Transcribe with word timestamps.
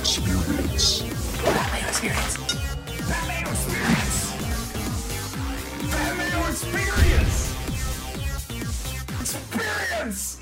Experience. 0.00 1.02
Batman 1.42 1.88
Experience. 1.88 2.36
Batman 3.08 3.46
Experience. 3.48 4.32
Batman 5.90 6.50
Experience. 6.50 7.54
Experience. 9.20 10.40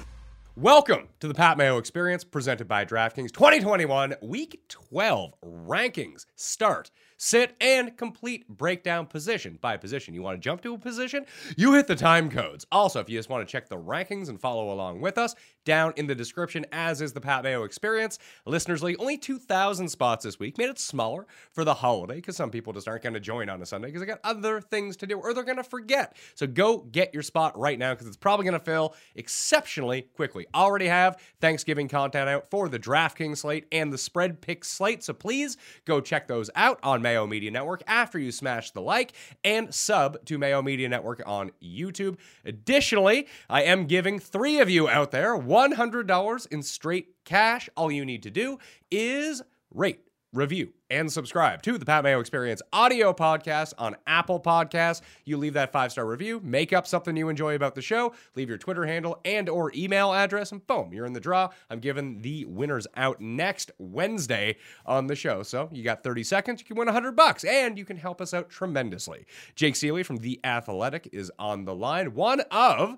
Welcome 0.57 1.09
to 1.21 1.29
the 1.29 1.33
Pat 1.33 1.57
Mayo 1.57 1.79
Experience 1.79 2.23
presented 2.23 2.69
by 2.69 2.85
DraftKings 2.85 3.33
2021 3.33 4.17
Week 4.21 4.61
12 4.69 5.35
rankings 5.43 6.27
start 6.35 6.91
sit, 7.17 7.57
and 7.61 7.97
complete 7.97 8.49
breakdown 8.49 9.07
position 9.07 9.59
by 9.61 9.77
position. 9.77 10.15
You 10.15 10.23
want 10.23 10.37
to 10.37 10.41
jump 10.45 10.63
to 10.63 10.75
a 10.75 10.79
position? 10.79 11.27
You 11.57 11.75
hit 11.75 11.87
the 11.87 11.97
time 11.97 12.31
codes. 12.31 12.67
Also, 12.71 13.01
if 13.01 13.09
you 13.09 13.19
just 13.19 13.29
want 13.29 13.47
to 13.47 13.51
check 13.51 13.69
the 13.69 13.79
rankings 13.79 14.29
and 14.29 14.41
follow 14.41 14.73
along 14.73 15.01
with 15.01 15.19
us, 15.19 15.35
down 15.67 15.93
in 15.97 16.07
the 16.07 16.15
description, 16.15 16.65
as 16.73 17.03
is 17.03 17.13
the 17.13 17.21
Pat 17.21 17.45
Mayo 17.45 17.65
experience. 17.65 18.19
Listeners 18.47 18.83
League, 18.83 18.97
only 18.99 19.19
2,000 19.19 19.89
spots 19.89 20.25
this 20.25 20.39
week. 20.39 20.57
Made 20.57 20.71
it 20.71 20.79
smaller 20.79 21.27
for 21.53 21.65
the 21.65 21.75
holiday 21.75 22.15
because 22.15 22.37
some 22.37 22.51
people 22.51 22.73
just 22.73 22.89
aren't 22.89 23.03
going 23.03 23.13
to 23.13 23.21
join 23.21 23.51
on 23.51 23.61
a 23.61 23.67
Sunday 23.67 23.89
because 23.89 24.01
they 24.01 24.07
got 24.07 24.21
other 24.25 24.63
things 24.63 24.97
to 24.97 25.07
do 25.07 25.19
or 25.19 25.35
they're 25.35 25.45
going 25.45 25.57
to 25.59 25.65
forget. 25.65 26.17
So 26.35 26.47
go 26.47 26.79
get 26.79 27.13
your 27.13 27.23
spot 27.23 27.59
right 27.59 27.79
now 27.79 27.93
because 27.93 28.07
it's 28.07 28.17
probably 28.17 28.45
going 28.45 28.59
to 28.59 28.65
fill 28.65 28.95
exceptionally 29.15 30.03
quickly. 30.03 30.47
Already 30.55 30.87
have 30.87 31.21
Thanksgiving 31.41 31.89
content 31.89 32.29
out 32.29 32.51
for 32.51 32.69
the 32.69 32.79
DraftKings 32.79 33.39
slate 33.39 33.67
and 33.73 33.93
the 33.93 33.99
spread 33.99 34.41
pick 34.41 34.65
slate. 34.65 35.05
So 35.05 35.13
please 35.13 35.57
go 35.85 36.01
check 36.01 36.29
those 36.29 36.49
out 36.55 36.79
on 36.83 37.03
Mayo 37.03 37.27
Media 37.27 37.51
Network 37.51 37.83
after 37.87 38.19
you 38.19 38.31
smash 38.31 38.71
the 38.71 38.81
like 38.81 39.13
and 39.45 39.75
sub 39.75 40.25
to 40.27 40.39
Mayo 40.39 40.63
Media 40.63 40.89
Network 40.89 41.23
on 41.27 41.51
YouTube. 41.63 42.17
Additionally, 42.45 43.27
I 43.51 43.63
am 43.63 43.87
giving 43.87 44.19
three 44.19 44.61
of 44.61 44.71
you 44.71 44.89
out 44.89 45.11
there 45.11 45.37
$100 45.57 46.47
in 46.49 46.63
straight 46.63 47.09
cash. 47.25 47.69
All 47.77 47.91
you 47.91 48.05
need 48.05 48.23
to 48.25 48.31
do 48.31 48.59
is 48.91 49.43
rate 49.73 50.01
review, 50.37 50.75
and 50.91 51.11
subscribe 51.11 51.63
to 51.63 51.79
the 51.79 51.87
Pat 51.87 52.05
Mayo 52.05 52.21
Experience 52.21 52.61
audio 52.71 53.15
podcast 53.15 53.73
on 53.79 53.97
Apple 54.07 54.39
Podcasts. 54.39 55.01
You 55.25 55.39
leave 55.39 55.55
that 55.55 55.73
five 55.73 55.93
star 55.93 56.05
review, 56.05 56.41
make 56.45 56.75
up 56.75 56.87
something 56.87 57.17
you 57.17 57.31
enjoy 57.31 57.55
about 57.55 57.75
the 57.75 57.81
show, 57.81 58.13
leave 58.35 58.51
your 58.51 58.59
Twitter 58.59 58.85
handle 58.85 59.19
and 59.25 59.49
or 59.49 59.73
email 59.75 60.13
address, 60.13 60.53
and 60.53 60.65
boom, 60.67 60.93
you're 60.93 61.07
in 61.07 61.15
the 61.15 61.21
draw. 61.21 61.49
I'm 61.71 61.81
giving 61.81 62.21
the 62.21 62.45
winners 62.45 62.87
out 62.97 63.21
next 63.21 63.71
Wednesday 63.79 64.57
on 64.85 65.07
the 65.07 65.17
show. 65.17 65.43
So 65.43 65.71
you 65.73 65.83
got 65.83 66.03
30 66.03 66.23
seconds, 66.23 66.61
you 66.61 66.67
can 66.67 66.77
win 66.77 66.87
100 66.87 67.17
bucks, 67.17 67.43
and 67.45 67.79
you 67.79 67.87
can 67.87 67.97
help 67.97 68.21
us 68.21 68.35
out 68.35 68.51
tremendously. 68.51 69.25
Jake 69.55 69.75
Ciely 69.75 70.05
from 70.05 70.19
The 70.19 70.39
Athletic 70.45 71.09
is 71.13 71.33
on 71.39 71.65
the 71.65 71.75
line, 71.75 72.15
one 72.15 72.41
of 72.51 72.97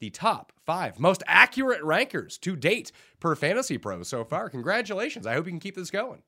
the 0.00 0.10
top 0.10 0.52
five 0.64 0.98
most 0.98 1.22
accurate 1.26 1.82
rankers 1.82 2.38
to 2.38 2.56
date 2.56 2.92
per 3.20 3.34
Fantasy 3.34 3.78
Pros 3.78 4.08
so 4.08 4.24
far. 4.24 4.48
Congratulations. 4.50 5.26
I 5.26 5.34
hope 5.34 5.46
you 5.46 5.52
can 5.52 5.60
keep 5.60 5.76
this 5.76 5.90
going. 5.90 6.22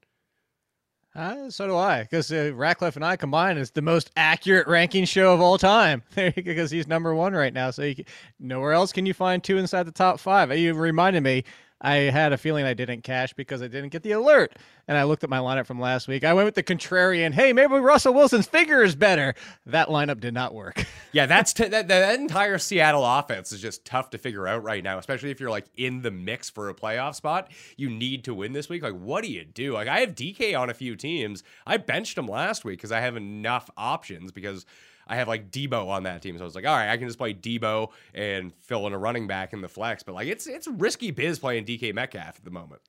Uh, 1.15 1.51
so 1.51 1.67
do 1.67 1.77
I, 1.77 2.03
because 2.03 2.31
uh, 2.31 2.53
Ratcliffe 2.55 2.95
and 2.95 3.05
I 3.05 3.17
combined 3.17 3.59
is 3.59 3.73
the 3.73 3.83
most 3.83 4.13
accurate 4.17 4.69
ranking 4.69 5.05
show 5.05 5.35
of 5.35 5.41
all 5.41 5.59
time. 5.59 6.05
because 6.15 6.71
he's 6.71 6.87
number 6.87 7.15
one 7.15 7.33
right 7.33 7.53
now. 7.53 7.73
So 7.73 7.93
can, 7.93 8.05
nowhere 8.39 8.73
else 8.73 8.93
can 8.93 9.07
you 9.07 9.15
find 9.15 9.43
two 9.43 9.59
inside 9.59 9.85
the 9.85 9.93
top 9.93 10.21
five. 10.21 10.57
You 10.57 10.73
reminded 10.75 11.23
me 11.23 11.45
I 11.81 11.95
had 11.95 12.33
a 12.33 12.39
feeling 12.39 12.67
I 12.67 12.75
didn't 12.75 13.03
cash 13.03 13.33
because 13.33 13.63
I 13.63 13.69
didn't 13.69 13.89
get 13.89 14.03
the 14.03 14.13
alert. 14.13 14.53
And 14.87 14.99
I 14.99 15.05
looked 15.05 15.25
at 15.25 15.31
my 15.31 15.39
lineup 15.39 15.67
from 15.67 15.81
last 15.81 16.09
week. 16.09 16.25
I 16.25 16.35
went 16.35 16.45
with 16.45 16.55
the 16.55 16.63
contrarian. 16.63 17.33
Hey, 17.33 17.53
maybe 17.53 17.75
Russell 17.75 18.13
Wilson's 18.13 18.47
figure 18.47 18.83
is 18.83 18.95
better. 18.95 19.35
That 19.67 19.89
lineup 19.89 20.21
did 20.21 20.35
not 20.35 20.53
work. 20.53 20.85
yeah, 21.13 21.27
that's 21.27 21.53
t- 21.53 21.69
that, 21.69 21.89
that 21.89 22.21
entire 22.21 22.59
Seattle 22.59 23.05
offense 23.05 23.53
is 23.53 23.61
just 23.61 23.85
tough 23.85 24.11
to 24.11 24.19
figure 24.19 24.47
out 24.47 24.63
right 24.63 24.85
now, 24.85 24.99
especially 24.99 25.31
if 25.31 25.41
you're 25.41 25.51
like 25.51 25.67
in 25.77 26.03
the 26.03 26.11
mix 26.11 26.51
for 26.51 26.69
a 26.69 26.75
playoff 26.75 27.15
spot. 27.15 27.51
You 27.77 27.89
need 27.89 28.25
to 28.25 28.35
win 28.35 28.53
this 28.53 28.69
week. 28.69 28.83
Like, 28.83 28.95
what 28.95 29.25
do 29.25 29.31
you 29.31 29.45
do? 29.45 29.73
Like, 29.73 29.89
I 29.89 30.01
have 30.01 30.15
DK 30.15 30.59
on 30.59 30.69
a 30.69 30.75
few 30.75 30.97
teams. 30.97 31.43
I 31.67 31.79
benched 31.79 32.19
him 32.19 32.27
last 32.27 32.65
week 32.65 32.79
because 32.79 32.93
I 32.93 33.01
have 33.01 33.17
enough 33.17 33.71
options 33.77 34.33
because 34.33 34.67
I 35.11 35.17
have 35.17 35.29
like 35.29 35.51
Debo 35.51 35.89
on 35.89 36.05
that 36.05 36.23
team. 36.23 36.39
So 36.39 36.45
I 36.45 36.47
was 36.47 36.55
like, 36.55 36.67
all 36.67 36.77
right, 36.77 36.89
I 36.89 36.97
can 36.97 37.09
just 37.09 37.19
play 37.19 37.35
Debo 37.35 37.91
and 38.15 38.55
fill 38.61 38.87
in 38.87 38.93
a 38.93 38.99
running 38.99 39.27
back 39.27 39.53
in 39.53 39.61
the 39.61 39.69
flex. 39.69 40.03
But 40.05 40.15
like 40.15 40.29
it's 40.29 40.47
it's 40.47 40.69
risky 40.69 41.11
biz 41.11 41.41
playing 41.41 41.67
DK 41.67 41.93
Metcalf 41.93 42.39
at 42.39 42.45
the 42.45 42.51
moment. 42.51 42.81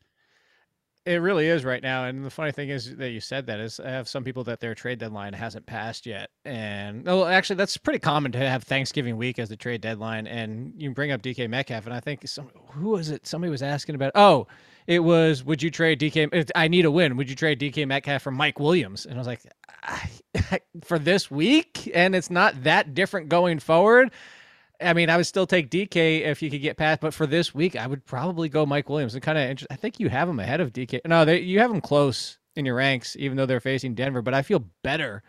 It 1.03 1.15
really 1.15 1.47
is 1.47 1.65
right 1.65 1.81
now. 1.81 2.05
And 2.05 2.23
the 2.23 2.29
funny 2.29 2.51
thing 2.51 2.69
is 2.69 2.95
that 2.97 3.09
you 3.09 3.19
said 3.19 3.47
that 3.47 3.59
is 3.59 3.79
I 3.79 3.89
have 3.89 4.07
some 4.07 4.23
people 4.23 4.43
that 4.43 4.59
their 4.59 4.75
trade 4.75 4.99
deadline 4.99 5.33
hasn't 5.33 5.65
passed 5.65 6.05
yet. 6.05 6.29
And 6.45 7.09
oh, 7.09 7.21
well, 7.21 7.27
actually, 7.27 7.55
that's 7.55 7.75
pretty 7.75 7.97
common 7.97 8.31
to 8.33 8.37
have 8.37 8.63
Thanksgiving 8.63 9.17
week 9.17 9.39
as 9.39 9.49
the 9.49 9.57
trade 9.57 9.81
deadline. 9.81 10.27
And 10.27 10.73
you 10.77 10.91
bring 10.91 11.11
up 11.11 11.23
DK 11.23 11.49
Metcalf, 11.49 11.85
and 11.85 11.95
I 11.95 12.01
think 12.01 12.27
some 12.27 12.51
who 12.73 12.89
was 12.89 13.09
it? 13.09 13.25
Somebody 13.25 13.49
was 13.49 13.63
asking 13.63 13.95
about. 13.95 14.11
Oh, 14.13 14.45
it 14.87 14.99
was 14.99 15.43
would 15.43 15.61
you 15.61 15.71
trade 15.71 15.99
DK? 15.99 16.49
I 16.55 16.67
need 16.67 16.85
a 16.85 16.91
win. 16.91 17.17
Would 17.17 17.29
you 17.29 17.35
trade 17.35 17.59
DK 17.59 17.87
Metcalf 17.87 18.21
for 18.21 18.31
Mike 18.31 18.59
Williams? 18.59 19.05
And 19.05 19.15
I 19.15 19.17
was 19.17 19.27
like, 19.27 19.41
for 20.83 20.99
this 20.99 21.29
week, 21.29 21.91
and 21.93 22.15
it's 22.15 22.29
not 22.29 22.63
that 22.63 22.93
different 22.93 23.29
going 23.29 23.59
forward. 23.59 24.11
I 24.79 24.93
mean, 24.93 25.09
I 25.09 25.17
would 25.17 25.27
still 25.27 25.45
take 25.45 25.69
DK 25.69 26.21
if 26.21 26.41
you 26.41 26.49
could 26.49 26.61
get 26.61 26.77
past, 26.77 27.01
but 27.01 27.13
for 27.13 27.27
this 27.27 27.53
week, 27.53 27.75
I 27.75 27.85
would 27.85 28.03
probably 28.05 28.49
go 28.49 28.65
Mike 28.65 28.89
Williams. 28.89 29.13
And 29.13 29.21
kind 29.21 29.37
of, 29.37 29.67
I 29.69 29.75
think 29.75 29.99
you 29.99 30.09
have 30.09 30.27
him 30.27 30.39
ahead 30.39 30.59
of 30.59 30.73
DK. 30.73 31.01
No, 31.05 31.23
they, 31.23 31.39
you 31.39 31.59
have 31.59 31.69
him 31.69 31.81
close 31.81 32.39
in 32.55 32.65
your 32.65 32.75
ranks, 32.75 33.15
even 33.17 33.37
though 33.37 33.45
they're 33.45 33.59
facing 33.59 33.93
Denver. 33.93 34.21
But 34.21 34.33
I 34.33 34.41
feel 34.41 34.65
better 34.83 35.23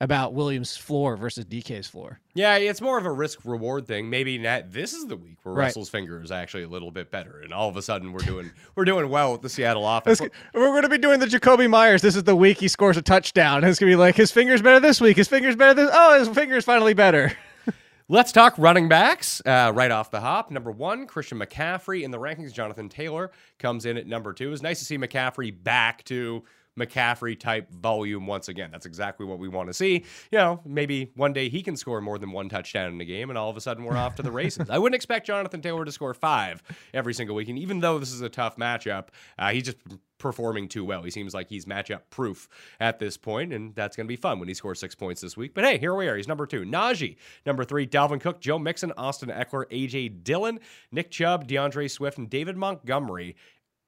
about 0.00 0.32
Williams' 0.32 0.76
floor 0.76 1.16
versus 1.16 1.44
DK's 1.44 1.88
floor. 1.88 2.20
Yeah, 2.34 2.56
it's 2.56 2.80
more 2.80 2.98
of 2.98 3.06
a 3.06 3.10
risk 3.10 3.40
reward 3.44 3.86
thing. 3.86 4.08
Maybe 4.08 4.38
not, 4.38 4.70
this 4.70 4.92
is 4.92 5.06
the 5.06 5.16
week 5.16 5.38
where 5.42 5.54
right. 5.54 5.64
Russell's 5.64 5.88
finger 5.88 6.22
is 6.22 6.30
actually 6.30 6.62
a 6.62 6.68
little 6.68 6.90
bit 6.90 7.10
better, 7.10 7.40
and 7.40 7.52
all 7.52 7.68
of 7.68 7.76
a 7.76 7.82
sudden 7.82 8.12
we're 8.12 8.20
doing 8.20 8.50
we're 8.76 8.84
doing 8.84 9.08
well 9.08 9.32
with 9.32 9.42
the 9.42 9.48
Seattle 9.48 9.88
offense. 9.88 10.20
we're 10.20 10.30
going 10.70 10.82
to 10.82 10.88
be 10.88 10.98
doing 10.98 11.18
the 11.18 11.26
Jakobi 11.26 11.68
Meyers. 11.68 12.02
This 12.02 12.14
is 12.14 12.22
the 12.22 12.36
week 12.36 12.58
he 12.58 12.68
scores 12.68 12.96
a 12.96 13.02
touchdown. 13.02 13.64
It's 13.64 13.78
going 13.78 13.90
to 13.90 13.96
be 13.96 14.00
like 14.00 14.14
his 14.14 14.30
finger's 14.30 14.62
better 14.62 14.80
this 14.80 15.00
week. 15.00 15.16
His 15.16 15.28
finger's 15.28 15.56
better 15.56 15.74
this. 15.74 15.90
Oh, 15.92 16.18
his 16.18 16.28
finger's 16.28 16.64
finally 16.64 16.94
better. 16.94 17.32
Let's 18.10 18.32
talk 18.32 18.54
running 18.56 18.88
backs 18.88 19.42
uh, 19.44 19.70
right 19.74 19.90
off 19.90 20.10
the 20.10 20.20
hop. 20.20 20.50
Number 20.50 20.70
one, 20.70 21.06
Christian 21.06 21.38
McCaffrey 21.38 22.04
in 22.04 22.10
the 22.10 22.18
rankings. 22.18 22.54
Jonathan 22.54 22.88
Taylor 22.88 23.32
comes 23.58 23.84
in 23.84 23.98
at 23.98 24.06
number 24.06 24.32
two. 24.32 24.50
It's 24.50 24.62
nice 24.62 24.78
to 24.78 24.86
see 24.86 24.96
McCaffrey 24.96 25.52
back 25.62 26.04
to 26.04 26.42
McCaffrey 26.78 27.38
type 27.38 27.70
volume 27.72 28.26
once 28.26 28.48
again. 28.48 28.70
That's 28.70 28.86
exactly 28.86 29.26
what 29.26 29.38
we 29.38 29.48
want 29.48 29.68
to 29.68 29.74
see. 29.74 30.04
You 30.30 30.38
know, 30.38 30.60
maybe 30.64 31.10
one 31.14 31.32
day 31.32 31.48
he 31.48 31.62
can 31.62 31.76
score 31.76 32.00
more 32.00 32.18
than 32.18 32.32
one 32.32 32.48
touchdown 32.48 32.92
in 32.92 33.00
a 33.00 33.04
game, 33.04 33.30
and 33.30 33.38
all 33.38 33.50
of 33.50 33.56
a 33.56 33.60
sudden 33.60 33.84
we're 33.84 33.96
off 33.96 34.14
to 34.16 34.22
the 34.22 34.30
races. 34.38 34.70
I 34.70 34.78
wouldn't 34.78 34.96
expect 34.96 35.26
Jonathan 35.26 35.60
Taylor 35.60 35.84
to 35.84 35.92
score 35.92 36.14
five 36.14 36.62
every 36.94 37.14
single 37.14 37.36
week, 37.36 37.48
and 37.48 37.58
even 37.58 37.80
though 37.80 37.98
this 37.98 38.12
is 38.12 38.20
a 38.20 38.28
tough 38.28 38.56
matchup, 38.56 39.08
uh, 39.38 39.50
he's 39.50 39.64
just 39.64 39.78
performing 40.18 40.68
too 40.68 40.84
well. 40.84 41.02
He 41.02 41.10
seems 41.10 41.32
like 41.32 41.48
he's 41.48 41.64
matchup 41.64 42.02
proof 42.10 42.48
at 42.80 42.98
this 42.98 43.16
point, 43.16 43.52
and 43.52 43.74
that's 43.74 43.96
going 43.96 44.06
to 44.06 44.08
be 44.08 44.16
fun 44.16 44.38
when 44.38 44.48
he 44.48 44.54
scores 44.54 44.80
six 44.80 44.94
points 44.94 45.20
this 45.20 45.36
week. 45.36 45.54
But 45.54 45.64
hey, 45.64 45.78
here 45.78 45.94
we 45.94 46.08
are. 46.08 46.16
He's 46.16 46.28
number 46.28 46.46
two. 46.46 46.62
Najee, 46.62 47.16
number 47.46 47.64
three. 47.64 47.86
Dalvin 47.86 48.20
Cook, 48.20 48.40
Joe 48.40 48.58
Mixon, 48.58 48.92
Austin 48.96 49.30
Ekeler, 49.30 49.64
AJ 49.70 50.24
Dillon, 50.24 50.60
Nick 50.92 51.10
Chubb, 51.10 51.46
D'Andre 51.46 51.88
Swift, 51.88 52.18
and 52.18 52.28
David 52.28 52.56
Montgomery 52.56 53.36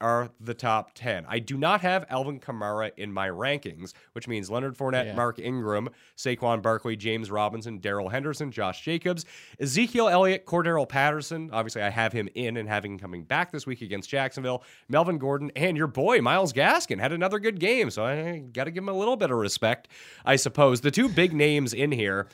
are 0.00 0.30
the 0.40 0.54
top 0.54 0.92
10. 0.94 1.26
I 1.28 1.38
do 1.38 1.56
not 1.56 1.80
have 1.82 2.04
Alvin 2.08 2.40
Kamara 2.40 2.90
in 2.96 3.12
my 3.12 3.28
rankings, 3.28 3.92
which 4.12 4.26
means 4.28 4.50
Leonard 4.50 4.76
Fournette, 4.76 5.06
yeah. 5.06 5.14
Mark 5.14 5.38
Ingram, 5.38 5.90
Saquon 6.16 6.62
Barkley, 6.62 6.96
James 6.96 7.30
Robinson, 7.30 7.78
Darrell 7.78 8.08
Henderson, 8.08 8.50
Josh 8.50 8.82
Jacobs, 8.82 9.24
Ezekiel 9.58 10.08
Elliott, 10.08 10.46
Cordarrelle 10.46 10.88
Patterson. 10.88 11.50
Obviously, 11.52 11.82
I 11.82 11.90
have 11.90 12.12
him 12.12 12.28
in 12.34 12.56
and 12.56 12.68
having 12.68 12.92
him 12.92 12.98
coming 12.98 13.24
back 13.24 13.52
this 13.52 13.66
week 13.66 13.82
against 13.82 14.08
Jacksonville. 14.08 14.62
Melvin 14.88 15.18
Gordon 15.18 15.50
and 15.56 15.76
your 15.76 15.86
boy, 15.86 16.20
Myles 16.20 16.52
Gaskin, 16.52 16.98
had 16.98 17.12
another 17.12 17.38
good 17.38 17.60
game. 17.60 17.90
So 17.90 18.04
I 18.04 18.38
got 18.52 18.64
to 18.64 18.70
give 18.70 18.82
him 18.82 18.88
a 18.88 18.94
little 18.94 19.16
bit 19.16 19.30
of 19.30 19.36
respect, 19.36 19.88
I 20.24 20.36
suppose. 20.36 20.80
The 20.80 20.90
two 20.90 21.08
big 21.08 21.32
names 21.32 21.72
in 21.74 21.92
here, 21.92 22.28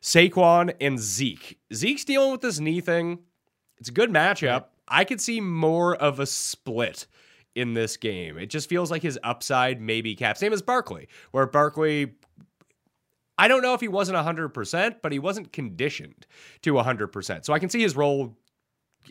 Saquon 0.00 0.74
and 0.80 0.98
Zeke. 0.98 1.58
Zeke's 1.72 2.04
dealing 2.04 2.32
with 2.32 2.40
this 2.40 2.58
knee 2.58 2.80
thing. 2.80 3.20
It's 3.78 3.88
a 3.88 3.92
good 3.92 4.10
matchup. 4.10 4.66
I 4.88 5.04
could 5.04 5.20
see 5.20 5.40
more 5.40 5.94
of 5.94 6.20
a 6.20 6.26
split 6.26 7.06
in 7.54 7.74
this 7.74 7.96
game. 7.96 8.38
It 8.38 8.46
just 8.46 8.68
feels 8.68 8.90
like 8.90 9.02
his 9.02 9.18
upside 9.22 9.80
maybe 9.80 10.14
cap. 10.14 10.38
Same 10.38 10.52
as 10.52 10.62
Barkley, 10.62 11.08
where 11.30 11.46
Barkley 11.46 12.12
I 13.38 13.48
don't 13.48 13.62
know 13.62 13.74
if 13.74 13.80
he 13.80 13.88
wasn't 13.88 14.18
100%, 14.18 14.96
but 15.02 15.10
he 15.10 15.18
wasn't 15.18 15.52
conditioned 15.52 16.26
to 16.62 16.74
100%. 16.74 17.44
So 17.44 17.52
I 17.52 17.58
can 17.58 17.70
see 17.70 17.80
his 17.80 17.96
role 17.96 18.36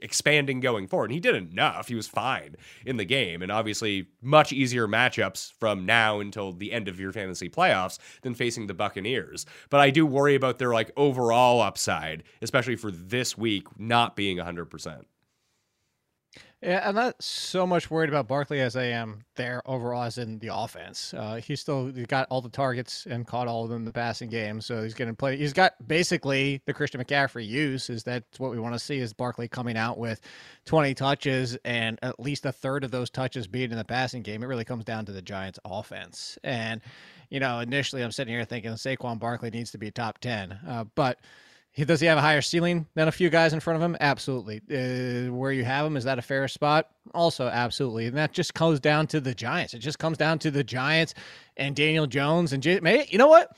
expanding 0.01 0.59
going 0.59 0.88
forward. 0.88 1.06
And 1.06 1.13
he 1.13 1.19
did 1.19 1.35
enough. 1.35 1.88
He 1.88 1.95
was 1.95 2.07
fine 2.07 2.56
in 2.85 2.97
the 2.97 3.06
game. 3.06 3.41
And 3.41 3.51
obviously, 3.51 4.07
much 4.21 4.53
easier 4.53 4.88
matchups 4.88 5.51
from 5.53 5.85
now 5.85 6.19
until 6.19 6.53
the 6.53 6.71
end 6.71 6.88
of 6.88 7.00
your 7.00 7.12
fantasy 7.12 7.50
playoffs 7.50 7.97
than 8.21 8.33
facing 8.33 8.67
the 8.67 8.74
Buccaneers. 8.74 9.45
But 9.69 9.81
I 9.81 9.89
do 9.89 10.06
worry 10.06 10.35
about 10.35 10.59
their 10.59 10.74
like 10.74 10.91
overall 10.95 11.62
upside, 11.62 12.24
especially 12.41 12.75
for 12.75 12.91
this 12.91 13.38
week, 13.38 13.67
not 13.77 14.15
being 14.15 14.38
100%. 14.38 15.03
Yeah, 16.63 16.87
I'm 16.87 16.93
not 16.93 17.21
so 17.23 17.65
much 17.65 17.89
worried 17.89 18.09
about 18.09 18.27
Barkley 18.27 18.61
as 18.61 18.75
I 18.75 18.83
am 18.83 19.25
there 19.35 19.63
overall 19.65 20.03
as 20.03 20.19
in 20.19 20.37
the 20.37 20.53
offense. 20.53 21.11
Uh, 21.11 21.37
he's 21.37 21.59
still 21.59 21.87
he 21.87 22.05
got 22.05 22.27
all 22.29 22.39
the 22.39 22.49
targets 22.49 23.07
and 23.09 23.25
caught 23.25 23.47
all 23.47 23.63
of 23.63 23.71
them 23.71 23.79
in 23.79 23.85
the 23.85 23.91
passing 23.91 24.29
game, 24.29 24.61
so 24.61 24.83
he's 24.83 24.93
going 24.93 25.09
to 25.09 25.15
play. 25.15 25.37
He's 25.37 25.53
got 25.53 25.73
basically 25.87 26.61
the 26.67 26.73
Christian 26.73 27.03
McCaffrey 27.03 27.47
use. 27.47 27.89
Is 27.89 28.03
that 28.03 28.25
what 28.37 28.51
we 28.51 28.59
want 28.59 28.75
to 28.75 28.79
see? 28.79 28.99
Is 28.99 29.11
Barkley 29.11 29.47
coming 29.47 29.75
out 29.75 29.97
with 29.97 30.21
20 30.65 30.93
touches 30.93 31.57
and 31.65 31.97
at 32.03 32.19
least 32.19 32.45
a 32.45 32.51
third 32.51 32.83
of 32.83 32.91
those 32.91 33.09
touches 33.09 33.47
being 33.47 33.71
in 33.71 33.77
the 33.77 33.83
passing 33.83 34.21
game? 34.21 34.43
It 34.43 34.47
really 34.47 34.65
comes 34.65 34.85
down 34.85 35.05
to 35.07 35.11
the 35.11 35.21
Giants' 35.23 35.57
offense. 35.65 36.37
And 36.43 36.79
you 37.31 37.39
know, 37.39 37.59
initially 37.59 38.03
I'm 38.03 38.11
sitting 38.11 38.35
here 38.35 38.45
thinking 38.45 38.69
Saquon 38.73 39.17
Barkley 39.17 39.49
needs 39.49 39.71
to 39.71 39.79
be 39.79 39.89
top 39.89 40.19
10, 40.19 40.59
uh, 40.67 40.83
but 40.93 41.17
he, 41.71 41.85
does 41.85 42.01
he 42.01 42.07
have 42.07 42.18
a 42.18 42.21
higher 42.21 42.41
ceiling 42.41 42.85
than 42.95 43.07
a 43.07 43.12
few 43.12 43.29
guys 43.29 43.53
in 43.53 43.59
front 43.59 43.75
of 43.75 43.81
him? 43.81 43.95
Absolutely. 44.00 44.62
Uh, 44.69 45.33
where 45.33 45.51
you 45.51 45.63
have 45.63 45.85
him, 45.85 45.95
is 45.95 46.03
that 46.03 46.19
a 46.19 46.21
fair 46.21 46.47
spot? 46.47 46.89
Also, 47.13 47.47
absolutely. 47.47 48.07
And 48.07 48.18
that 48.18 48.33
just 48.33 48.53
comes 48.53 48.79
down 48.79 49.07
to 49.07 49.21
the 49.21 49.33
Giants. 49.33 49.73
It 49.73 49.79
just 49.79 49.97
comes 49.97 50.18
down 50.18 50.39
to 50.39 50.51
the 50.51 50.63
Giants 50.63 51.13
and 51.56 51.75
Daniel 51.75 52.07
Jones 52.07 52.51
and 52.53 52.62
J-. 52.62 53.07
You 53.09 53.18
know 53.18 53.27
what? 53.27 53.56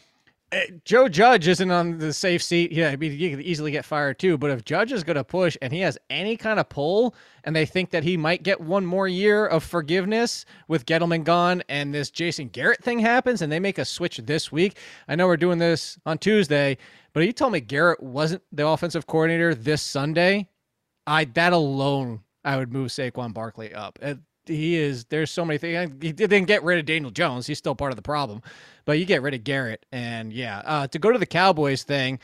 Uh, 0.54 0.60
Joe 0.86 1.10
Judge 1.10 1.48
isn't 1.48 1.72
on 1.72 1.98
the 1.98 2.14
safe 2.14 2.44
seat. 2.44 2.72
Yeah, 2.72 2.90
I 2.90 2.96
mean, 2.96 3.12
he 3.12 3.32
could 3.32 3.42
easily 3.42 3.72
get 3.72 3.86
fired 3.86 4.20
too. 4.20 4.38
But 4.38 4.52
if 4.52 4.64
Judge 4.64 4.92
is 4.92 5.04
going 5.04 5.16
to 5.16 5.24
push 5.24 5.58
and 5.62 5.74
he 5.74 5.80
has 5.80 5.98
any 6.10 6.38
kind 6.38 6.60
of 6.60 6.70
pull, 6.70 7.16
and 7.44 7.56
they 7.56 7.66
think 7.66 7.90
that 7.90 8.04
he 8.04 8.18
might 8.18 8.44
get 8.44 8.62
one 8.62 8.86
more 8.86 9.08
year 9.08 9.48
of 9.48 9.64
forgiveness 9.64 10.46
with 10.68 10.86
Gettleman 10.86 11.24
gone, 11.24 11.64
and 11.70 11.94
this 11.94 12.12
Jason 12.12 12.50
Garrett 12.50 12.84
thing 12.84 13.00
happens, 13.00 13.42
and 13.42 13.52
they 13.52 13.60
make 13.60 13.80
a 13.80 13.86
switch 13.86 14.18
this 14.18 14.52
week. 14.52 14.78
I 15.08 15.16
know 15.16 15.28
we're 15.28 15.38
doing 15.38 15.58
this 15.58 15.98
on 16.06 16.20
Tuesday, 16.20 16.78
but 17.14 17.26
you 17.26 17.34
told 17.34 17.54
me 17.54 17.60
Garrett 17.60 18.02
wasn't 18.04 18.44
the 18.52 18.68
offensive 18.68 19.08
coordinator 19.08 19.56
this 19.56 19.82
Sunday. 19.82 20.48
I 21.08 21.26
that 21.26 21.54
alone, 21.54 22.22
I 22.46 22.58
would 22.58 22.72
move 22.72 22.90
Saquon 22.90 23.34
Barkley 23.34 23.74
up. 23.74 23.98
He 24.46 24.76
is. 24.76 25.06
There's 25.06 25.32
so 25.32 25.46
many 25.46 25.58
things. 25.58 25.94
He 26.02 26.12
didn't 26.12 26.46
get 26.46 26.64
rid 26.64 26.80
of 26.80 26.86
Daniel 26.86 27.12
Jones. 27.12 27.48
He's 27.48 27.58
still 27.58 27.76
part 27.76 27.92
of 27.92 27.96
the 27.96 28.02
problem, 28.02 28.42
but 28.86 29.00
you 29.00 29.06
get 29.06 29.22
rid 29.22 29.34
of 29.34 29.44
Garrett, 29.44 29.86
and 29.92 30.34
yeah, 30.34 30.62
uh, 30.66 30.88
to 30.88 31.00
go 31.00 31.12
to 31.12 31.20
the 31.20 31.26
Cowboys 31.26 31.84
thing, 31.84 32.20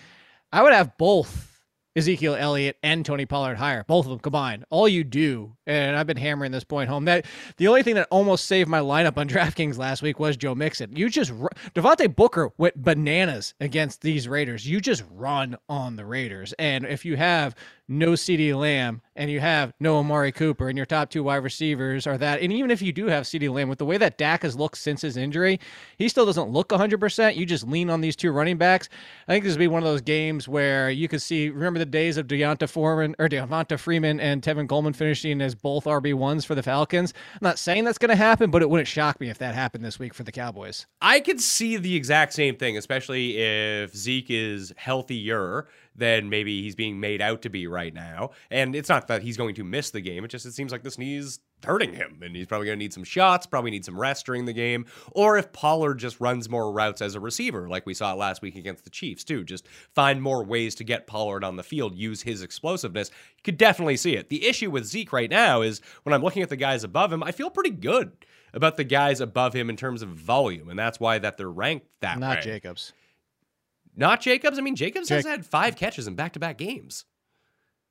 I 0.51 0.63
would 0.63 0.74
have 0.74 0.98
both 0.98 1.50
Ezekiel 1.95 2.36
Elliott 2.36 2.77
and 2.83 3.06
Tony 3.06 3.25
Pollard 3.25 3.56
higher, 3.57 3.83
both 3.83 4.06
of 4.06 4.10
them 4.12 4.19
combined. 4.19 4.63
All 4.69 4.88
you 4.88 5.04
do, 5.04 5.56
and 5.66 5.98
I've 5.98 6.07
been 6.07 6.18
hammering 6.18 6.51
this 6.51 6.63
point 6.63 6.89
home, 6.89 7.06
that 7.06 7.25
the 7.57 7.68
only 7.68 7.83
thing 7.83 7.95
that 7.95 8.07
almost 8.12 8.45
saved 8.45 8.69
my 8.69 8.80
lineup 8.80 9.18
on 9.18 9.27
DraftKings 9.30 9.77
last 9.77 10.01
week 10.01 10.19
was 10.19 10.38
Joe 10.38 10.56
Mixon. 10.56 10.95
You 10.95 11.10
just 11.10 11.31
Devontae 11.74 12.16
Booker 12.16 12.51
went 12.57 12.81
bananas 12.81 13.54
against 13.60 14.01
these 14.01 14.27
Raiders. 14.27 14.68
You 14.68 14.80
just 14.80 15.04
run 15.12 15.57
on 15.68 15.95
the 15.95 16.06
Raiders, 16.06 16.54
and 16.60 16.86
if 16.86 17.06
you 17.06 17.18
have 17.18 17.56
no 17.89 18.12
CeeDee 18.12 18.56
Lamb 18.56 19.01
and 19.15 19.31
you 19.31 19.39
have 19.39 19.74
no 19.80 19.97
Amari 19.97 20.31
Cooper 20.31 20.69
and 20.69 20.77
your 20.77 20.86
top 20.86 21.09
two 21.09 21.24
wide 21.24 21.38
receivers 21.38 22.06
are 22.06 22.18
that. 22.19 22.39
And 22.39 22.53
even 22.53 22.69
if 22.69 22.81
you 22.81 22.94
do 22.94 23.07
have 23.07 23.25
CeeDee 23.25 23.51
Lamb, 23.51 23.68
with 23.68 23.80
the 23.80 23.86
way 23.86 23.97
that 23.97 24.18
Dak 24.18 24.44
has 24.44 24.56
looked 24.56 24.77
since 24.77 25.01
his 25.01 25.18
injury, 25.18 25.59
he 25.97 26.07
still 26.07 26.25
doesn't 26.25 26.51
look 26.51 26.69
100%. 26.69 27.36
You 27.36 27.45
just 27.45 27.68
lean 27.68 27.89
on 27.89 28.00
these 28.00 28.15
two 28.15 28.31
running 28.31 28.57
backs. 28.57 28.88
I 29.27 29.33
think 29.33 29.44
this 29.44 29.53
would 29.53 29.59
be 29.59 29.68
one 29.68 29.81
of 29.81 29.89
those 29.89 30.01
games 30.01 30.47
where 30.47 30.91
you 30.91 31.07
could 31.07 31.21
see, 31.21 31.50
remember 31.50 31.80
the 31.80 31.86
days 31.86 32.18
of 32.18 32.27
Deonta 32.27 32.69
Foreman 32.69 33.15
or 33.18 33.27
Devonta 33.27 33.77
Freeman 33.80 34.19
and 34.19 34.42
Tevin 34.44 34.69
Coleman 34.69 34.94
finishing 34.94 35.42
as 35.42 35.56
both 35.56 35.85
RB1s 35.85 36.45
for 36.45 36.53
the 36.53 36.63
Falcons. 36.63 37.13
I'm 37.33 37.39
not 37.42 37.57
saying 37.57 37.85
that's 37.85 37.97
going 37.97 38.09
to 38.09 38.15
happen, 38.15 38.51
but 38.51 38.62
it 38.62 38.69
wouldn't 38.69 38.88
shock 38.88 39.19
me 39.19 39.30
if 39.30 39.39
that 39.39 39.56
happened 39.56 39.83
this 39.83 39.97
week 39.97 40.13
for 40.13 40.24
the 40.24 40.31
Cowboys. 40.31 40.85
I 41.01 41.19
could 41.19 41.42
see 41.42 41.75
the 41.77 41.95
exact 41.95 42.33
same 42.33 42.56
thing, 42.56 42.77
especially 42.77 43.38
if 43.38 43.95
Zeke 43.95 44.30
is 44.30 44.74
healthier 44.77 45.68
than 45.99 46.29
maybe 46.29 46.61
he's 46.61 46.75
being 46.75 46.99
made 46.99 47.21
out 47.21 47.41
to 47.43 47.49
be 47.49 47.67
right 47.67 47.93
now. 47.93 48.31
And 48.49 48.75
it's 48.75 48.89
not 48.89 49.07
that 49.07 49.21
he's 49.21 49.37
going 49.37 49.55
to 49.55 49.63
miss 49.63 49.91
the 49.91 50.01
game. 50.01 50.23
It 50.23 50.29
just 50.29 50.45
it 50.45 50.53
seems 50.53 50.71
like 50.71 50.83
this 50.83 50.97
knee's 50.97 51.39
hurting 51.65 51.93
him 51.93 52.19
and 52.21 52.35
he's 52.35 52.47
probably 52.47 52.67
going 52.67 52.79
to 52.79 52.83
need 52.83 52.93
some 52.93 53.03
shots, 53.03 53.45
probably 53.45 53.71
need 53.71 53.85
some 53.85 53.99
rest 53.99 54.25
during 54.25 54.45
the 54.45 54.53
game. 54.53 54.85
Or 55.11 55.37
if 55.37 55.51
Pollard 55.51 55.95
just 55.95 56.19
runs 56.19 56.49
more 56.49 56.71
routes 56.71 57.01
as 57.01 57.15
a 57.15 57.19
receiver, 57.19 57.67
like 57.67 57.85
we 57.85 57.93
saw 57.93 58.13
last 58.13 58.41
week 58.41 58.55
against 58.55 58.85
the 58.85 58.89
Chiefs 58.89 59.23
too, 59.23 59.43
just 59.43 59.67
find 59.93 60.21
more 60.21 60.43
ways 60.43 60.73
to 60.75 60.83
get 60.83 61.07
Pollard 61.07 61.43
on 61.43 61.57
the 61.57 61.63
field, 61.63 61.95
use 61.95 62.21
his 62.21 62.41
explosiveness. 62.41 63.11
You 63.37 63.43
could 63.43 63.57
definitely 63.57 63.97
see 63.97 64.15
it. 64.15 64.29
The 64.29 64.47
issue 64.47 64.71
with 64.71 64.85
Zeke 64.85 65.13
right 65.13 65.29
now 65.29 65.61
is 65.61 65.81
when 66.03 66.13
I'm 66.13 66.23
looking 66.23 66.43
at 66.43 66.49
the 66.49 66.55
guys 66.55 66.83
above 66.83 67.11
him, 67.11 67.23
I 67.23 67.31
feel 67.31 67.49
pretty 67.49 67.71
good 67.71 68.13
about 68.53 68.77
the 68.77 68.83
guys 68.83 69.21
above 69.21 69.53
him 69.53 69.69
in 69.69 69.75
terms 69.75 70.01
of 70.01 70.09
volume, 70.09 70.69
and 70.69 70.79
that's 70.79 70.99
why 70.99 71.19
that 71.19 71.37
they're 71.37 71.51
ranked 71.51 71.87
that 72.01 72.19
Not 72.19 72.37
way. 72.37 72.41
Jacobs. 72.41 72.93
Not 73.99 74.21
Jacobs. 74.21 74.57
I 74.57 74.61
mean, 74.61 74.75
Jacobs 74.75 75.09
has 75.09 75.25
had 75.25 75.45
five 75.45 75.75
catches 75.75 76.07
in 76.07 76.15
back-to-back 76.15 76.57
games. 76.57 77.05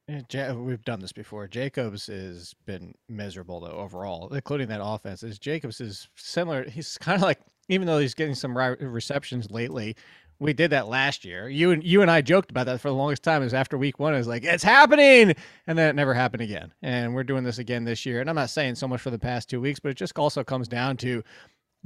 Yeah, 0.09 0.23
Ja- 0.31 0.55
we've 0.55 0.83
done 0.85 1.01
this 1.01 1.13
before. 1.13 1.47
Jacobs 1.49 2.07
has 2.07 2.55
been 2.65 2.95
miserable 3.11 3.61
though 3.61 3.73
overall, 3.73 4.33
including 4.33 4.69
that 4.69 4.81
offense. 4.83 5.23
Is 5.23 5.39
Jacobs 5.39 5.83
is 5.83 6.09
similar. 6.17 6.69
He's 6.69 6.97
kind 6.99 7.17
of 7.17 7.23
like 7.23 7.41
even 7.69 7.87
though 7.87 7.99
he's 7.99 8.15
getting 8.15 8.35
some 8.35 8.57
receptions 8.57 9.51
lately. 9.51 9.97
We 10.41 10.53
did 10.53 10.71
that 10.71 10.87
last 10.87 11.25
year. 11.25 11.49
You 11.49 11.73
and 11.73 11.83
you 11.83 12.01
and 12.01 12.09
I 12.11 12.21
joked 12.21 12.53
about 12.53 12.67
that 12.67 12.81
for 12.81 12.89
the 12.89 12.95
longest 12.95 13.25
time. 13.25 13.43
Is 13.43 13.53
after 13.53 13.77
week 13.77 13.99
one, 13.99 14.15
is 14.15 14.29
like 14.29 14.45
it's 14.45 14.63
happening, 14.63 15.35
and 15.67 15.77
then 15.77 15.91
it 15.91 15.97
never 15.97 16.15
happened 16.15 16.43
again. 16.43 16.73
And 16.81 17.13
we're 17.13 17.25
doing 17.25 17.43
this 17.43 17.59
again 17.59 17.85
this 17.85 18.07
year. 18.07 18.21
And 18.21 18.31
I'm 18.31 18.37
not 18.37 18.49
saying 18.49 18.77
so 18.77 18.87
much 18.87 19.01
for 19.01 19.11
the 19.11 19.19
past 19.19 19.51
two 19.51 19.61
weeks, 19.61 19.81
but 19.81 19.91
it 19.91 19.97
just 19.97 20.17
also 20.17 20.45
comes 20.45 20.69
down 20.69 20.97
to 20.99 21.25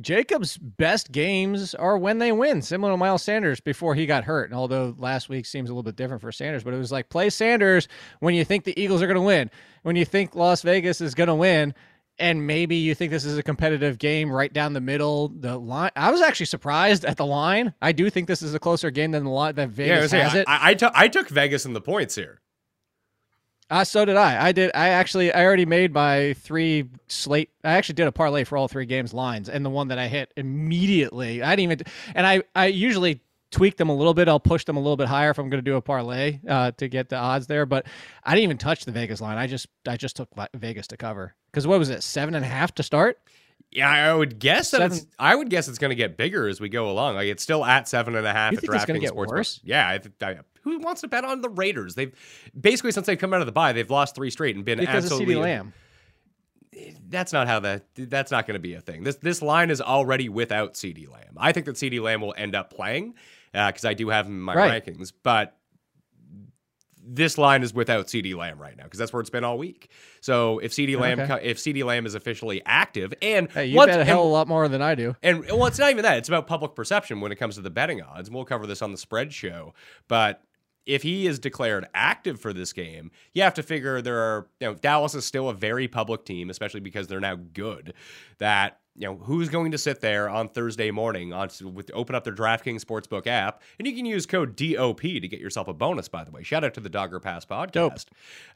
Jacobs' 0.01 0.57
best 0.57 1.13
games 1.13 1.75
are 1.75 1.99
when 1.99 2.19
they 2.19 2.33
win, 2.33 2.63
similar 2.63 2.93
to 2.93 2.97
Miles 2.97 3.23
Sanders 3.23 3.61
before 3.61 3.95
he 3.95 4.07
got 4.07 4.25
hurt. 4.25 4.51
And 4.51 4.59
although 4.59 4.95
last 4.99 5.29
week 5.29 5.47
seems 5.47 5.69
a 5.69 5.73
little 5.73 5.83
bit 5.83 5.97
different 5.97 6.23
for 6.23 6.33
Sanders, 6.33 6.65
but 6.65 6.75
it 6.75 6.79
was 6.79 6.91
like 6.91 7.09
play 7.09 7.31
Sanders 7.31 7.89
when 8.21 8.35
you 8.35 8.45
think 8.45 8.65
the 8.65 8.81
Eagles 8.81 9.03
are 9.03 9.07
going 9.07 9.17
to 9.17 9.21
win, 9.21 9.51
when 9.83 9.97
you 9.97 10.05
think 10.05 10.35
Las 10.35 10.63
Vegas 10.63 11.01
is 11.01 11.15
going 11.15 11.29
to 11.29 11.35
win, 11.35 11.75
and 12.19 12.47
maybe 12.47 12.77
you 12.77 12.95
think 12.95 13.11
this 13.11 13.25
is 13.25 13.39
a 13.39 13.43
competitive 13.43 13.99
game 13.99 14.31
right 14.31 14.53
down 14.53 14.75
the 14.75 14.81
middle. 14.81 15.29
The 15.29 15.59
line, 15.59 15.91
I 15.97 16.11
was 16.11 16.21
actually 16.21 16.47
surprised 16.47 17.05
at 17.05 17.17
the 17.17 17.27
line. 17.27 17.75
I 17.83 17.93
do 17.93 18.11
think 18.11 18.29
this 18.29 18.43
is 18.43 18.55
a 18.55 18.59
closer 18.59 18.91
game 18.91 19.11
than 19.13 19.25
the 19.25 19.31
line 19.31 19.55
that 19.57 19.71
Yeah, 19.77 19.85
I, 19.85 19.89
Vegas 19.89 20.03
was 20.03 20.11
saying, 20.11 20.25
has 20.25 20.35
it. 20.35 20.45
I, 20.49 20.71
I, 20.71 21.05
I 21.05 21.09
took 21.09 21.29
Vegas 21.29 21.65
in 21.65 21.73
the 21.73 21.81
points 21.81 22.15
here. 22.15 22.42
Uh, 23.73 23.83
so 23.83 24.05
did 24.05 24.17
I. 24.17 24.49
I 24.49 24.53
did. 24.53 24.71
I 24.75 24.91
actually, 24.91 25.33
I 25.33 25.43
already 25.43 25.65
made 25.65 25.95
my 25.95 26.35
three 26.35 26.91
slate. 27.09 27.49
I 27.65 27.73
actually 27.73 27.95
did 27.95 28.07
a 28.07 28.13
parlay 28.13 28.45
for 28.45 28.59
all 28.59 28.69
three 28.69 28.85
games 28.85 29.15
lines, 29.15 29.49
and 29.49 29.65
the 29.65 29.71
one 29.71 29.89
that 29.89 29.99
I 29.99 30.09
hit 30.09 30.31
immediately. 30.37 31.43
I 31.43 31.57
didn't 31.57 31.73
even. 31.73 31.87
And 32.15 32.27
I, 32.27 32.43
I 32.55 32.67
usually 32.67 33.23
tweak 33.51 33.79
them 33.79 33.89
a 33.89 33.95
little 33.97 34.13
bit. 34.13 34.29
I'll 34.29 34.39
push 34.39 34.67
them 34.67 34.77
a 34.77 34.81
little 34.81 34.99
bit 34.99 35.09
higher 35.09 35.31
if 35.31 35.39
I'm 35.39 35.49
going 35.49 35.65
to 35.65 35.71
do 35.71 35.77
a 35.77 35.81
parlay 35.81 36.41
uh, 36.47 36.73
to 36.73 36.87
get 36.87 37.09
the 37.09 37.17
odds 37.17 37.47
there. 37.47 37.65
But 37.65 37.87
I 38.23 38.35
didn't 38.35 38.45
even 38.45 38.59
touch 38.59 38.85
the 38.85 38.93
Vegas 38.93 39.23
line. 39.23 39.39
I 39.39 39.47
just, 39.47 39.67
I 39.89 39.97
just 39.97 40.17
took 40.17 40.29
Vegas 40.53 40.87
to 40.89 40.99
cover 40.99 41.35
because 41.51 41.67
what 41.67 41.79
was 41.79 41.89
it, 41.89 42.03
seven 42.03 42.35
and 42.35 42.45
a 42.45 42.49
half 42.49 42.75
to 42.75 42.83
start? 42.83 43.21
Yeah, 43.73 43.89
I 43.91 44.15
would 44.15 44.39
guess 44.39 44.71
that 44.73 44.83
it's, 44.93 45.07
I 45.19 45.35
would 45.35 45.49
guess 45.49 45.67
it's 45.67 45.79
going 45.79 45.89
to 45.91 45.95
get 45.97 46.17
bigger 46.19 46.47
as 46.47 46.61
we 46.61 46.69
go 46.69 46.91
along. 46.91 47.15
Like 47.15 47.27
it's 47.29 47.43
still 47.43 47.65
at 47.65 47.89
seven 47.89 48.15
and 48.17 48.27
a 48.27 48.33
half 48.33 48.53
You 48.53 48.59
at 48.59 48.61
think 48.63 48.75
it's 48.75 48.85
gonna 48.85 48.99
get 48.99 49.13
Sportsbook. 49.13 49.29
worse? 49.29 49.61
Yeah, 49.65 49.89
I, 49.89 49.99
th- 49.99 50.15
I, 50.23 50.37
who 50.63 50.79
wants 50.79 51.01
to 51.01 51.09
bet 51.09 51.25
on 51.25 51.41
the 51.41 51.49
Raiders? 51.49 51.95
They've 51.95 52.13
basically 52.61 52.93
since 52.93 53.07
they've 53.07 53.19
come 53.19 53.33
out 53.33 53.41
of 53.41 53.47
the 53.47 53.53
bye, 53.53 53.73
they've 53.73 53.91
lost 53.91 54.15
three 54.15 54.31
straight 54.31 54.57
and 54.57 54.65
been 54.65 54.79
Because 54.79 55.07
of 55.07 55.13
absolutely. 55.13 55.35
CeeDee 55.37 55.43
Lamb. 55.43 55.73
That's 57.09 57.33
not 57.33 57.47
how 57.49 57.61
that. 57.61 57.85
That's 57.95 58.31
not 58.31 58.47
going 58.47 58.55
to 58.55 58.61
be 58.61 58.75
a 58.75 58.81
thing. 58.81 59.03
This 59.05 59.17
this 59.17 59.43
line 59.43 59.71
is 59.71 59.81
already 59.83 60.29
without 60.31 60.75
CeeDee 60.75 61.11
Lamb. 61.11 61.35
I 61.37 61.53
think 61.53 61.67
that 61.67 61.77
CeeDee 61.77 62.01
Lamb 62.01 62.21
will 62.23 62.35
end 62.37 62.55
up 62.55 62.73
playing 62.73 63.15
uh, 63.53 63.69
because 63.69 63.85
I 63.85 63.93
do 63.95 64.09
have 64.09 64.27
him 64.27 64.33
in 64.35 64.41
my 64.41 64.55
Right. 64.55 64.85
rankings, 64.85 65.13
but 65.23 65.57
this 67.05 67.37
line 67.37 67.63
is 67.63 67.75
without 67.75 68.07
CeeDee 68.07 68.35
Lamb 68.37 68.61
right 68.61 68.77
now 68.77 68.85
because 68.85 68.99
that's 68.99 69.13
where 69.13 69.21
it's 69.21 69.31
been 69.31 69.45
all 69.45 69.59
week. 69.59 69.91
So 70.21 70.59
if 70.61 70.73
CeeDee 70.73 70.99
Lamb 70.99 71.19
Okay. 71.21 71.41
if 71.43 71.59
CD 71.59 71.83
Lamb 71.83 72.07
is 72.07 72.15
officially 72.15 72.63
active 72.65 73.13
and 73.21 73.51
Hey, 73.51 73.67
you 73.67 73.77
once- 73.77 73.91
bet 73.91 74.01
a 74.01 74.05
hell 74.05 74.21
of 74.21 74.27
a 74.27 74.29
lot 74.31 74.47
more 74.49 74.69
than 74.69 74.81
I 74.83 74.95
do. 74.95 75.17
and 75.23 75.45
well, 75.47 75.67
it's 75.67 75.79
not 75.79 75.91
even 75.91 76.03
that. 76.05 76.19
It's 76.19 76.29
about 76.29 76.47
public 76.47 76.75
perception 76.75 77.21
when 77.21 77.33
it 77.33 77.37
comes 77.37 77.57
to 77.57 77.61
the 77.61 77.71
betting 77.71 78.01
odds. 78.03 78.29
And 78.29 78.35
we'll 78.37 78.45
cover 78.45 78.67
this 78.67 78.83
on 78.83 78.93
the 78.93 78.99
spread 78.99 79.33
show. 79.33 79.75
But 80.09 80.43
if 80.85 81.03
he 81.05 81.27
is 81.29 81.39
declared 81.39 81.87
active 81.95 82.41
for 82.41 82.53
this 82.53 82.73
game, 82.73 83.11
you 83.35 83.43
have 83.43 83.55
to 83.55 83.63
figure 83.63 84.03
there 84.03 84.19
are, 84.19 84.49
you 84.61 84.67
know, 84.69 84.75
Dallas 84.75 85.15
is 85.15 85.25
still 85.25 85.49
a 85.49 85.55
very 85.55 85.87
public 85.89 86.25
team, 86.25 86.51
especially 86.51 86.81
because 86.81 87.07
they're 87.07 87.21
now 87.21 87.37
good. 87.37 87.95
That, 88.39 88.81
you 88.97 89.07
know, 89.07 89.17
who's 89.17 89.49
going 89.49 89.73
to 89.73 89.79
sit 89.79 90.01
there 90.01 90.29
on 90.29 90.49
Thursday 90.49 90.91
morning 90.91 91.33
on 91.33 91.49
with 91.73 91.91
open 91.95 92.15
up 92.15 92.25
their 92.25 92.35
DraftKings 92.35 92.85
Sportsbook 92.85 93.27
app, 93.27 93.63
and 93.79 93.89
you 93.89 93.95
can 93.95 94.05
use 94.05 94.27
code 94.27 94.57
DOP 94.57 95.01
to 95.01 95.29
get 95.29 95.41
yourself 95.41 95.69
a 95.69 95.75
bonus, 95.75 96.09
by 96.09 96.25
the 96.25 96.31
way. 96.31 96.43
Shout 96.43 96.65
out 96.65 96.75
to 96.75 96.81
the 96.81 96.91
Dogger 96.91 97.21
Pass 97.21 97.45
podcast. 97.45 97.73
Dope. 97.73 97.93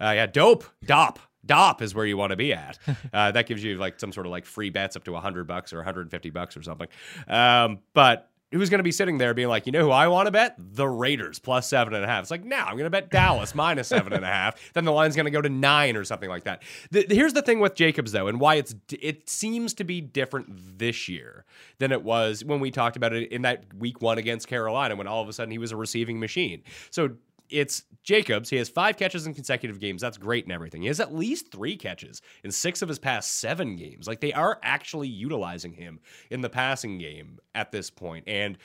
Uh, 0.00 0.12
yeah, 0.14 0.26
dope. 0.26 0.64
Dop. 0.84 1.18
Dop 1.44 1.80
is 1.80 1.94
where 1.94 2.04
you 2.04 2.16
want 2.16 2.30
to 2.30 2.36
be 2.36 2.52
at. 2.52 2.78
Uh, 3.12 3.30
that 3.30 3.46
gives 3.46 3.62
you 3.62 3.78
like 3.78 3.98
some 3.98 4.12
sort 4.12 4.26
of 4.26 4.32
like 4.32 4.44
free 4.44 4.68
bets 4.68 4.96
up 4.96 5.04
to 5.04 5.12
100 5.12 5.46
bucks 5.46 5.72
or 5.72 5.76
150 5.76 6.30
bucks 6.30 6.56
or 6.56 6.62
something. 6.62 6.88
Um, 7.28 7.78
but 7.94 8.30
who's 8.52 8.70
going 8.70 8.78
to 8.78 8.84
be 8.84 8.92
sitting 8.92 9.18
there 9.18 9.34
being 9.34 9.48
like, 9.48 9.66
you 9.66 9.72
know 9.72 9.82
who 9.82 9.90
I 9.90 10.08
want 10.08 10.26
to 10.26 10.30
bet? 10.30 10.54
The 10.58 10.88
Raiders 10.88 11.38
plus 11.38 11.68
seven 11.68 11.94
and 11.94 12.04
a 12.04 12.06
half. 12.06 12.22
It's 12.22 12.30
like, 12.30 12.44
no, 12.44 12.56
I'm 12.56 12.74
going 12.74 12.84
to 12.84 12.90
bet 12.90 13.10
Dallas 13.10 13.54
minus 13.54 13.88
seven 13.88 14.12
and 14.12 14.24
a 14.24 14.28
half. 14.28 14.56
Then 14.74 14.84
the 14.84 14.92
line's 14.92 15.16
going 15.16 15.24
to 15.24 15.30
go 15.30 15.40
to 15.40 15.48
nine 15.48 15.96
or 15.96 16.04
something 16.04 16.28
like 16.28 16.44
that. 16.44 16.62
The, 16.90 17.06
here's 17.08 17.32
the 17.32 17.40
thing 17.40 17.60
with 17.60 17.74
Jacobs 17.74 18.12
though, 18.12 18.26
and 18.26 18.38
why 18.40 18.56
it's 18.56 18.74
it 18.90 19.28
seems 19.28 19.72
to 19.74 19.84
be 19.84 20.00
different 20.00 20.78
this 20.78 21.08
year 21.08 21.44
than 21.78 21.92
it 21.92 22.02
was 22.02 22.44
when 22.44 22.60
we 22.60 22.70
talked 22.70 22.96
about 22.96 23.12
it 23.12 23.32
in 23.32 23.42
that 23.42 23.64
week 23.74 24.02
one 24.02 24.18
against 24.18 24.48
Carolina 24.48 24.96
when 24.96 25.06
all 25.06 25.22
of 25.22 25.28
a 25.28 25.32
sudden 25.32 25.50
he 25.50 25.58
was 25.58 25.72
a 25.72 25.76
receiving 25.76 26.20
machine. 26.20 26.62
So 26.90 27.10
it's 27.50 27.84
Jacobs. 28.02 28.50
He 28.50 28.56
has 28.56 28.68
five 28.68 28.96
catches 28.96 29.26
in 29.26 29.34
consecutive 29.34 29.80
games. 29.80 30.00
That's 30.00 30.18
great 30.18 30.44
and 30.44 30.52
everything. 30.52 30.82
He 30.82 30.88
has 30.88 31.00
at 31.00 31.14
least 31.14 31.50
three 31.50 31.76
catches 31.76 32.22
in 32.44 32.50
six 32.50 32.82
of 32.82 32.88
his 32.88 32.98
past 32.98 33.38
seven 33.38 33.76
games. 33.76 34.06
Like 34.06 34.20
they 34.20 34.32
are 34.32 34.58
actually 34.62 35.08
utilizing 35.08 35.72
him 35.72 36.00
in 36.30 36.40
the 36.40 36.50
passing 36.50 36.98
game 36.98 37.38
at 37.54 37.72
this 37.72 37.90
point. 37.90 38.24
And 38.26 38.58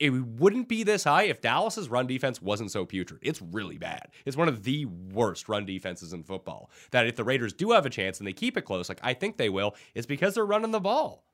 it 0.00 0.10
wouldn't 0.10 0.68
be 0.68 0.82
this 0.82 1.04
high 1.04 1.24
if 1.24 1.40
Dallas's 1.40 1.88
run 1.88 2.06
defense 2.06 2.42
wasn't 2.42 2.70
so 2.70 2.84
putrid. 2.84 3.20
It's 3.22 3.40
really 3.40 3.78
bad. 3.78 4.08
It's 4.24 4.36
one 4.36 4.48
of 4.48 4.64
the 4.64 4.86
worst 4.86 5.48
run 5.48 5.64
defenses 5.64 6.12
in 6.12 6.24
football. 6.24 6.70
That 6.90 7.06
if 7.06 7.16
the 7.16 7.24
Raiders 7.24 7.52
do 7.52 7.70
have 7.72 7.86
a 7.86 7.90
chance 7.90 8.18
and 8.18 8.26
they 8.26 8.32
keep 8.32 8.56
it 8.56 8.62
close, 8.62 8.88
like 8.88 9.00
I 9.02 9.14
think 9.14 9.36
they 9.36 9.48
will, 9.48 9.76
it's 9.94 10.06
because 10.06 10.34
they're 10.34 10.44
running 10.44 10.72
the 10.72 10.80
ball. 10.80 11.24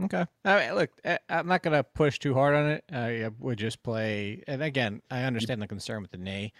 Okay. 0.00 0.24
I 0.44 0.58
mean, 0.66 0.74
look, 0.74 0.90
I- 1.04 1.18
I'm 1.28 1.46
not 1.46 1.62
going 1.62 1.76
to 1.76 1.84
push 1.84 2.18
too 2.18 2.34
hard 2.34 2.54
on 2.54 2.70
it. 2.70 2.84
I 2.92 3.28
would 3.38 3.58
just 3.58 3.82
play. 3.82 4.42
And 4.46 4.62
again, 4.62 5.02
I 5.10 5.22
understand 5.24 5.60
the 5.62 5.66
concern 5.68 6.02
with 6.02 6.10
the 6.10 6.18
knee. 6.18 6.52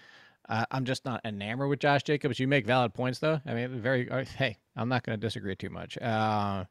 Uh, 0.48 0.64
I'm 0.70 0.84
just 0.84 1.04
not 1.04 1.20
enamored 1.24 1.68
with 1.68 1.78
Josh 1.78 2.02
Jacobs. 2.02 2.38
You 2.38 2.48
make 2.48 2.66
valid 2.66 2.94
points, 2.94 3.20
though. 3.20 3.40
I 3.46 3.54
mean, 3.54 3.80
very. 3.80 4.10
uh, 4.10 4.24
Hey, 4.24 4.58
I'm 4.76 4.88
not 4.88 5.02
going 5.04 5.18
to 5.18 5.26
disagree 5.26 5.54
too 5.56 5.70
much. 5.70 5.96
Uh, 5.98 6.64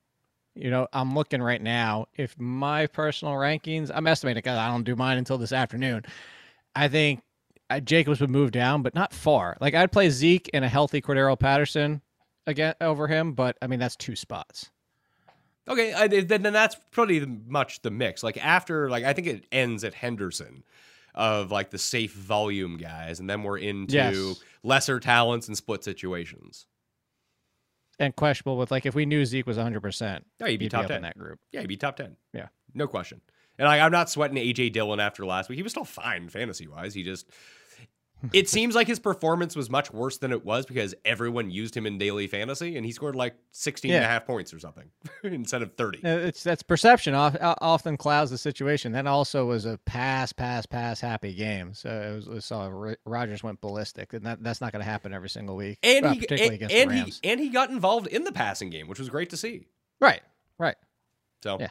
you 0.55 0.69
know, 0.69 0.87
I'm 0.93 1.15
looking 1.15 1.41
right 1.41 1.61
now. 1.61 2.07
If 2.15 2.37
my 2.37 2.85
personal 2.87 3.33
rankings, 3.35 3.89
I'm 3.93 4.05
estimating 4.07 4.39
because 4.39 4.57
I 4.57 4.67
don't 4.67 4.83
do 4.83 4.95
mine 4.95 5.17
until 5.17 5.37
this 5.37 5.53
afternoon. 5.53 6.03
I 6.75 6.89
think 6.89 7.21
uh, 7.69 7.79
Jacobs 7.79 8.19
would 8.21 8.29
move 8.29 8.51
down, 8.51 8.81
but 8.81 8.93
not 8.93 9.13
far. 9.13 9.57
Like 9.61 9.73
I'd 9.73 9.91
play 9.93 10.09
Zeke 10.09 10.49
and 10.53 10.65
a 10.65 10.69
healthy 10.69 11.01
Cordarrelle 11.01 11.39
Patterson 11.39 12.01
again 12.47 12.75
over 12.81 13.07
him, 13.07 13.31
but 13.33 13.57
I 13.61 13.67
mean 13.67 13.79
that's 13.79 13.95
two 13.95 14.15
spots. 14.17 14.69
Okay, 15.71 15.93
I, 15.93 16.07
then, 16.07 16.41
then 16.43 16.53
that's 16.53 16.75
pretty 16.91 17.25
much 17.25 17.81
the 17.81 17.91
mix. 17.91 18.23
Like 18.23 18.43
after, 18.43 18.89
like 18.89 19.03
I 19.05 19.13
think 19.13 19.27
it 19.27 19.45
ends 19.51 19.83
at 19.83 19.93
Henderson 19.93 20.63
of 21.15 21.51
like 21.51 21.69
the 21.71 21.77
safe 21.77 22.13
volume 22.13 22.77
guys, 22.77 23.19
and 23.19 23.29
then 23.29 23.43
we're 23.43 23.57
into 23.57 23.93
Yes. 23.95 24.39
lesser 24.63 24.99
talents 24.99 25.47
and 25.47 25.55
split 25.57 25.83
situations. 25.83 26.65
and 27.99 28.15
questionable 28.15 28.57
with 28.57 28.71
like 28.71 28.85
if 28.85 28.95
we 28.95 29.05
knew 29.05 29.25
Zeke 29.25 29.45
was 29.45 29.57
100, 29.57 29.79
percent 29.81 30.25
Yeah, 30.39 30.47
he'd 30.47 30.57
be 30.57 30.69
top 30.69 30.83
up 30.83 30.87
10. 30.87 30.97
in 30.97 31.03
that 31.03 31.17
group. 31.17 31.39
Yeah, 31.51 31.61
he'd 31.61 31.67
be 31.67 31.77
top 31.77 31.95
ten. 31.97 32.15
Yeah. 32.33 32.47
no 32.73 32.87
question. 32.87 33.21
And 33.59 33.67
like, 33.67 33.81
I'm 33.81 33.91
not 33.91 34.09
sweating 34.09 34.37
AJ 34.37 34.73
Dillon 34.73 34.99
after 34.99 35.25
last 35.25 35.47
week. 35.49 35.57
He 35.57 35.63
was 35.63 35.71
still 35.71 35.83
fine 35.85 36.29
fantasy 36.29 36.67
wise. 36.67 36.93
He 36.93 37.03
just. 37.03 37.29
It 38.33 38.49
seems 38.49 38.75
like 38.75 38.87
his 38.87 38.99
performance 38.99 39.55
was 39.55 39.69
much 39.69 39.91
worse 39.91 40.17
than 40.17 40.31
it 40.31 40.45
was 40.45 40.65
because 40.65 40.93
everyone 41.05 41.49
used 41.49 41.75
him 41.75 41.85
in 41.85 41.97
daily 41.97 42.27
fantasy 42.27 42.77
and 42.77 42.85
he 42.85 42.91
scored 42.91 43.15
like 43.15 43.35
16 43.51 43.91
and 43.91 44.03
a 44.03 44.07
half 44.07 44.25
points 44.25 44.53
or 44.53 44.59
something 44.59 44.89
instead 45.23 45.61
of 45.61 45.73
30. 45.73 46.03
Uh, 46.03 46.09
It's 46.17 46.43
that's 46.43 46.63
perception 46.63 47.13
off, 47.13 47.35
often 47.41 47.97
clouds 47.97 48.31
the 48.31 48.37
situation. 48.37 48.91
That 48.91 49.07
also 49.07 49.45
was 49.45 49.65
a 49.65 49.79
pass, 49.85 50.33
pass, 50.33 50.65
pass 50.65 51.01
happy 51.01 51.33
game. 51.33 51.73
So 51.73 51.89
it 51.89 52.15
was, 52.15 52.29
we 52.29 52.39
saw 52.41 52.93
Rodgers 53.05 53.43
went 53.43 53.61
ballistic, 53.61 54.13
and 54.13 54.25
that, 54.25 54.43
that's 54.43 54.61
not 54.61 54.71
going 54.71 54.83
to 54.83 54.89
happen 54.89 55.13
every 55.13 55.29
single 55.29 55.55
week. 55.55 55.79
And 55.83 56.05
uh, 56.05 56.13
he 56.13 56.19
particularly 56.19 56.55
and, 56.55 56.55
against 56.55 56.75
and 56.75 56.91
the 56.91 56.95
he 56.95 57.13
and 57.23 57.39
he 57.39 57.49
got 57.49 57.69
involved 57.69 58.07
in 58.07 58.23
the 58.23 58.31
passing 58.31 58.69
game, 58.69 58.87
which 58.87 58.99
was 58.99 59.09
great 59.09 59.29
to 59.31 59.37
see. 59.37 59.65
right, 59.99 60.21
right. 60.57 60.75
So, 61.43 61.57
Yeah. 61.59 61.69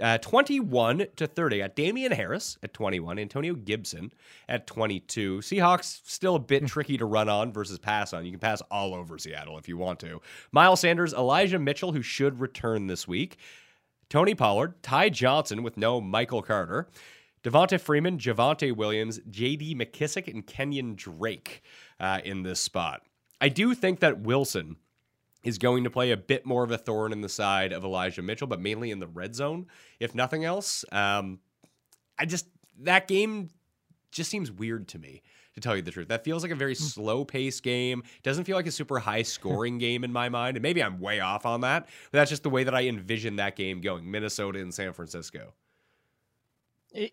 Uh, 0.00 0.18
21 0.18 1.06
to 1.16 1.26
30. 1.26 1.58
Got 1.58 1.76
Damien 1.76 2.10
Harris 2.10 2.58
at 2.64 2.74
21, 2.74 3.18
Antonio 3.18 3.54
Gibson 3.54 4.12
at 4.48 4.66
22. 4.66 5.38
Seahawks 5.38 6.00
still 6.04 6.34
a 6.34 6.38
Hmm. 6.40 6.44
bit 6.46 6.66
tricky 6.66 6.98
to 6.98 7.04
run 7.04 7.28
on 7.28 7.52
versus 7.52 7.78
pass 7.78 8.12
on. 8.12 8.24
You 8.24 8.32
can 8.32 8.40
pass 8.40 8.60
all 8.72 8.94
over 8.94 9.18
Seattle 9.18 9.56
if 9.56 9.68
you 9.68 9.76
want 9.76 10.00
to. 10.00 10.20
Miles 10.50 10.80
Sanders, 10.80 11.14
Elijah 11.14 11.58
Mitchell, 11.60 11.92
who 11.92 12.02
should 12.02 12.40
return 12.40 12.88
this 12.88 13.06
week. 13.06 13.36
Tony 14.10 14.34
Pollard, 14.34 14.82
Ty 14.82 15.10
Johnson 15.10 15.62
with 15.62 15.76
no 15.76 16.00
Michael 16.00 16.42
Carter. 16.42 16.88
Devonta 17.44 17.78
Freeman, 17.80 18.18
Javonte 18.18 18.74
Williams, 18.74 19.20
J.D. 19.30 19.74
McKissic, 19.74 20.26
and 20.32 20.46
Kenyon 20.46 20.94
Drake 20.94 21.62
uh, 22.00 22.20
in 22.24 22.42
this 22.42 22.58
spot. 22.58 23.02
I 23.40 23.48
do 23.50 23.74
think 23.74 24.00
that 24.00 24.20
Wilson 24.20 24.76
is 25.44 25.58
going 25.58 25.84
to 25.84 25.90
play 25.90 26.10
a 26.10 26.16
bit 26.16 26.44
more 26.44 26.64
of 26.64 26.70
a 26.70 26.78
thorn 26.78 27.12
in 27.12 27.20
the 27.20 27.28
side 27.28 27.72
of 27.72 27.84
Elijah 27.84 28.22
Mitchell, 28.22 28.46
but 28.46 28.60
mainly 28.60 28.90
in 28.90 28.98
the 28.98 29.06
red 29.06 29.34
zone, 29.36 29.66
if 30.00 30.14
nothing 30.14 30.44
else. 30.44 30.84
Um, 30.90 31.38
I 32.18 32.26
just 32.26 32.46
that 32.80 33.06
game 33.06 33.50
just 34.10 34.30
seems 34.30 34.50
weird 34.50 34.88
to 34.88 34.98
me, 34.98 35.22
to 35.54 35.60
tell 35.60 35.76
you 35.76 35.82
the 35.82 35.90
truth. 35.90 36.08
That 36.08 36.24
feels 36.24 36.42
like 36.42 36.52
a 36.52 36.56
very 36.56 36.74
slow 36.74 37.24
paced 37.24 37.62
game. 37.62 38.02
Doesn't 38.22 38.44
feel 38.44 38.56
like 38.56 38.66
a 38.66 38.72
super 38.72 38.98
high 38.98 39.22
scoring 39.22 39.78
game 39.78 40.04
in 40.04 40.12
my 40.12 40.28
mind. 40.28 40.56
And 40.56 40.62
maybe 40.62 40.82
I'm 40.82 41.00
way 41.00 41.20
off 41.20 41.46
on 41.46 41.60
that, 41.62 41.86
but 42.10 42.18
that's 42.18 42.30
just 42.30 42.42
the 42.42 42.50
way 42.50 42.64
that 42.64 42.74
I 42.74 42.86
envision 42.86 43.36
that 43.36 43.56
game 43.56 43.80
going. 43.80 44.10
Minnesota 44.10 44.60
and 44.60 44.72
San 44.72 44.92
Francisco. 44.92 45.52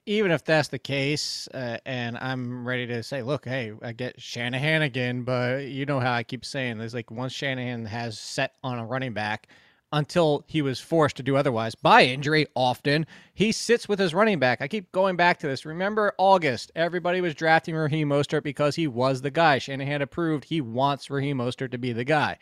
Even 0.05 0.31
if 0.31 0.43
that's 0.43 0.67
the 0.67 0.77
case, 0.79 1.47
uh, 1.53 1.77
and 1.85 2.17
I'm 2.19 2.67
ready 2.67 2.85
to 2.87 3.01
say, 3.01 3.23
look, 3.23 3.45
hey, 3.45 3.73
I 3.81 3.93
get 3.93 4.21
Shanahan 4.21 4.83
again, 4.83 5.23
but 5.23 5.63
you 5.65 5.87
know 5.87 5.99
how 5.99 6.13
I 6.13 6.21
keep 6.21 6.45
saying 6.45 6.77
there's 6.77 6.93
like 6.93 7.09
once 7.09 7.33
Shanahan 7.33 7.85
has 7.85 8.19
set 8.19 8.53
on 8.63 8.77
a 8.77 8.85
running 8.85 9.13
back, 9.13 9.47
until 9.93 10.43
he 10.47 10.61
was 10.61 10.79
forced 10.79 11.17
to 11.17 11.23
do 11.23 11.35
otherwise 11.35 11.75
by 11.75 12.03
injury 12.03 12.47
often. 12.55 13.05
He 13.33 13.51
sits 13.51 13.89
with 13.89 13.99
his 13.99 14.13
running 14.13 14.39
back. 14.39 14.61
I 14.61 14.67
keep 14.67 14.91
going 14.91 15.15
back 15.15 15.39
to 15.39 15.47
this. 15.47 15.65
Remember 15.65 16.13
August, 16.17 16.71
everybody 16.75 17.21
was 17.21 17.35
drafting 17.35 17.75
Raheem 17.75 18.09
Mostert 18.09 18.43
because 18.43 18.75
he 18.75 18.87
was 18.87 19.21
the 19.21 19.31
guy. 19.31 19.57
Shanahan 19.57 20.01
approved 20.01 20.45
he 20.45 20.61
wants 20.61 21.09
Raheem 21.09 21.37
Mostert 21.37 21.71
to 21.71 21.77
be 21.77 21.93
the 21.93 22.05
guy. 22.05 22.37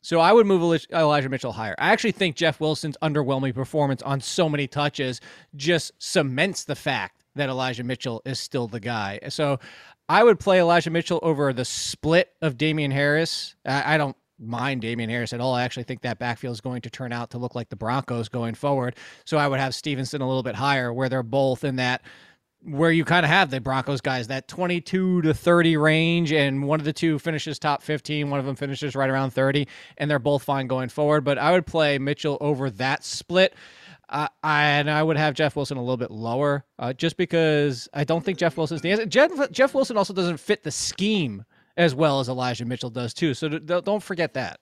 So 0.00 0.20
I 0.20 0.32
would 0.32 0.46
move 0.46 0.80
Elijah 0.92 1.28
Mitchell 1.28 1.52
higher. 1.52 1.74
I 1.78 1.90
actually 1.90 2.12
think 2.12 2.36
Jeff 2.36 2.60
Wilson's 2.60 2.96
underwhelming 3.02 3.54
performance 3.54 4.00
on 4.02 4.20
so 4.20 4.48
many 4.48 4.66
touches 4.66 5.20
just 5.56 5.92
cements 5.98 6.64
the 6.64 6.76
fact 6.76 7.24
that 7.34 7.48
Elijah 7.48 7.84
Mitchell 7.84 8.22
is 8.24 8.38
still 8.38 8.68
the 8.68 8.80
guy. 8.80 9.18
So 9.28 9.58
I 10.08 10.24
would 10.24 10.40
play 10.40 10.60
Elijah 10.60 10.90
Mitchell 10.90 11.20
over 11.22 11.52
the 11.52 11.64
split 11.64 12.32
of 12.40 12.56
Damien 12.56 12.90
Harris. 12.90 13.54
I, 13.66 13.94
I 13.94 13.98
don't 13.98 14.16
mind 14.38 14.82
Damien 14.82 15.10
Harris 15.10 15.32
at 15.32 15.40
all. 15.40 15.54
I 15.54 15.64
actually 15.64 15.82
think 15.82 16.02
that 16.02 16.18
backfield 16.18 16.52
is 16.52 16.60
going 16.60 16.80
to 16.82 16.90
turn 16.90 17.12
out 17.12 17.30
to 17.30 17.38
look 17.38 17.54
like 17.54 17.68
the 17.68 17.76
Broncos 17.76 18.28
going 18.28 18.54
forward. 18.54 18.96
So 19.24 19.36
I 19.36 19.48
would 19.48 19.58
have 19.58 19.74
Stevenson 19.74 20.22
a 20.22 20.26
little 20.26 20.44
bit 20.44 20.54
higher, 20.54 20.92
where 20.92 21.08
they're 21.08 21.22
both 21.22 21.64
in 21.64 21.76
that 21.76 22.02
where 22.62 22.90
you 22.90 23.04
kind 23.04 23.24
of 23.24 23.30
have 23.30 23.50
the 23.50 23.60
Broncos 23.60 24.00
guys 24.00 24.28
that 24.28 24.48
22 24.48 25.22
to 25.22 25.34
30 25.34 25.76
range, 25.76 26.32
and 26.32 26.66
one 26.66 26.80
of 26.80 26.84
the 26.84 26.92
two 26.92 27.18
finishes 27.18 27.58
top 27.58 27.82
15, 27.82 28.30
one 28.30 28.40
of 28.40 28.46
them 28.46 28.56
finishes 28.56 28.96
right 28.96 29.08
around 29.08 29.30
30, 29.30 29.68
and 29.96 30.10
they're 30.10 30.18
both 30.18 30.42
fine 30.42 30.66
going 30.66 30.88
forward. 30.88 31.24
But 31.24 31.38
I 31.38 31.52
would 31.52 31.66
play 31.66 31.98
Mitchell 31.98 32.36
over 32.40 32.70
that 32.72 33.04
split. 33.04 33.54
Uh, 34.08 34.28
I, 34.42 34.64
and 34.64 34.90
I 34.90 35.02
would 35.02 35.18
have 35.18 35.34
Jeff 35.34 35.54
Wilson 35.54 35.76
a 35.76 35.82
little 35.82 35.98
bit 35.98 36.10
lower, 36.10 36.64
uh, 36.78 36.94
just 36.94 37.16
because 37.16 37.88
I 37.92 38.04
don't 38.04 38.24
think 38.24 38.38
Jeff 38.38 38.56
Wilson's 38.56 38.80
the 38.80 38.90
answer. 38.90 39.06
Jeff, 39.06 39.50
Jeff 39.50 39.74
Wilson 39.74 39.98
also 39.98 40.14
doesn't 40.14 40.38
fit 40.38 40.64
the 40.64 40.70
scheme 40.70 41.44
as 41.76 41.94
well 41.94 42.18
as 42.18 42.28
Elijah 42.28 42.64
Mitchell 42.64 42.90
does 42.90 43.12
too. 43.14 43.34
So 43.34 43.48
d- 43.48 43.80
don't 43.84 44.02
forget 44.02 44.34
that. 44.34 44.60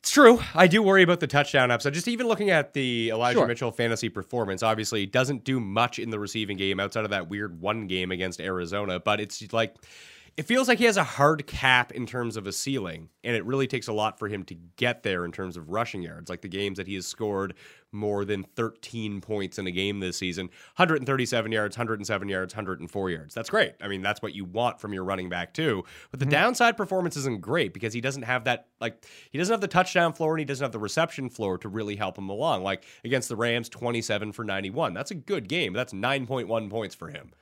It's 0.00 0.10
true. 0.10 0.40
I 0.54 0.66
do 0.66 0.82
worry 0.82 1.02
about 1.02 1.20
the 1.20 1.26
touchdown 1.26 1.70
upside. 1.70 1.92
Just 1.92 2.08
even 2.08 2.26
looking 2.26 2.48
at 2.48 2.72
the 2.72 3.10
Elijah 3.10 3.40
Sure. 3.40 3.46
Mitchell 3.46 3.70
fantasy 3.70 4.08
performance, 4.08 4.62
obviously 4.62 5.04
doesn't 5.04 5.44
do 5.44 5.60
much 5.60 5.98
in 5.98 6.08
the 6.08 6.18
receiving 6.18 6.56
game 6.56 6.80
outside 6.80 7.04
of 7.04 7.10
that 7.10 7.28
weird 7.28 7.60
one 7.60 7.86
game 7.86 8.10
against 8.10 8.40
Arizona. 8.40 8.98
But 8.98 9.20
it's 9.20 9.52
like 9.52 9.74
it 10.40 10.46
feels 10.46 10.68
like 10.68 10.78
he 10.78 10.86
has 10.86 10.96
a 10.96 11.04
hard 11.04 11.46
cap 11.46 11.92
in 11.92 12.06
terms 12.06 12.34
of 12.34 12.46
a 12.46 12.52
ceiling, 12.52 13.10
and 13.22 13.36
it 13.36 13.44
really 13.44 13.66
takes 13.66 13.88
a 13.88 13.92
lot 13.92 14.18
for 14.18 14.26
him 14.26 14.42
to 14.44 14.54
get 14.76 15.02
there 15.02 15.26
in 15.26 15.32
terms 15.32 15.58
of 15.58 15.68
rushing 15.68 16.00
yards. 16.00 16.30
Like 16.30 16.40
the 16.40 16.48
games 16.48 16.78
that 16.78 16.86
he 16.86 16.94
has 16.94 17.06
scored 17.06 17.52
more 17.92 18.24
than 18.24 18.44
13 18.56 19.20
points 19.20 19.58
in 19.58 19.66
a 19.66 19.70
game 19.70 20.00
this 20.00 20.16
season 20.16 20.46
137 20.76 21.52
yards, 21.52 21.76
107 21.76 22.26
yards, 22.26 22.54
104 22.54 23.10
yards. 23.10 23.34
That's 23.34 23.50
great. 23.50 23.74
I 23.82 23.88
mean, 23.88 24.00
that's 24.00 24.22
what 24.22 24.34
you 24.34 24.46
want 24.46 24.80
from 24.80 24.94
your 24.94 25.04
running 25.04 25.28
back, 25.28 25.52
too. 25.52 25.84
But 26.10 26.20
the 26.20 26.24
mm-hmm. 26.24 26.30
downside 26.30 26.74
performance 26.74 27.18
isn't 27.18 27.42
great 27.42 27.74
because 27.74 27.92
he 27.92 28.00
doesn't 28.00 28.22
have 28.22 28.44
that, 28.44 28.68
like, 28.80 29.04
he 29.30 29.36
doesn't 29.36 29.52
have 29.52 29.60
the 29.60 29.68
touchdown 29.68 30.14
floor 30.14 30.32
and 30.32 30.38
he 30.38 30.46
doesn't 30.46 30.64
have 30.64 30.72
the 30.72 30.78
reception 30.78 31.28
floor 31.28 31.58
to 31.58 31.68
really 31.68 31.96
help 31.96 32.16
him 32.16 32.30
along. 32.30 32.62
Like 32.62 32.86
against 33.04 33.28
the 33.28 33.36
Rams, 33.36 33.68
27 33.68 34.32
for 34.32 34.46
91. 34.46 34.94
That's 34.94 35.10
a 35.10 35.16
good 35.16 35.50
game. 35.50 35.74
That's 35.74 35.92
9.1 35.92 36.70
points 36.70 36.94
for 36.94 37.08
him. 37.08 37.32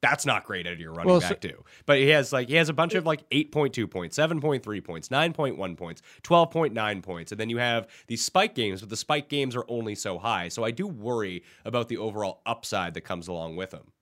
That's 0.00 0.24
not 0.24 0.44
great 0.44 0.66
out 0.66 0.74
of 0.74 0.80
your 0.80 0.92
running 0.92 1.10
Well, 1.10 1.20
so- 1.20 1.30
back 1.30 1.40
too. 1.40 1.64
But 1.84 1.98
he 1.98 2.08
has 2.10 2.32
like 2.32 2.48
he 2.48 2.54
has 2.54 2.68
a 2.68 2.72
bunch 2.72 2.94
of 2.94 3.04
like 3.04 3.28
8.2 3.30 3.90
points, 3.90 4.16
7.3 4.16 4.84
points, 4.84 5.08
9.1 5.08 5.76
points, 5.76 6.02
12.9 6.22 7.02
points. 7.02 7.32
And 7.32 7.40
then 7.40 7.50
you 7.50 7.58
have 7.58 7.88
these 8.06 8.24
spike 8.24 8.54
games, 8.54 8.80
but 8.80 8.90
the 8.90 8.96
spike 8.96 9.28
games 9.28 9.56
are 9.56 9.64
only 9.68 9.94
so 9.96 10.18
high. 10.18 10.48
So 10.48 10.62
I 10.64 10.70
do 10.70 10.86
worry 10.86 11.42
about 11.64 11.88
the 11.88 11.96
overall 11.96 12.42
upside 12.46 12.94
that 12.94 13.00
comes 13.02 13.26
along 13.26 13.56
with 13.56 13.72
him. 13.72 13.92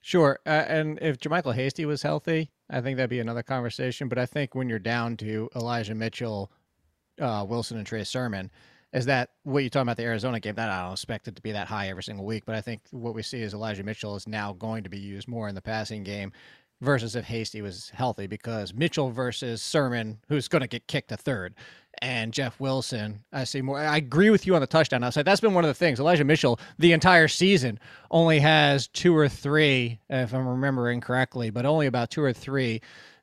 Sure. 0.00 0.38
Uh, 0.46 0.64
and 0.66 0.98
if 1.02 1.18
JaMycal 1.18 1.54
Hasty 1.54 1.84
was 1.84 2.02
healthy, 2.02 2.50
I 2.70 2.80
think 2.80 2.96
that'd 2.96 3.10
be 3.10 3.20
another 3.20 3.42
conversation. 3.42 4.08
But 4.08 4.18
I 4.18 4.24
think 4.24 4.54
when 4.54 4.68
you're 4.70 4.78
down 4.78 5.18
to 5.18 5.50
Elijah 5.54 5.94
Mitchell, 5.94 6.50
uh, 7.20 7.44
Wilson, 7.46 7.76
and 7.76 7.86
Trey 7.86 8.04
Sermon, 8.04 8.50
is 8.92 9.06
that 9.06 9.30
what 9.44 9.60
you're 9.60 9.70
talking 9.70 9.82
about 9.82 9.96
the 9.96 10.04
Arizona 10.04 10.40
game? 10.40 10.54
That 10.56 10.70
I 10.70 10.82
don't 10.82 10.92
expect 10.92 11.28
it 11.28 11.36
to 11.36 11.42
be 11.42 11.52
that 11.52 11.68
high 11.68 11.88
every 11.88 12.02
single 12.02 12.24
week. 12.24 12.44
But 12.44 12.56
I 12.56 12.60
think 12.60 12.82
what 12.90 13.14
we 13.14 13.22
see 13.22 13.40
is 13.42 13.54
Elijah 13.54 13.84
Mitchell 13.84 14.16
is 14.16 14.26
now 14.26 14.52
going 14.54 14.84
to 14.84 14.90
be 14.90 14.98
used 14.98 15.28
more 15.28 15.48
in 15.48 15.54
the 15.54 15.62
passing 15.62 16.02
game. 16.02 16.32
versus 16.80 17.14
if 17.14 17.24
Hasty 17.24 17.62
was 17.62 17.90
healthy 17.90 18.26
because 18.26 18.72
Mitchell 18.72 19.10
versus 19.10 19.60
Sermon, 19.62 20.18
who's 20.28 20.48
going 20.48 20.62
to 20.62 20.68
get 20.68 20.86
kicked 20.86 21.12
a 21.12 21.16
third, 21.16 21.54
and 22.02 22.32
Jeff 22.32 22.58
Wilson, 22.60 23.22
I 23.32 23.44
see 23.44 23.60
more. 23.60 23.78
I 23.78 23.98
agree 23.98 24.30
with 24.30 24.46
you 24.46 24.54
on 24.54 24.60
the 24.60 24.66
touchdown 24.66 25.04
outside. 25.04 25.24
That's 25.24 25.40
been 25.40 25.54
one 25.54 25.64
of 25.64 25.68
the 25.68 25.74
things. 25.74 26.00
Elijah 26.00 26.24
Mitchell, 26.24 26.58
the 26.78 26.92
entire 26.92 27.28
season, 27.28 27.78
only 28.10 28.38
has 28.38 28.86
two 28.88 29.14
or 29.16 29.28
three, 29.28 30.00
if 30.08 30.32
I'm 30.32 30.46
remembering 30.48 31.00
correctly, 31.00 31.50
but 31.50 31.66
only 31.66 31.86
about 31.86 32.10
two 32.10 32.22
or 32.22 32.32
three 32.32 32.80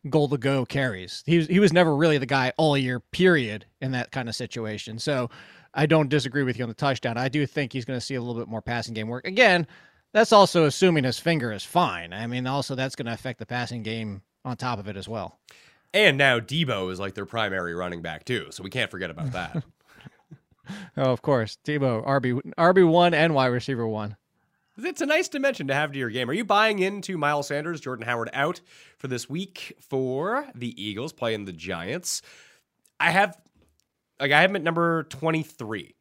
goal 0.09 0.29
to 0.29 0.37
go 0.37 0.65
carries. 0.65 1.23
He 1.25 1.37
was, 1.37 1.47
he 1.47 1.59
was 1.59 1.73
never 1.73 1.95
really 1.95 2.17
the 2.17 2.25
guy 2.25 2.53
all 2.57 2.77
year, 2.77 2.99
period, 2.99 3.65
in 3.81 3.91
that 3.93 4.11
kind 4.11 4.29
of 4.29 4.35
situation. 4.35 4.99
So 4.99 5.29
I 5.77 5.85
don't 5.85 6.09
disagree 6.09 6.41
with 6.41 6.57
you 6.57 6.63
on 6.63 6.69
the 6.69 6.75
touchdown. 6.75 7.17
I 7.17 7.29
do 7.29 7.45
think 7.45 7.71
he's 7.71 7.85
going 7.85 7.99
to 7.99 8.05
see 8.05 8.15
a 8.15 8.21
little 8.21 8.41
bit 8.41 8.49
more 8.49 8.63
passing 8.63 8.95
game 8.95 9.07
work. 9.07 9.27
Again, 9.27 9.67
that's 10.11 10.33
also 10.33 10.65
assuming 10.65 11.03
his 11.03 11.19
finger 11.19 11.51
is 11.51 11.63
fine. 11.63 12.13
I 12.13 12.25
mean, 12.25 12.47
also 12.47 12.73
that's 12.73 12.95
going 12.95 13.05
to 13.05 13.13
affect 13.13 13.37
the 13.37 13.45
passing 13.45 13.83
game 13.83 14.23
on 14.43 14.57
top 14.57 14.79
of 14.79 14.87
it 14.87 14.97
as 14.97 15.07
well. 15.07 15.39
And 15.93 16.17
now 16.17 16.39
Debo 16.39 16.91
is 16.91 16.99
like 16.99 17.13
their 17.13 17.27
primary 17.27 17.75
running 17.75 18.01
back 18.01 18.25
too, 18.25 18.47
so 18.49 18.63
we 18.63 18.71
can't 18.71 18.89
forget 18.89 19.11
about 19.11 19.31
that. 19.33 19.63
oh, 20.97 21.11
of 21.11 21.21
course, 21.21 21.59
Debo 21.63 22.05
RB 22.05 22.41
RB 22.57 22.89
one 22.89 23.13
and 23.13 23.35
wide 23.35 23.47
receiver 23.47 23.87
one. 23.87 24.17
It's 24.79 25.01
a 25.01 25.05
nice 25.05 25.27
dimension 25.27 25.67
to 25.67 25.73
have 25.73 25.91
to 25.91 25.97
your 25.97 26.09
game. 26.09 26.29
Are 26.29 26.33
you 26.33 26.45
buying 26.45 26.79
into 26.79 27.17
Miles 27.17 27.47
Sanders, 27.47 27.81
Jordan 27.81 28.05
Howard 28.05 28.29
out 28.33 28.61
for 28.97 29.07
this 29.07 29.29
week 29.29 29.75
for 29.79 30.47
the 30.53 30.81
Eagles 30.81 31.13
playing 31.13 31.45
the 31.45 31.53
Giants? 31.53 32.21
I 32.99 33.11
have 33.11 33.37
like 34.19 34.31
I 34.31 34.41
have 34.41 34.49
him 34.49 34.55
at 34.55 34.63
number 34.63 35.03
23. 35.03 35.95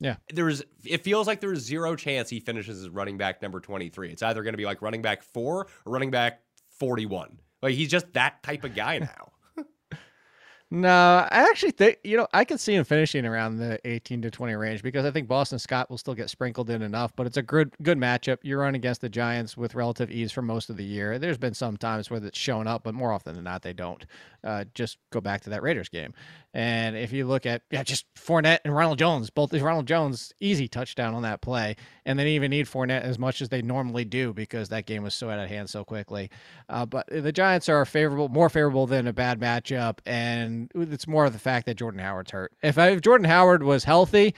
Yeah. 0.00 0.16
There's 0.32 0.62
it 0.84 1.02
feels 1.02 1.26
like 1.26 1.40
there's 1.40 1.60
zero 1.60 1.96
chance 1.96 2.30
he 2.30 2.40
finishes 2.40 2.82
as 2.82 2.88
running 2.88 3.18
back 3.18 3.42
number 3.42 3.60
23. 3.60 4.10
It's 4.10 4.22
either 4.22 4.42
going 4.42 4.52
to 4.52 4.58
be 4.58 4.66
like 4.66 4.82
running 4.82 5.02
back 5.02 5.22
4 5.22 5.54
or 5.54 5.68
running 5.86 6.10
back 6.10 6.40
41. 6.78 7.38
Like 7.62 7.74
he's 7.74 7.88
just 7.88 8.12
that 8.12 8.42
type 8.42 8.64
of 8.64 8.74
guy 8.74 8.98
now. 8.98 9.32
No, 10.70 10.90
I 10.90 11.48
actually 11.48 11.70
think 11.70 11.98
you 12.04 12.18
know 12.18 12.28
I 12.34 12.44
could 12.44 12.60
see 12.60 12.74
him 12.74 12.84
finishing 12.84 13.24
around 13.24 13.56
the 13.56 13.80
18 13.88 14.20
to 14.20 14.30
20 14.30 14.54
range 14.54 14.82
because 14.82 15.06
I 15.06 15.10
think 15.10 15.26
Boston 15.26 15.58
Scott 15.58 15.88
will 15.88 15.96
still 15.96 16.14
get 16.14 16.28
sprinkled 16.28 16.68
in 16.68 16.82
enough. 16.82 17.16
But 17.16 17.26
it's 17.26 17.38
a 17.38 17.42
good 17.42 17.72
good 17.82 17.96
matchup. 17.96 18.38
You 18.42 18.58
run 18.58 18.74
against 18.74 19.00
the 19.00 19.08
Giants 19.08 19.56
with 19.56 19.74
relative 19.74 20.10
ease 20.10 20.30
for 20.30 20.42
most 20.42 20.68
of 20.68 20.76
the 20.76 20.84
year. 20.84 21.18
There's 21.18 21.38
been 21.38 21.54
some 21.54 21.78
times 21.78 22.10
where 22.10 22.22
it's 22.22 22.38
shown 22.38 22.66
up, 22.66 22.82
but 22.82 22.94
more 22.94 23.12
often 23.12 23.34
than 23.34 23.44
not 23.44 23.62
they 23.62 23.72
don't. 23.72 24.04
Uh, 24.44 24.64
just 24.74 24.98
go 25.10 25.22
back 25.22 25.40
to 25.42 25.50
that 25.50 25.62
Raiders 25.62 25.88
game, 25.88 26.12
and 26.54 26.96
if 26.96 27.12
you 27.12 27.26
look 27.26 27.44
at 27.46 27.62
yeah, 27.70 27.82
just 27.82 28.06
Fournette 28.14 28.60
and 28.64 28.74
Ronald 28.74 28.98
Jones, 28.98 29.30
both 29.30 29.52
is 29.52 29.60
Ronald 29.60 29.86
Jones 29.86 30.32
easy 30.40 30.66
touchdown 30.66 31.14
on 31.14 31.22
that 31.22 31.40
play, 31.40 31.76
and 32.06 32.18
they 32.18 32.24
didn't 32.24 32.36
even 32.36 32.50
need 32.50 32.66
Fournette 32.66 33.02
as 33.02 33.18
much 33.18 33.42
as 33.42 33.50
they 33.50 33.60
normally 33.60 34.04
do 34.04 34.32
because 34.32 34.70
that 34.70 34.86
game 34.86 35.02
was 35.02 35.14
so 35.14 35.28
out 35.28 35.38
of 35.38 35.48
hand 35.48 35.68
so 35.68 35.84
quickly. 35.84 36.30
Uh, 36.68 36.86
but 36.86 37.06
the 37.08 37.32
Giants 37.32 37.68
are 37.68 37.84
favorable, 37.84 38.28
more 38.28 38.48
favorable 38.48 38.86
than 38.86 39.06
a 39.06 39.12
bad 39.12 39.38
matchup, 39.38 39.98
and 40.06 40.70
it's 40.74 41.06
more 41.06 41.26
of 41.26 41.32
the 41.32 41.38
fact 41.38 41.66
that 41.66 41.76
Jordan 41.76 42.00
Howard's 42.00 42.30
hurt. 42.30 42.52
If, 42.62 42.78
I, 42.78 42.88
if 42.88 43.02
Jordan 43.02 43.26
Howard 43.26 43.62
was 43.62 43.84
healthy, 43.84 44.34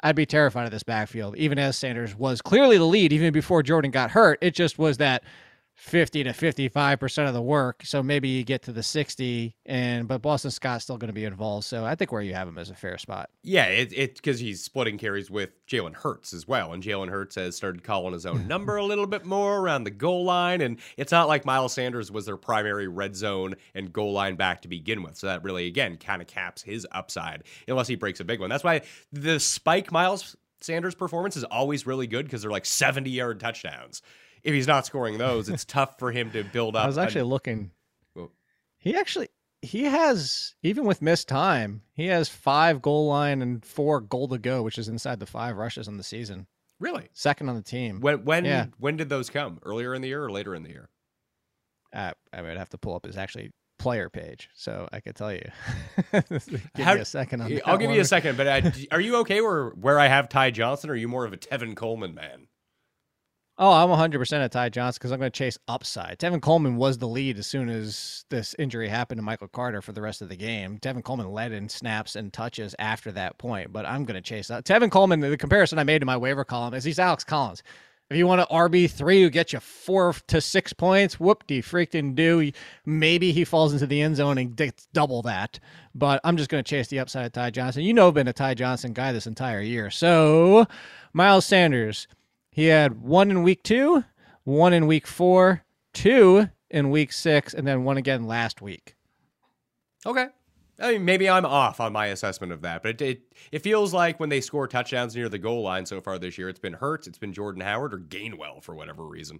I'd 0.00 0.16
be 0.16 0.26
terrified 0.26 0.64
of 0.64 0.70
this 0.70 0.84
backfield, 0.84 1.36
even 1.36 1.58
as 1.58 1.76
Sanders 1.76 2.14
was 2.14 2.40
clearly 2.40 2.78
the 2.78 2.84
lead 2.84 3.12
even 3.12 3.32
before 3.32 3.64
Jordan 3.64 3.90
got 3.90 4.12
hurt. 4.12 4.38
It 4.40 4.54
just 4.54 4.78
was 4.78 4.98
that 4.98 5.24
50 5.78 6.24
to 6.24 6.30
55% 6.30 7.28
of 7.28 7.34
the 7.34 7.40
work. 7.40 7.82
So 7.84 8.02
maybe 8.02 8.28
you 8.28 8.42
get 8.42 8.62
to 8.62 8.72
the 8.72 8.82
60 8.82 9.54
and 9.64 10.08
but 10.08 10.20
Boston 10.20 10.50
Scott's 10.50 10.82
still 10.82 10.98
going 10.98 11.08
to 11.08 11.14
be 11.14 11.24
involved. 11.24 11.66
So 11.66 11.84
I 11.84 11.94
think 11.94 12.10
where 12.10 12.20
you 12.20 12.34
have 12.34 12.48
him 12.48 12.58
is 12.58 12.68
a 12.68 12.74
fair 12.74 12.98
spot. 12.98 13.30
Yeah, 13.44 13.66
it 13.66 13.92
it 13.92 14.16
because 14.16 14.40
he's 14.40 14.60
splitting 14.60 14.98
carries 14.98 15.30
with 15.30 15.50
Jalen 15.68 15.94
Hurts 15.94 16.32
as 16.32 16.48
well. 16.48 16.72
And 16.72 16.82
Jalen 16.82 17.10
Hurts 17.10 17.36
has 17.36 17.54
started 17.54 17.84
calling 17.84 18.12
his 18.12 18.26
own 18.26 18.48
number 18.48 18.76
a 18.76 18.84
little 18.84 19.06
bit 19.06 19.24
more 19.24 19.58
around 19.58 19.84
the 19.84 19.92
goal 19.92 20.24
line. 20.24 20.62
And 20.62 20.80
it's 20.96 21.12
not 21.12 21.28
like 21.28 21.44
Miles 21.44 21.74
Sanders 21.74 22.10
was 22.10 22.26
their 22.26 22.36
primary 22.36 22.88
red 22.88 23.14
zone 23.14 23.54
and 23.72 23.92
goal 23.92 24.12
line 24.12 24.34
back 24.34 24.62
to 24.62 24.68
begin 24.68 25.04
with. 25.04 25.16
So 25.16 25.28
that 25.28 25.44
really 25.44 25.68
again 25.68 25.96
kind 25.96 26.20
of 26.20 26.26
caps 26.26 26.60
his 26.60 26.88
upside 26.90 27.44
unless 27.68 27.86
he 27.86 27.94
breaks 27.94 28.18
a 28.18 28.24
big 28.24 28.40
one. 28.40 28.50
That's 28.50 28.64
why 28.64 28.82
the 29.12 29.38
spike 29.38 29.92
Miles 29.92 30.34
Sanders 30.60 30.96
performance 30.96 31.36
is 31.36 31.44
always 31.44 31.86
really 31.86 32.08
good 32.08 32.26
because 32.26 32.42
they're 32.42 32.50
like 32.50 32.66
70 32.66 33.10
yard 33.10 33.38
touchdowns 33.38 34.02
if 34.42 34.54
he's 34.54 34.66
not 34.66 34.86
scoring 34.86 35.18
those, 35.18 35.48
it's 35.48 35.64
tough 35.64 35.98
for 35.98 36.12
him 36.12 36.30
to 36.32 36.44
build 36.44 36.76
up. 36.76 36.84
I 36.84 36.86
was 36.86 36.98
actually 36.98 37.22
an, 37.22 37.28
looking. 37.28 37.70
He 38.78 38.94
actually 38.96 39.28
he 39.60 39.84
has 39.84 40.54
even 40.62 40.84
with 40.84 41.02
missed 41.02 41.28
time, 41.28 41.82
he 41.92 42.06
has 42.06 42.28
five 42.28 42.80
goal 42.80 43.08
line 43.08 43.42
and 43.42 43.64
four 43.64 44.00
goal 44.00 44.28
to 44.28 44.38
go, 44.38 44.62
which 44.62 44.78
is 44.78 44.88
inside 44.88 45.20
the 45.20 45.26
five 45.26 45.56
rushes 45.56 45.88
on 45.88 45.96
the 45.96 46.02
season. 46.02 46.46
Really, 46.80 47.08
second 47.12 47.48
on 47.48 47.56
the 47.56 47.62
team. 47.62 48.00
When 48.00 48.24
when 48.24 48.44
yeah. 48.44 48.66
when 48.78 48.96
did 48.96 49.08
those 49.08 49.30
come? 49.30 49.58
Earlier 49.64 49.94
in 49.94 50.02
the 50.02 50.08
year 50.08 50.24
or 50.24 50.30
later 50.30 50.54
in 50.54 50.62
the 50.62 50.70
year? 50.70 50.88
Uh, 51.92 52.12
I 52.32 52.42
would 52.42 52.56
have 52.56 52.68
to 52.70 52.78
pull 52.78 52.94
up 52.94 53.04
his 53.04 53.16
actually 53.16 53.50
player 53.78 54.08
page, 54.10 54.48
so 54.54 54.88
I 54.92 55.00
could 55.00 55.16
tell 55.16 55.32
you. 55.32 55.42
give 56.12 56.62
How, 56.76 56.94
me 56.94 57.00
a 57.00 57.04
second. 57.04 57.40
On 57.40 57.60
I'll 57.64 57.78
give 57.78 57.88
one. 57.88 57.96
you 57.96 58.02
a 58.02 58.04
second, 58.04 58.36
but 58.36 58.46
I, 58.46 58.72
are 58.92 59.00
you 59.00 59.16
okay 59.18 59.40
where 59.40 59.70
where 59.70 59.98
I 59.98 60.06
have 60.06 60.28
Ty 60.28 60.50
Johnson? 60.50 60.90
Or 60.90 60.92
are 60.92 60.96
you 60.96 61.08
more 61.08 61.24
of 61.24 61.32
a 61.32 61.36
Tevin 61.38 61.74
Coleman 61.74 62.14
man? 62.14 62.47
Oh, 63.60 63.72
I'm 63.72 63.88
100% 63.88 64.32
at 64.34 64.52
Ty 64.52 64.68
Johnson 64.68 64.98
because 65.00 65.10
I'm 65.10 65.18
going 65.18 65.32
to 65.32 65.36
chase 65.36 65.58
upside. 65.66 66.20
Tevin 66.20 66.40
Coleman 66.40 66.76
was 66.76 66.96
the 66.98 67.08
lead 67.08 67.40
as 67.40 67.48
soon 67.48 67.68
as 67.68 68.24
this 68.28 68.54
injury 68.56 68.88
happened 68.88 69.18
to 69.18 69.24
Michael 69.24 69.48
Carter 69.48 69.82
for 69.82 69.90
the 69.90 70.00
rest 70.00 70.22
of 70.22 70.28
the 70.28 70.36
game. 70.36 70.78
Tevin 70.78 71.02
Coleman 71.02 71.32
led 71.32 71.50
in 71.50 71.68
snaps 71.68 72.14
and 72.14 72.32
touches 72.32 72.76
after 72.78 73.10
that 73.10 73.36
point, 73.38 73.72
but 73.72 73.84
I'm 73.84 74.04
going 74.04 74.14
to 74.14 74.20
chase 74.20 74.46
that. 74.46 74.64
Tevin 74.64 74.92
Coleman, 74.92 75.18
the 75.18 75.36
comparison 75.36 75.80
I 75.80 75.82
made 75.82 75.98
to 75.98 76.06
my 76.06 76.16
waiver 76.16 76.44
column 76.44 76.72
is 76.72 76.84
he's 76.84 77.00
Alex 77.00 77.24
Collins. 77.24 77.64
If 78.10 78.16
you 78.16 78.28
want 78.28 78.40
an 78.40 78.46
RB3 78.48 79.22
who 79.22 79.28
gets 79.28 79.52
you 79.52 79.58
four 79.58 80.14
to 80.28 80.40
six 80.40 80.72
points, 80.72 81.18
whoop 81.18 81.44
de 81.48 81.60
freaking 81.60 82.14
do. 82.14 82.52
Maybe 82.86 83.32
he 83.32 83.44
falls 83.44 83.72
into 83.72 83.88
the 83.88 84.00
end 84.00 84.16
zone 84.16 84.38
and 84.38 84.54
gets 84.54 84.86
double 84.94 85.20
that. 85.22 85.58
But 85.96 86.20
I'm 86.22 86.36
just 86.36 86.48
going 86.48 86.62
to 86.62 86.68
chase 86.68 86.86
the 86.86 87.00
upside 87.00 87.26
of 87.26 87.32
Ty 87.32 87.50
Johnson. 87.50 87.82
You 87.82 87.92
know, 87.92 88.08
I've 88.08 88.14
been 88.14 88.28
a 88.28 88.32
Ty 88.32 88.54
Johnson 88.54 88.92
guy 88.92 89.12
this 89.12 89.26
entire 89.26 89.60
year. 89.60 89.90
So, 89.90 90.66
Miles 91.12 91.44
Sanders, 91.44 92.06
he 92.58 92.66
had 92.66 93.00
one 93.00 93.30
in 93.30 93.44
week 93.44 93.62
two, 93.62 94.02
one 94.42 94.72
in 94.72 94.88
week 94.88 95.06
four, 95.06 95.62
two 95.92 96.48
in 96.68 96.90
week 96.90 97.12
six, 97.12 97.54
and 97.54 97.64
then 97.64 97.84
one 97.84 97.98
again 97.98 98.24
last 98.24 98.60
week. 98.60 98.96
Okay. 100.04 100.26
I 100.80 100.90
mean, 100.90 101.04
maybe 101.04 101.30
I'm 101.30 101.46
off 101.46 101.78
on 101.78 101.92
my 101.92 102.06
assessment 102.06 102.52
of 102.52 102.62
that, 102.62 102.82
but 102.82 103.00
it, 103.00 103.02
it, 103.02 103.22
it 103.52 103.58
feels 103.60 103.94
like 103.94 104.18
when 104.18 104.28
they 104.28 104.40
score 104.40 104.66
touchdowns 104.66 105.14
near 105.14 105.28
the 105.28 105.38
goal 105.38 105.62
line 105.62 105.86
so 105.86 106.00
far 106.00 106.18
this 106.18 106.36
year, 106.36 106.48
it's 106.48 106.58
been 106.58 106.72
Hurts, 106.72 107.06
it's 107.06 107.16
been 107.16 107.32
Jordan 107.32 107.62
Howard, 107.62 107.94
or 107.94 107.98
Gainwell 107.98 108.60
for 108.60 108.74
whatever 108.74 109.06
reason. 109.06 109.38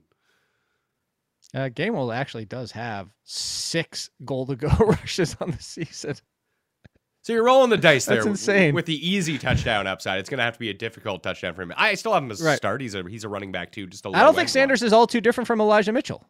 Uh, 1.53 1.71
Gainwell 1.71 2.15
actually 2.15 2.45
does 2.45 2.71
have 2.71 3.09
six 3.25 4.11
goal 4.25 4.47
to 4.47 4.55
go 4.55 4.69
rushes 4.79 5.37
on 5.41 5.51
the 5.51 5.61
season. 5.61 6.15
So 7.29 7.35
you're 7.35 7.45
rolling 7.45 7.69
the 7.69 7.77
dice 7.77 8.07
there. 8.07 8.17
That's 8.17 8.27
insane. 8.27 8.75
With 8.75 8.87
the 8.87 9.07
easy 9.07 9.37
touchdown 9.37 9.87
upside, 9.87 10.19
it's 10.19 10.31
going 10.31 10.39
to 10.39 10.45
have 10.45 10.55
to 10.55 10.59
be 10.59 10.71
a 10.71 10.75
difficult 10.75 11.23
touchdown 11.23 11.53
for 11.53 11.61
him. 11.61 11.75
I 11.77 11.93
still 11.93 12.15
have 12.15 12.23
him 12.23 12.31
as 12.31 12.41
right. 12.41 12.57
start. 12.57 12.81
He's 12.81 12.95
a 12.95 13.07
he's 13.07 13.23
a 13.23 13.29
running 13.29 13.53
back 13.53 13.71
too. 13.71 13.87
Just 13.87 14.07
a 14.07 14.09
I 14.09 14.23
don't 14.23 14.35
think 14.35 14.49
Sanders 14.49 14.81
one. 14.81 14.87
is 14.87 14.95
all 14.95 15.07
too 15.07 15.21
different 15.21 15.47
from 15.47 15.61
Elijah 15.61 15.93
Mitchell. 15.93 16.27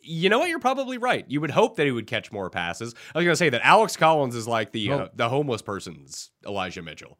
You 0.00 0.30
know 0.30 0.38
what? 0.38 0.48
You're 0.48 0.58
probably 0.58 0.96
right. 0.96 1.26
You 1.28 1.42
would 1.42 1.50
hope 1.50 1.76
that 1.76 1.84
he 1.84 1.92
would 1.92 2.06
catch 2.06 2.32
more 2.32 2.48
passes. 2.48 2.94
I 3.14 3.18
was 3.18 3.26
going 3.26 3.32
to 3.34 3.36
say 3.36 3.50
that 3.50 3.60
Alex 3.62 3.94
Collins 3.94 4.34
is 4.34 4.48
like 4.48 4.72
the 4.72 4.90
uh, 4.90 5.08
the 5.14 5.28
homeless 5.28 5.60
person's 5.60 6.30
Elijah 6.46 6.80
Mitchell. 6.80 7.18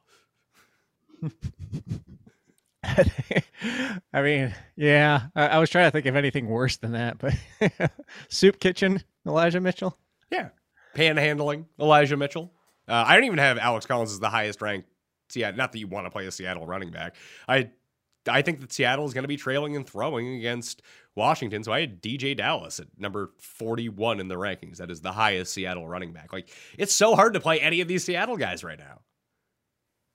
I 2.83 4.23
mean, 4.23 4.55
yeah, 4.75 5.25
I, 5.37 5.49
I, 5.49 5.59
was 5.59 5.69
trying 5.69 5.87
to 5.87 5.91
think 5.91 6.07
of 6.07 6.17
anything 6.17 6.49
worse 6.49 6.79
than 6.79 6.93
that, 6.93 7.19
but 7.19 7.35
soup 8.31 8.59
kitchen 8.59 9.03
Elijah 9.27 9.61
Mitchell. 9.61 9.99
Yeah, 10.31 10.49
panhandling 10.97 11.67
Elijah 11.79 12.17
Mitchell. 12.17 12.51
Uh, 12.89 13.05
I 13.07 13.15
don't 13.15 13.25
even 13.25 13.39
have 13.39 13.59
Alex 13.59 13.87
Collins 13.87 14.13
as 14.13 14.21
the 14.21 14.31
highest 14.31 14.61
ranked 14.61 14.89
Seattle. 15.29 15.57
Not 15.57 15.73
that 15.73 15.79
you 15.79 15.87
want 15.87 16.07
to 16.07 16.11
play 16.11 16.27
a 16.27 16.31
Seattle 16.31 16.67
running 16.67 16.91
back. 16.91 17.17
I 17.49 17.71
I 18.29 18.43
think 18.43 18.61
that 18.61 18.73
Seattle 18.73 19.05
is 19.05 19.15
going 19.15 19.25
to 19.25 19.29
be 19.29 19.37
trailing 19.37 19.75
and 19.75 19.89
throwing 19.89 20.37
against 20.37 20.83
Washington. 21.17 21.65
So 21.65 21.73
I 21.73 21.81
had 21.81 22.03
DeeJay 22.03 22.37
Dallas 22.37 22.79
at 22.79 22.87
number 22.97 23.33
41 23.41 24.21
in 24.21 24.29
the 24.29 24.37
rankings. 24.37 24.77
That 24.77 24.91
is 24.91 25.01
the 25.01 25.13
highest 25.13 25.53
Seattle 25.53 25.87
running 25.87 26.13
back. 26.13 26.33
Like 26.33 26.49
it's 26.79 26.95
so 26.95 27.17
hard 27.17 27.35
to 27.35 27.41
play 27.41 27.61
any 27.61 27.81
of 27.81 27.89
these 27.89 28.05
Seattle 28.05 28.37
guys 28.37 28.63
right 28.63 28.79
now. 28.79 29.01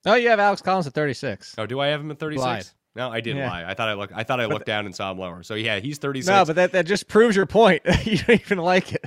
Oh, 0.06 0.16
you 0.16 0.30
have 0.30 0.40
Alex 0.40 0.62
Collins 0.62 0.88
at 0.88 0.94
36. 0.94 1.56
Oh, 1.58 1.66
do 1.66 1.80
I 1.80 1.88
have 1.88 2.00
him 2.00 2.12
at 2.12 2.20
36? 2.20 2.44
Lied. 2.46 2.66
No, 2.96 3.12
I 3.12 3.20
didn't 3.20 3.40
yeah. 3.40 3.50
lie. 3.50 3.66
I 3.66 3.74
thought 3.74 3.90
I 3.90 3.94
looked. 3.94 4.14
I 4.16 4.24
thought 4.24 4.40
I 4.40 4.46
looked 4.46 4.66
down 4.66 4.86
and 4.86 4.96
saw 4.96 5.12
him 5.12 5.20
lower. 5.20 5.44
So 5.44 5.54
yeah, 5.54 5.80
he's 5.80 6.00
36. 6.00 6.28
No, 6.28 6.46
but 6.46 6.56
that, 6.56 6.72
that 6.72 6.86
just 6.86 7.08
proves 7.08 7.36
your 7.36 7.46
point. 7.46 7.84
you 8.04 8.18
don't 8.18 8.42
even 8.42 8.58
like 8.58 8.94
it. 8.94 9.06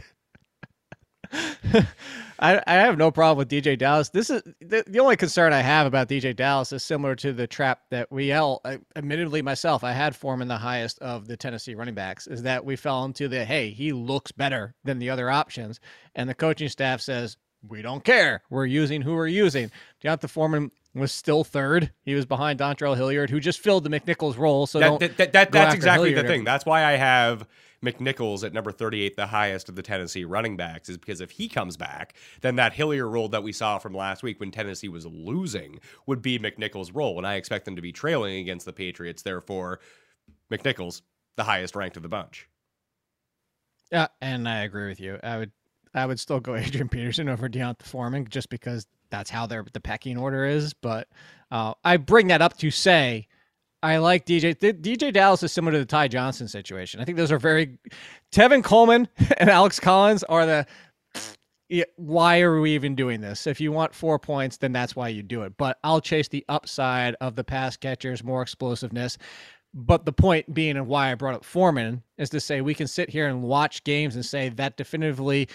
I, 2.38 2.62
I 2.66 2.74
have 2.74 2.96
no 2.96 3.10
problem 3.10 3.38
with 3.38 3.50
DeeJay 3.50 3.78
Dallas. 3.78 4.08
This 4.08 4.30
is 4.30 4.42
the, 4.60 4.82
the 4.86 4.98
only 4.98 5.16
concern 5.16 5.52
I 5.52 5.60
have 5.60 5.86
about 5.86 6.08
DeeJay 6.08 6.34
Dallas 6.34 6.72
is 6.72 6.82
similar 6.82 7.14
to 7.16 7.32
the 7.32 7.46
trap 7.46 7.82
that 7.90 8.10
we 8.10 8.32
all, 8.32 8.60
I, 8.64 8.74
uh, 8.74 8.78
admittedly 8.96 9.42
myself, 9.42 9.84
I 9.84 9.92
had 9.92 10.16
Foreman 10.16 10.48
the 10.48 10.56
highest 10.56 10.98
of 11.00 11.26
the 11.26 11.36
Tennessee 11.36 11.74
running 11.74 11.94
backs. 11.94 12.26
Is 12.26 12.42
that 12.44 12.64
we 12.64 12.76
fell 12.76 13.04
into 13.04 13.28
the 13.28 13.44
hey, 13.44 13.70
he 13.70 13.92
looks 13.92 14.32
better 14.32 14.74
than 14.84 14.98
the 14.98 15.10
other 15.10 15.30
options, 15.30 15.80
and 16.14 16.28
the 16.28 16.34
coaching 16.34 16.68
staff 16.68 17.00
says 17.00 17.36
we 17.68 17.82
don't 17.82 18.04
care. 18.04 18.42
We're 18.48 18.66
using 18.66 19.02
who 19.02 19.14
we're 19.14 19.26
using. 19.26 19.70
D'Onta 20.00 20.28
Foreman 20.28 20.70
was 20.94 21.12
still 21.12 21.44
third. 21.44 21.92
He 22.02 22.14
was 22.14 22.26
behind 22.26 22.58
Dontrell 22.58 22.96
Hilliard, 22.96 23.30
who 23.30 23.38
just 23.38 23.60
filled 23.60 23.84
the 23.84 23.90
McNichols 23.90 24.38
role. 24.38 24.66
So 24.66 24.80
that, 24.80 25.16
that, 25.18 25.32
that, 25.32 25.52
that's 25.52 25.74
exactly 25.74 26.10
Hilliard. 26.10 26.26
the 26.26 26.28
thing. 26.28 26.44
That's 26.44 26.64
why 26.66 26.84
I 26.84 26.92
have 26.92 27.46
McNichols 27.84 28.44
at 28.44 28.52
number 28.52 28.72
38, 28.72 29.16
the 29.16 29.26
highest 29.26 29.68
of 29.68 29.76
the 29.76 29.82
Tennessee 29.82 30.24
running 30.24 30.56
backs, 30.56 30.88
is 30.88 30.98
because 30.98 31.20
if 31.20 31.30
he 31.30 31.48
comes 31.48 31.76
back, 31.76 32.14
then 32.42 32.56
that 32.56 32.74
Hilliard 32.74 33.10
role 33.10 33.28
that 33.28 33.42
we 33.42 33.52
saw 33.52 33.78
from 33.78 33.94
last 33.94 34.22
week 34.22 34.38
when 34.38 34.50
Tennessee 34.50 34.88
was 34.88 35.06
losing 35.06 35.80
would 36.06 36.20
be 36.20 36.38
McNichols' 36.38 36.90
role. 36.94 37.16
And 37.16 37.26
I 37.26 37.36
expect 37.36 37.64
them 37.64 37.76
to 37.76 37.82
be 37.82 37.92
trailing 37.92 38.36
against 38.36 38.66
the 38.66 38.72
Patriots. 38.72 39.22
Therefore, 39.22 39.80
McNichols, 40.50 41.02
the 41.36 41.44
highest 41.44 41.74
ranked 41.74 41.96
of 41.96 42.02
the 42.02 42.08
bunch. 42.08 42.48
Yeah, 43.90 44.08
and 44.20 44.48
I 44.48 44.62
agree 44.62 44.88
with 44.88 45.00
you. 45.00 45.18
I 45.22 45.38
would 45.38 45.52
I 45.94 46.06
would 46.06 46.20
still 46.20 46.40
go 46.40 46.54
Adrian 46.56 46.88
Peterson 46.88 47.28
over 47.28 47.48
D'Onta 47.48 47.84
Foreman 47.84 48.26
just 48.28 48.50
because 48.50 48.86
that's 49.10 49.30
how 49.30 49.46
their 49.46 49.64
the 49.72 49.80
pecking 49.80 50.18
order 50.18 50.44
is. 50.44 50.74
But 50.74 51.08
uh, 51.50 51.74
I 51.84 51.96
bring 51.96 52.28
that 52.28 52.42
up 52.42 52.56
to 52.58 52.70
say 52.70 53.26
I 53.82 53.96
like 53.98 54.26
DJ. 54.26 54.54
DeeJay 54.54 55.12
Dallas 55.12 55.42
is 55.42 55.52
similar 55.52 55.72
to 55.72 55.78
the 55.78 55.86
Ty 55.86 56.08
Johnson 56.08 56.48
situation. 56.48 57.00
I 57.00 57.04
think 57.04 57.16
those 57.16 57.32
are 57.32 57.38
very. 57.38 57.78
Tevin 58.32 58.62
Coleman 58.62 59.08
and 59.38 59.48
Alex 59.48 59.80
Collins 59.80 60.22
are 60.24 60.46
the. 60.46 60.66
Why 61.96 62.40
are 62.40 62.60
we 62.60 62.74
even 62.74 62.96
doing 62.96 63.20
this? 63.20 63.46
If 63.46 63.60
you 63.60 63.70
want 63.70 63.94
four 63.94 64.18
points, 64.18 64.56
then 64.56 64.72
that's 64.72 64.96
why 64.96 65.08
you 65.08 65.22
do 65.22 65.42
it. 65.42 65.56
But 65.56 65.78
I'll 65.84 66.00
chase 66.00 66.26
the 66.26 66.44
upside 66.48 67.14
of 67.20 67.36
the 67.36 67.44
pass 67.44 67.76
catchers, 67.76 68.24
more 68.24 68.42
explosiveness. 68.42 69.16
But 69.72 70.04
the 70.04 70.12
point 70.12 70.52
being, 70.52 70.76
and 70.76 70.88
why 70.88 71.12
I 71.12 71.14
brought 71.14 71.36
up 71.36 71.44
Foreman, 71.44 72.02
is 72.18 72.28
to 72.30 72.40
say 72.40 72.60
we 72.60 72.74
can 72.74 72.88
sit 72.88 73.08
here 73.08 73.28
and 73.28 73.44
watch 73.44 73.84
games 73.84 74.16
and 74.16 74.26
say 74.26 74.48
that 74.48 74.76
definitively 74.76 75.48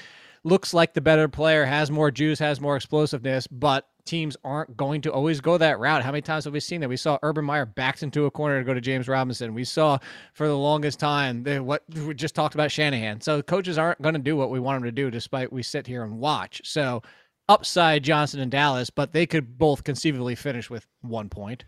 looks 0.46 0.74
like 0.74 0.94
the 0.94 1.02
better 1.02 1.28
player, 1.28 1.66
has 1.66 1.92
more 1.92 2.12
juice, 2.12 2.40
has 2.40 2.62
more 2.62 2.78
explosiveness, 2.78 3.46
but 3.48 3.90
teams 4.06 4.38
aren't 4.44 4.78
going 4.78 5.02
to 5.02 5.12
always 5.12 5.41
go 5.41 5.58
that 5.58 5.80
route. 5.80 6.04
How 6.04 6.12
many 6.12 6.22
times 6.22 6.46
have 6.46 6.54
we 6.54 6.60
seen 6.60 6.82
that? 6.82 6.89
We 6.89 6.98
saw 6.98 7.18
Urban 7.24 7.46
Meyer 7.46 7.65
backed 7.65 8.04
into 8.04 8.26
a 8.26 8.32
corner 8.32 8.60
to 8.60 8.65
go 8.65 8.74
to 8.74 8.82
James 8.82 9.08
Robinson. 9.08 9.54
We 9.54 9.63
saw 9.63 9.98
for 10.34 10.48
the 10.48 10.58
longest 10.58 11.00
time 11.00 11.44
the, 11.44 11.63
what 11.63 11.84
we 11.94 12.13
just 12.13 12.36
talked 12.36 12.56
about 12.56 12.72
Shanahan. 12.72 13.22
So 13.22 13.41
coaches 13.41 13.78
aren't 13.78 14.02
going 14.02 14.13
to 14.13 14.20
do 14.20 14.36
what 14.36 14.50
we 14.50 14.60
want 14.60 14.78
them 14.78 14.86
to 14.88 14.91
do, 14.91 15.12
despite 15.12 15.52
we 15.52 15.63
sit 15.63 15.88
here 15.88 16.04
and 16.04 16.20
watch. 16.20 16.62
So 16.63 17.02
upside 17.50 18.04
Johnson 18.04 18.39
and 18.39 18.52
Dallas, 18.52 18.89
but 18.89 19.12
they 19.12 19.26
could 19.26 19.58
both 19.58 19.84
conceivably 19.84 20.36
finish 20.36 20.70
with 20.70 20.86
one 21.02 21.30
point. 21.30 21.65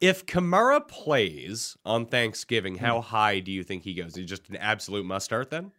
If 0.00 0.26
Kamara 0.26 0.86
plays 0.86 1.76
on 1.84 2.06
Thanksgiving, 2.06 2.76
how 2.76 2.96
hmm. 2.96 3.06
high 3.06 3.40
do 3.40 3.50
you 3.50 3.62
think 3.62 3.82
he 3.82 3.94
goes? 3.94 4.08
Is 4.08 4.16
he 4.16 4.24
just 4.24 4.48
an 4.50 4.56
absolute 4.56 5.06
must 5.06 5.24
start 5.24 5.50
then? 5.50 5.72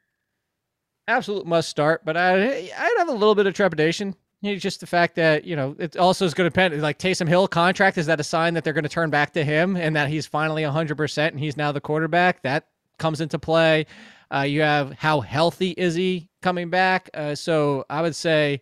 absolute 1.07 1.45
must 1.45 1.69
start, 1.69 2.03
but 2.05 2.17
I 2.17 2.69
I'd 2.77 2.95
have 2.97 3.09
a 3.09 3.13
little 3.13 3.35
bit 3.35 3.47
of 3.47 3.53
trepidation. 3.53 4.15
You 4.41 4.53
know, 4.53 4.57
just 4.59 4.79
the 4.79 4.87
fact 4.87 5.15
that 5.15 5.45
you 5.45 5.55
know 5.55 5.75
it 5.79 5.97
also 5.97 6.25
is 6.25 6.33
going 6.33 6.45
to 6.45 6.49
depend. 6.49 6.79
Like 6.81 6.99
Taysom 6.99 7.27
Hill 7.27 7.47
contract 7.47 7.97
is 7.97 8.05
that 8.05 8.19
a 8.19 8.23
sign 8.23 8.53
that 8.53 8.63
they're 8.63 8.73
going 8.73 8.83
to 8.83 8.89
turn 8.89 9.09
back 9.09 9.33
to 9.33 9.43
him 9.43 9.75
and 9.75 9.95
that 9.95 10.09
he's 10.09 10.27
finally 10.27 10.63
hundred 10.63 10.95
percent 10.95 11.33
and 11.33 11.39
he's 11.43 11.57
now 11.57 11.71
the 11.71 11.81
quarterback? 11.81 12.43
That 12.43 12.67
comes 12.99 13.21
into 13.21 13.39
play. 13.39 13.85
Uh, 14.33 14.41
you 14.41 14.61
have 14.61 14.91
how 14.93 15.21
healthy 15.21 15.71
is 15.71 15.95
he 15.95 16.29
coming 16.41 16.69
back? 16.69 17.09
Uh, 17.13 17.33
so 17.33 17.85
I 17.89 18.01
would 18.01 18.15
say 18.15 18.61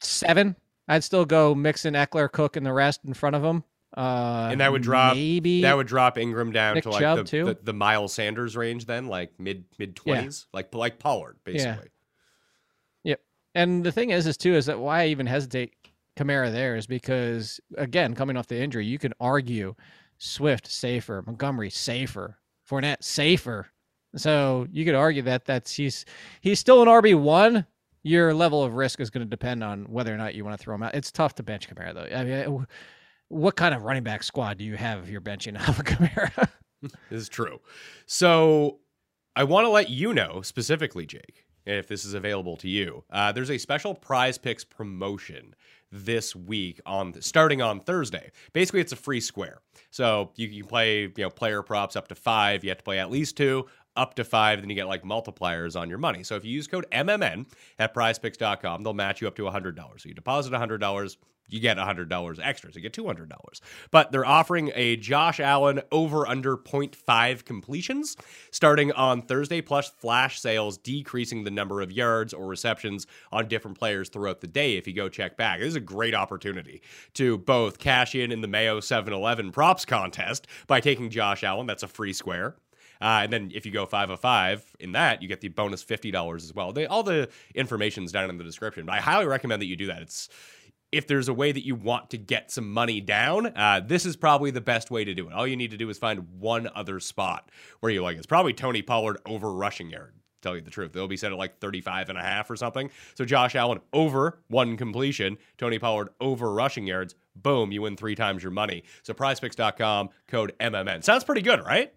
seven. 0.00 0.56
I'd 0.88 1.04
still 1.04 1.24
go 1.24 1.54
Mixon, 1.54 1.94
Ekeler, 1.94 2.30
Cook, 2.30 2.56
and 2.56 2.64
the 2.64 2.72
rest 2.72 3.00
in 3.04 3.14
front 3.14 3.36
of 3.36 3.44
him. 3.44 3.62
Uh, 3.96 4.48
and 4.52 4.60
that 4.60 4.70
would 4.70 4.82
drop 4.82 5.16
maybe 5.16 5.62
that 5.62 5.76
would 5.76 5.88
drop 5.88 6.16
Ingram 6.16 6.52
down 6.52 6.76
Nick 6.76 6.84
to 6.84 6.90
like 6.90 7.00
the, 7.26 7.44
the, 7.44 7.58
the 7.60 7.72
Miles 7.72 8.14
Sanders 8.14 8.56
range 8.56 8.86
then, 8.86 9.06
like 9.06 9.32
mid 9.38 9.64
mid 9.78 9.96
twenties, 9.96 10.46
like 10.52 10.72
like 10.74 10.98
Pollard 11.00 11.38
basically. 11.44 11.84
Yep. 11.84 11.88
And 13.54 13.84
the 13.84 13.92
thing 13.92 14.10
is, 14.10 14.26
is 14.26 14.36
too, 14.36 14.54
is 14.54 14.66
that 14.66 14.78
why 14.78 15.02
I 15.02 15.06
even 15.08 15.26
hesitate 15.26 15.72
Kamara 16.16 16.52
there 16.52 16.76
is 16.76 16.86
because 16.86 17.60
again, 17.76 18.14
coming 18.14 18.36
off 18.36 18.46
the 18.46 18.60
injury, 18.60 18.86
you 18.86 18.98
can 18.98 19.12
argue 19.20 19.74
Swift 20.18 20.66
safer, 20.66 21.22
Montgomery 21.26 21.70
safer, 21.70 22.38
Fournette 22.68 23.02
safer. 23.02 23.68
So 24.16 24.66
you 24.70 24.84
could 24.84 24.94
argue 24.94 25.22
that 25.22 25.44
that's 25.44 25.72
he's 25.72 26.04
he's 26.40 26.60
still 26.60 26.82
an 26.82 26.88
RB 26.88 27.18
one. 27.18 27.66
Your 28.02 28.32
level 28.34 28.62
of 28.62 28.74
risk 28.74 29.00
is 29.00 29.10
going 29.10 29.26
to 29.26 29.30
depend 29.30 29.62
on 29.62 29.84
whether 29.84 30.12
or 30.12 30.16
not 30.16 30.34
you 30.34 30.44
want 30.44 30.58
to 30.58 30.62
throw 30.62 30.74
him 30.74 30.82
out. 30.82 30.94
It's 30.94 31.12
tough 31.12 31.34
to 31.36 31.42
bench 31.42 31.68
Kamara 31.68 31.94
though. 31.94 32.16
I 32.16 32.24
mean, 32.24 32.66
what 33.28 33.56
kind 33.56 33.74
of 33.74 33.82
running 33.82 34.02
back 34.02 34.22
squad 34.22 34.58
do 34.58 34.64
you 34.64 34.76
have 34.76 35.04
if 35.04 35.08
you're 35.08 35.20
benching 35.20 35.58
Alvin 35.68 35.86
Kamara? 35.86 36.48
This 36.82 37.22
is 37.22 37.28
true. 37.28 37.60
So 38.06 38.80
I 39.36 39.44
want 39.44 39.64
to 39.64 39.70
let 39.70 39.90
you 39.90 40.12
know 40.12 40.42
specifically, 40.42 41.06
Jake, 41.06 41.46
if 41.66 41.88
this 41.88 42.04
is 42.04 42.14
available 42.14 42.56
to 42.58 42.68
you. 42.68 43.04
Uh, 43.10 43.32
there's 43.32 43.50
a 43.50 43.58
special 43.58 43.94
Prize 43.94 44.38
Picks 44.38 44.64
promotion 44.64 45.54
this 45.92 46.36
week 46.36 46.80
on 46.86 47.20
starting 47.20 47.60
on 47.60 47.80
Thursday. 47.80 48.30
Basically, 48.52 48.80
it's 48.80 48.92
a 48.92 48.96
free 48.96 49.20
square, 49.20 49.60
so 49.90 50.30
you 50.36 50.48
can 50.48 50.68
play 50.68 51.02
you 51.02 51.12
know 51.18 51.30
player 51.30 51.62
props 51.62 51.96
up 51.96 52.08
to 52.08 52.14
five. 52.14 52.62
You 52.64 52.70
have 52.70 52.78
to 52.78 52.84
play 52.84 52.98
at 52.98 53.10
least 53.10 53.36
two. 53.36 53.66
Up 53.96 54.14
to 54.14 54.24
five, 54.24 54.60
then 54.60 54.70
you 54.70 54.76
get 54.76 54.86
like 54.86 55.02
multipliers 55.02 55.78
on 55.78 55.88
your 55.88 55.98
money. 55.98 56.22
So 56.22 56.36
if 56.36 56.44
you 56.44 56.52
use 56.52 56.68
code 56.68 56.86
MMN 56.92 57.46
at 57.78 57.92
prizepicks.com, 57.92 58.84
they'll 58.84 58.94
match 58.94 59.20
you 59.20 59.26
up 59.26 59.34
to 59.34 59.42
$100. 59.42 59.76
So 60.00 60.08
you 60.08 60.14
deposit 60.14 60.52
$100, 60.52 61.16
you 61.50 61.60
get 61.60 61.76
$100 61.76 62.40
extra. 62.42 62.72
So 62.72 62.78
you 62.78 62.82
get 62.82 62.92
$200. 62.92 63.30
But 63.90 64.12
they're 64.12 64.26
offering 64.26 64.72
a 64.74 64.96
Josh 64.96 65.40
Allen 65.40 65.80
over 65.90 66.26
under 66.26 66.56
0.5 66.56 67.44
completions 67.44 68.16
starting 68.50 68.92
on 68.92 69.22
Thursday, 69.22 69.60
plus 69.60 69.90
flash 69.90 70.40
sales 70.40 70.78
decreasing 70.78 71.44
the 71.44 71.50
number 71.50 71.80
of 71.80 71.92
yards 71.92 72.32
or 72.32 72.46
receptions 72.46 73.06
on 73.32 73.48
different 73.48 73.78
players 73.78 74.08
throughout 74.08 74.40
the 74.40 74.46
day 74.46 74.76
if 74.76 74.86
you 74.86 74.92
go 74.92 75.08
check 75.08 75.36
back. 75.36 75.58
This 75.58 75.68
is 75.68 75.76
a 75.76 75.80
great 75.80 76.14
opportunity 76.14 76.82
to 77.14 77.38
both 77.38 77.78
cash 77.78 78.14
in 78.14 78.32
in 78.32 78.40
the 78.40 78.48
Mayo 78.48 78.80
7 78.80 79.12
Eleven 79.12 79.52
props 79.52 79.84
contest 79.84 80.46
by 80.66 80.80
taking 80.80 81.10
Josh 81.10 81.44
Allen. 81.44 81.66
That's 81.66 81.82
a 81.82 81.88
free 81.88 82.12
square. 82.12 82.56
Uh, 83.00 83.20
and 83.22 83.32
then 83.32 83.50
if 83.54 83.64
you 83.64 83.72
go 83.72 83.86
505 83.86 84.76
in 84.78 84.92
that, 84.92 85.22
you 85.22 85.28
get 85.28 85.40
the 85.40 85.48
bonus 85.48 85.82
$50 85.82 86.36
as 86.36 86.54
well. 86.54 86.72
They, 86.72 86.86
all 86.86 87.02
the 87.02 87.30
information's 87.54 88.12
down 88.12 88.28
in 88.28 88.36
the 88.36 88.44
description, 88.44 88.84
but 88.84 88.92
I 88.92 89.00
highly 89.00 89.26
recommend 89.26 89.62
that 89.62 89.66
you 89.66 89.76
do 89.76 89.86
that. 89.86 90.02
It's 90.02 90.28
if 90.92 91.06
there's 91.06 91.28
a 91.28 91.34
way 91.34 91.52
that 91.52 91.64
you 91.64 91.74
want 91.74 92.10
to 92.10 92.18
get 92.18 92.50
some 92.50 92.70
money 92.70 93.00
down, 93.00 93.46
uh, 93.56 93.80
this 93.84 94.04
is 94.04 94.16
probably 94.16 94.50
the 94.50 94.60
best 94.60 94.90
way 94.90 95.04
to 95.04 95.14
do 95.14 95.28
it. 95.28 95.32
All 95.32 95.46
you 95.46 95.56
need 95.56 95.70
to 95.70 95.76
do 95.76 95.88
is 95.88 95.98
find 95.98 96.26
one 96.38 96.68
other 96.74 97.00
spot 97.00 97.50
where 97.80 97.92
you 97.92 98.02
like. 98.02 98.16
It's 98.16 98.26
probably 98.26 98.52
Tony 98.52 98.82
Pollard 98.82 99.18
over 99.26 99.52
rushing 99.52 99.90
yard. 99.90 100.14
Tell 100.42 100.54
you 100.54 100.62
the 100.62 100.70
truth, 100.70 100.92
they'll 100.92 101.06
be 101.06 101.18
set 101.18 101.32
at 101.32 101.38
like 101.38 101.58
35 101.58 102.08
and 102.08 102.18
a 102.18 102.22
half 102.22 102.50
or 102.50 102.56
something. 102.56 102.90
So 103.14 103.24
Josh 103.24 103.54
Allen 103.54 103.80
over 103.92 104.40
one 104.48 104.76
completion, 104.76 105.36
Tony 105.58 105.78
Pollard 105.78 106.08
over 106.20 106.52
rushing 106.52 106.86
yards. 106.86 107.14
Boom, 107.36 107.72
you 107.72 107.82
win 107.82 107.96
three 107.96 108.14
times 108.14 108.42
your 108.42 108.52
money. 108.52 108.84
So 109.02 109.12
prizepicks.com, 109.12 110.08
code 110.28 110.54
MMN. 110.58 111.04
Sounds 111.04 111.24
pretty 111.24 111.42
good, 111.42 111.64
right? 111.64 111.92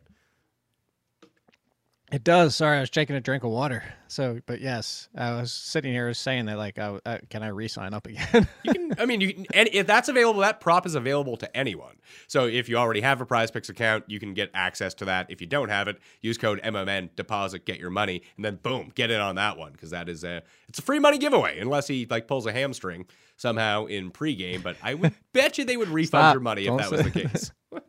It 2.14 2.24
does. 2.24 2.56
Sorry, 2.56 2.78
I 2.78 2.80
was 2.80 2.92
taking 2.92 3.16
a 3.16 3.22
drink 3.22 3.44
of 3.44 3.50
water. 3.50 3.84
So, 4.08 4.40
but 4.46 4.62
yes, 4.62 5.10
I 5.18 5.32
was 5.32 5.52
sitting 5.52 5.92
here 5.92 6.14
saying 6.14 6.46
that, 6.46 6.60
like, 6.60 6.78
I, 6.78 7.00
I, 7.04 7.10
uh, 7.10 7.18
can 7.32 7.42
I 7.42 7.48
re-sign 7.48 7.96
up 7.96 8.06
again? 8.08 8.48
You 8.62 8.72
can, 8.72 8.94
I 9.00 9.08
mean, 9.08 9.20
you 9.20 9.34
can, 9.34 9.48
and 9.56 9.68
if 9.74 9.88
that's 9.88 10.10
available, 10.10 10.42
that 10.42 10.60
prop 10.60 10.86
is 10.86 10.94
available 10.94 11.38
to 11.38 11.58
anyone. 11.58 11.96
So 12.28 12.46
if 12.46 12.70
you 12.70 12.78
already 12.78 13.02
have 13.02 13.20
a 13.20 13.26
Prize 13.26 13.50
Picks 13.50 13.70
account, 13.70 14.04
you 14.06 14.20
can 14.20 14.36
get 14.36 14.52
access 14.54 14.94
to 14.96 15.06
that. 15.06 15.32
If 15.32 15.42
you 15.42 15.48
don't 15.48 15.70
have 15.70 15.88
it, 15.88 15.98
use 16.22 16.38
code 16.38 16.62
MMN 16.62 17.16
deposit, 17.16 17.66
get 17.66 17.80
your 17.80 17.90
money, 17.90 18.22
and 18.36 18.46
then 18.46 18.58
boom, 18.58 18.92
get 18.94 19.10
in 19.10 19.20
on 19.20 19.34
that 19.36 19.58
one 19.58 19.72
because 19.72 19.90
that 19.90 20.08
is 20.08 20.24
a 20.24 20.44
it's 20.70 20.78
a 20.78 20.84
free 20.84 21.00
money 21.00 21.18
giveaway 21.18 21.58
unless 21.58 21.88
he 21.88 22.06
like 22.08 22.28
pulls 22.28 22.46
a 22.46 22.52
hamstring 22.52 23.08
somehow 23.38 23.86
in 23.86 24.12
pregame. 24.12 24.62
But 24.62 24.78
I 24.84 24.94
would 24.94 25.16
bet 25.34 25.58
you 25.58 25.66
they 25.66 25.78
would 25.78 25.90
refund 25.90 26.22
Stop. 26.22 26.34
your 26.36 26.42
money 26.42 26.62
if 26.62 26.68
Don't 26.68 26.78
that 26.78 26.92
was 26.92 27.02
the 27.02 27.10
case. 27.10 27.52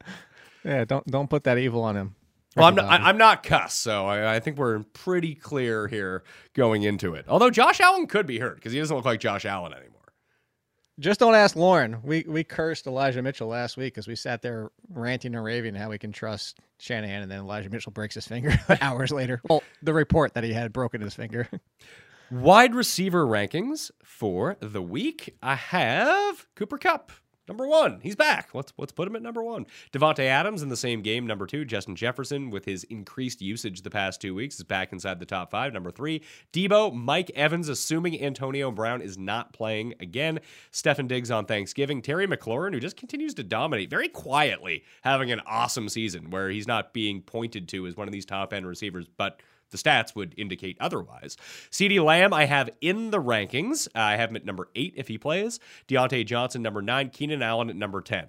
yeah, 0.65 0.87
don't 0.87 1.07
don't 1.07 1.29
put 1.29 1.45
that 1.45 1.59
evil 1.59 1.83
on 1.83 1.95
him. 1.95 2.15
Well, 2.57 2.67
I'm 2.67 2.75
not, 2.75 2.85
I. 2.85 2.97
I'm 3.09 3.19
not 3.19 3.43
cuss, 3.43 3.75
so 3.75 4.07
I, 4.07 4.37
I 4.37 4.41
think 4.41 4.59
we're 4.59 4.81
pretty 4.81 5.35
clear 5.35 5.89
here 5.89 6.23
going 6.55 6.83
into 6.83 7.15
it. 7.15 7.25
Although 7.29 7.51
Josh 7.51 7.81
Allen 7.81 8.07
could 8.07 8.27
be 8.27 8.39
hurt 8.39 8.57
because 8.57 8.73
he 8.73 8.79
doesn't 8.79 8.95
look 8.95 9.05
like 9.05 9.21
Josh 9.21 9.45
Allen 9.45 9.73
anymore. 9.73 9.91
Just 11.01 11.19
don't 11.19 11.35
ask 11.35 11.57
Lauren. 11.57 11.99
We 12.05 12.25
we 12.29 12.45
cursed 12.45 12.87
Elijah 12.87 13.21
Mitchell 13.21 13.49
last 13.49 13.77
week 13.77 13.95
because 13.95 14.07
we 14.07 14.15
sat 14.15 14.43
there 14.43 14.71
ranting 14.89 15.35
and 15.35 15.45
raving 15.45 15.75
how 15.75 15.91
we 15.91 15.99
can 15.99 16.13
trust 16.13 16.61
Shanahan, 16.79 17.23
and 17.23 17.31
then 17.31 17.41
Elijah 17.41 17.69
Mitchell 17.69 17.91
breaks 17.91 18.15
his 18.15 18.29
finger 18.29 18.57
hours 18.81 19.11
later. 19.11 19.41
Well, 19.49 19.65
the 19.83 19.93
report 19.93 20.35
that 20.35 20.45
he 20.45 20.53
had 20.53 20.73
broken 20.73 21.01
his 21.01 21.15
finger. 21.15 21.49
Wide 22.31 22.75
receiver 22.75 23.27
rankings 23.27 23.91
for 24.03 24.57
the 24.61 24.81
week. 24.81 25.37
I 25.43 25.57
have 25.57 26.47
Cooper 26.55 26.79
Kupp. 26.79 27.13
Number 27.47 27.67
one, 27.67 28.01
he's 28.03 28.17
back. 28.17 28.51
Let's 28.55 28.73
let's 28.79 28.93
put 28.93 29.07
him 29.07 29.17
at 29.17 29.23
number 29.23 29.43
one. 29.43 29.67
Davante 29.93 30.25
Adams 30.25 30.63
in 30.63 30.71
the 30.71 30.77
same 30.77 31.03
game. 31.03 31.27
Number 31.27 31.47
two, 31.47 31.65
Justin 31.65 31.95
Jefferson 31.95 32.51
with 32.51 32.65
his 32.65 32.85
increased 32.85 33.43
usage 33.43 33.83
the 33.83 33.91
past 33.91 34.21
two 34.21 34.35
weeks 34.35 34.57
is 34.57 34.65
back 34.65 34.93
inside 34.93 35.21
the 35.21 35.27
top 35.27 35.51
five. 35.51 35.73
Number 35.73 35.91
three, 35.91 36.23
Debo, 36.55 36.95
Mike 36.95 37.31
Evans, 37.35 37.69
assuming 37.69 38.23
Antonio 38.23 38.71
Brown 38.71 39.03
is 39.03 39.19
not 39.19 39.53
playing 39.53 39.95
again. 40.01 40.41
Stefon 40.73 41.07
Diggs 41.07 41.31
on 41.31 41.45
Thanksgiving. 41.45 42.01
Terry 42.01 42.27
McLaurin, 42.27 42.73
who 42.73 42.81
just 42.81 42.97
continues 42.97 43.35
to 43.35 43.43
dominate 43.43 43.91
very 43.91 44.09
quietly, 44.09 44.83
having 45.03 45.31
an 45.31 45.41
awesome 45.47 45.91
season 45.91 46.31
where 46.31 46.49
he's 46.49 46.67
not 46.67 46.95
being 46.95 47.21
pointed 47.21 47.69
to 47.69 47.87
as 47.87 47.97
one 47.97 48.09
of 48.09 48.13
these 48.13 48.25
top 48.25 48.55
end 48.55 48.67
receivers, 48.67 49.07
but 49.19 49.41
the 49.75 49.91
stats 49.91 50.15
would 50.15 50.35
indicate 50.37 50.77
otherwise. 50.79 51.37
CeeDee 51.71 52.03
Lamb, 52.03 52.33
I 52.33 52.45
have 52.45 52.71
in 52.81 53.11
the 53.11 53.21
rankings. 53.21 53.89
Uh, 53.89 54.01
I 54.01 54.17
have 54.17 54.31
him 54.31 54.37
at 54.37 54.45
number 54.45 54.69
eight 54.77 54.95
if 54.97 55.09
he 55.09 55.19
plays. 55.19 55.59
Diontae 55.89 56.25
Johnson, 56.25 56.63
number 56.63 56.81
nine. 56.81 57.11
Keenan 57.11 57.43
Allen 57.43 57.71
at 57.71 57.77
number 57.77 58.01
10. 58.01 58.27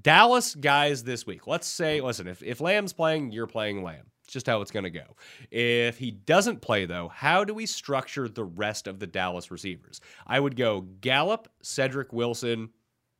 Dallas 0.00 0.54
guys 0.54 1.04
this 1.04 1.26
week. 1.26 1.46
Let's 1.46 1.66
say, 1.66 2.00
listen, 2.00 2.26
if, 2.26 2.42
if 2.42 2.62
Lamb's 2.62 2.94
playing, 2.94 3.30
you're 3.32 3.46
playing 3.46 3.82
Lamb. 3.82 4.06
It's 4.24 4.32
just 4.32 4.46
how 4.46 4.62
it's 4.62 4.70
going 4.70 4.84
to 4.84 4.90
go. 4.90 5.16
If 5.50 5.98
he 5.98 6.12
doesn't 6.12 6.62
play, 6.62 6.86
though, 6.86 7.08
how 7.08 7.44
do 7.44 7.52
we 7.52 7.66
structure 7.66 8.26
the 8.26 8.44
rest 8.44 8.86
of 8.86 9.00
the 9.00 9.06
Dallas 9.06 9.50
receivers? 9.50 10.00
I 10.26 10.40
would 10.40 10.56
go 10.56 10.82
Gallup, 11.02 11.48
Cedric 11.60 12.12
Wilson, 12.12 12.70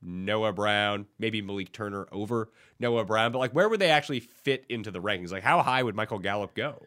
Noah 0.01 0.53
Brown, 0.53 1.07
maybe 1.18 1.42
Malik 1.42 1.73
Turner 1.73 2.07
over 2.11 2.49
Noah 2.79 3.05
Brown. 3.05 3.33
But 3.33 3.38
like, 3.38 3.53
where 3.53 3.68
would 3.68 3.81
they 3.81 3.90
actually 3.90 4.20
fit 4.20 4.64
into 4.68 4.90
the 4.90 5.01
rankings? 5.01 5.31
Like, 5.33 5.42
how 5.42 5.62
high 5.62 5.83
would 5.83 5.94
Michael 5.94 6.18
Gallup 6.18 6.55
go? 6.55 6.87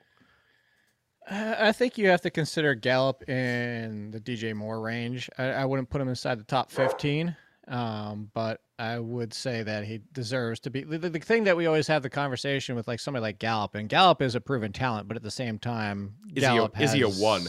I 1.30 1.72
think 1.72 1.98
you 1.98 2.08
have 2.10 2.22
to 2.22 2.30
consider 2.30 2.76
Gallup 2.76 3.28
in 3.30 4.12
the 4.12 4.20
DJ 4.20 4.54
Moore 4.54 4.82
range. 4.82 5.30
I, 5.38 5.46
I 5.46 5.66
wouldn't 5.66 5.90
put 5.90 6.02
him 6.02 6.10
inside 6.10 6.40
the 6.40 6.44
top 6.44 6.72
15, 6.72 7.36
um, 7.68 8.30
but 8.34 8.62
I 8.78 9.00
would 9.00 9.34
say 9.34 9.64
that 9.64 9.86
he 9.86 10.02
deserves 10.12 10.60
to 10.62 10.70
be. 10.70 10.84
The, 10.84 11.10
the 11.10 11.20
thing 11.20 11.46
that 11.46 11.56
we 11.56 11.66
always 11.66 11.88
have 11.88 12.04
the 12.04 12.10
conversation 12.10 12.76
with, 12.76 12.88
like 12.88 13.00
somebody 13.00 13.22
like 13.22 13.40
Gallup, 13.40 13.76
and 13.76 13.88
Gallup 13.88 14.22
is 14.22 14.36
a 14.36 14.42
proven 14.42 14.74
talent, 14.74 15.08
but 15.08 15.16
at 15.16 15.24
the 15.24 15.32
same 15.32 15.60
time, 15.60 16.16
Is 16.36 16.42
Gallup 16.42 16.76
he 16.76 16.84
a, 16.84 16.86
is 16.86 16.92
he 16.94 17.02
a 17.02 17.10
one? 17.10 17.48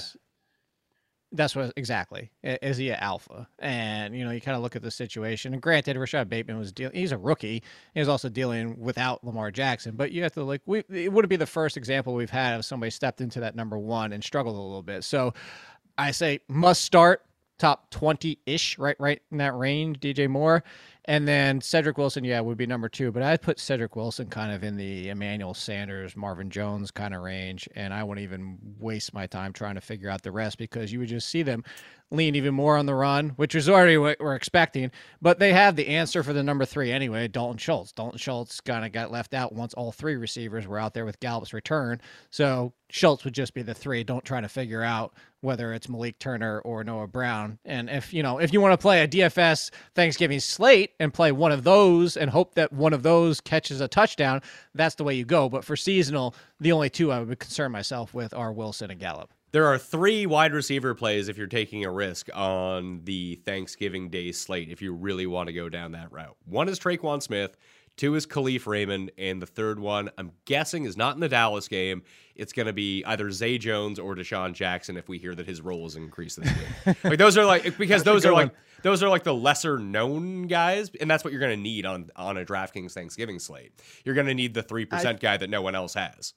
That's 1.34 1.56
what 1.56 1.72
exactly. 1.76 2.30
Is 2.44 2.76
he 2.76 2.90
an 2.90 2.98
alpha? 3.00 3.48
And 3.58 4.16
you 4.16 4.24
know, 4.24 4.30
you 4.30 4.40
kind 4.40 4.56
of 4.56 4.62
look 4.62 4.76
at 4.76 4.82
the 4.82 4.90
situation. 4.90 5.52
And 5.52 5.60
granted, 5.60 5.96
Rashod 5.96 6.30
Bateman 6.30 6.58
was 6.58 6.72
dealing. 6.72 6.94
He's 6.94 7.10
a 7.10 7.18
rookie. 7.18 7.62
He 7.92 8.00
was 8.00 8.08
also 8.08 8.28
dealing 8.28 8.78
without 8.78 9.24
Lamar 9.24 9.50
Jackson. 9.50 9.96
But 9.96 10.12
you 10.12 10.22
have 10.22 10.32
to 10.34 10.44
like, 10.44 10.62
we 10.64 10.84
it 10.88 11.12
wouldn't 11.12 11.30
be 11.30 11.36
the 11.36 11.46
first 11.46 11.76
example 11.76 12.14
we've 12.14 12.30
had 12.30 12.54
of 12.54 12.64
somebody 12.64 12.90
stepped 12.90 13.20
into 13.20 13.40
that 13.40 13.56
number 13.56 13.76
one 13.76 14.12
and 14.12 14.22
struggled 14.22 14.54
a 14.54 14.60
little 14.60 14.82
bit. 14.82 15.02
So, 15.02 15.34
I 15.98 16.12
say 16.12 16.40
must 16.48 16.82
start 16.82 17.22
top 17.58 17.90
twenty 17.90 18.38
ish, 18.46 18.78
right, 18.78 18.96
right 19.00 19.20
in 19.32 19.38
that 19.38 19.56
range. 19.56 19.98
DJ 19.98 20.28
Moore, 20.28 20.62
and 21.06 21.28
then 21.28 21.60
Cedric 21.60 21.98
Wilson, 21.98 22.24
yeah, 22.24 22.40
would 22.40 22.56
be 22.56 22.66
number 22.66 22.88
two. 22.88 23.12
But 23.12 23.22
I'd 23.22 23.42
put 23.42 23.60
Cedric 23.60 23.94
Wilson 23.96 24.28
kind 24.28 24.52
of 24.52 24.64
in 24.64 24.76
the 24.76 25.10
Emmanuel 25.10 25.54
Sanders, 25.54 26.16
Marvin 26.16 26.50
Jones 26.50 26.90
kind 26.90 27.14
of 27.14 27.22
range, 27.22 27.68
and 27.74 27.92
I 27.92 28.02
wouldn't 28.02 28.24
even 28.24 28.58
waste 28.78 29.12
my 29.12 29.26
time 29.26 29.52
trying 29.52 29.74
to 29.74 29.80
figure 29.80 30.08
out 30.08 30.22
the 30.22 30.32
rest 30.32 30.58
because 30.58 30.92
you 30.92 30.98
would 31.00 31.08
just 31.08 31.28
see 31.28 31.42
them 31.42 31.64
lean 32.10 32.34
even 32.34 32.54
more 32.54 32.76
on 32.76 32.86
the 32.86 32.94
run, 32.94 33.30
which 33.30 33.54
is 33.54 33.68
already 33.68 33.98
what 33.98 34.18
we're 34.20 34.34
expecting. 34.34 34.90
But 35.20 35.38
they 35.38 35.52
have 35.52 35.76
the 35.76 35.88
answer 35.88 36.22
for 36.22 36.32
the 36.32 36.42
number 36.42 36.64
three 36.64 36.92
anyway, 36.92 37.28
Dalton 37.28 37.58
Schultz. 37.58 37.92
Dalton 37.92 38.18
Schultz 38.18 38.60
kind 38.60 38.84
of 38.84 38.92
got 38.92 39.10
left 39.10 39.34
out 39.34 39.52
once 39.52 39.74
all 39.74 39.92
three 39.92 40.16
receivers 40.16 40.66
were 40.66 40.78
out 40.78 40.94
there 40.94 41.04
with 41.04 41.20
Gallup's 41.20 41.52
return. 41.52 42.00
So 42.30 42.72
Schultz 42.90 43.24
would 43.24 43.34
just 43.34 43.54
be 43.54 43.62
the 43.62 43.74
three. 43.74 44.04
Don't 44.04 44.24
try 44.24 44.40
to 44.40 44.48
figure 44.48 44.82
out 44.82 45.14
whether 45.40 45.74
it's 45.74 45.88
Malik 45.88 46.18
Turner 46.18 46.60
or 46.60 46.84
Noah 46.84 47.06
Brown. 47.06 47.58
And 47.64 47.90
if 47.90 48.14
you 48.14 48.22
know, 48.22 48.38
if 48.38 48.52
you 48.52 48.60
want 48.60 48.72
to 48.72 48.78
play 48.78 49.02
a 49.02 49.08
DFS 49.08 49.70
Thanksgiving 49.94 50.40
slate 50.40 50.93
and 51.00 51.12
play 51.12 51.32
one 51.32 51.52
of 51.52 51.64
those 51.64 52.16
and 52.16 52.30
hope 52.30 52.54
that 52.54 52.72
one 52.72 52.92
of 52.92 53.02
those 53.02 53.40
catches 53.40 53.80
a 53.80 53.88
touchdown, 53.88 54.40
that's 54.74 54.94
the 54.94 55.04
way 55.04 55.14
you 55.14 55.24
go. 55.24 55.48
But 55.48 55.64
for 55.64 55.76
seasonal, 55.76 56.34
the 56.60 56.72
only 56.72 56.90
two 56.90 57.12
I 57.12 57.20
would 57.20 57.38
concern 57.38 57.72
myself 57.72 58.14
with 58.14 58.34
are 58.34 58.52
Wilson 58.52 58.90
and 58.90 59.00
Gallup. 59.00 59.30
There 59.54 59.66
are 59.66 59.78
three 59.78 60.26
wide 60.26 60.52
receiver 60.52 60.96
plays 60.96 61.28
if 61.28 61.38
you're 61.38 61.46
taking 61.46 61.84
a 61.84 61.90
risk 61.90 62.28
on 62.34 63.02
the 63.04 63.36
Thanksgiving 63.46 64.10
Day 64.10 64.32
slate 64.32 64.68
if 64.68 64.82
you 64.82 64.92
really 64.92 65.26
want 65.26 65.46
to 65.46 65.52
go 65.52 65.68
down 65.68 65.92
that 65.92 66.10
route. 66.10 66.36
One 66.44 66.68
is 66.68 66.80
Tre'Quan 66.80 67.22
Smith, 67.22 67.56
two 67.96 68.16
is 68.16 68.26
Kalif 68.26 68.66
Raymond, 68.66 69.12
and 69.16 69.40
the 69.40 69.46
third 69.46 69.78
one, 69.78 70.10
I'm 70.18 70.32
guessing, 70.44 70.86
is 70.86 70.96
not 70.96 71.14
in 71.14 71.20
the 71.20 71.28
Dallas 71.28 71.68
game. 71.68 72.02
It's 72.34 72.52
going 72.52 72.66
to 72.66 72.72
be 72.72 73.04
either 73.04 73.30
Zay 73.30 73.58
Jones 73.58 74.00
or 74.00 74.16
DeSean 74.16 74.54
Jackson 74.54 74.96
if 74.96 75.08
we 75.08 75.18
hear 75.18 75.36
that 75.36 75.46
his 75.46 75.60
role 75.60 75.86
is 75.86 75.94
increased 75.94 76.42
this 76.42 76.52
week. 76.52 76.96
like 77.04 77.18
those 77.18 77.38
are 77.38 77.44
like 77.44 77.78
because 77.78 78.02
those 78.02 78.26
are 78.26 78.32
like 78.32 78.48
one. 78.48 78.56
Those 78.84 79.02
are 79.02 79.08
like 79.08 79.24
the 79.24 79.34
lesser 79.34 79.78
known 79.78 80.42
guys, 80.46 80.90
and 81.00 81.10
that's 81.10 81.24
what 81.24 81.32
you're 81.32 81.40
going 81.40 81.56
to 81.56 81.62
need 81.62 81.86
on 81.86 82.10
on 82.14 82.36
a 82.36 82.44
DraftKings 82.44 82.92
Thanksgiving 82.92 83.38
slate. 83.38 83.72
You're 84.04 84.14
going 84.14 84.26
to 84.26 84.34
need 84.34 84.52
the 84.52 84.62
three 84.62 84.84
percent 84.84 85.20
guy 85.20 85.38
that 85.38 85.48
no 85.48 85.62
one 85.62 85.74
else 85.74 85.94
has. 85.94 86.34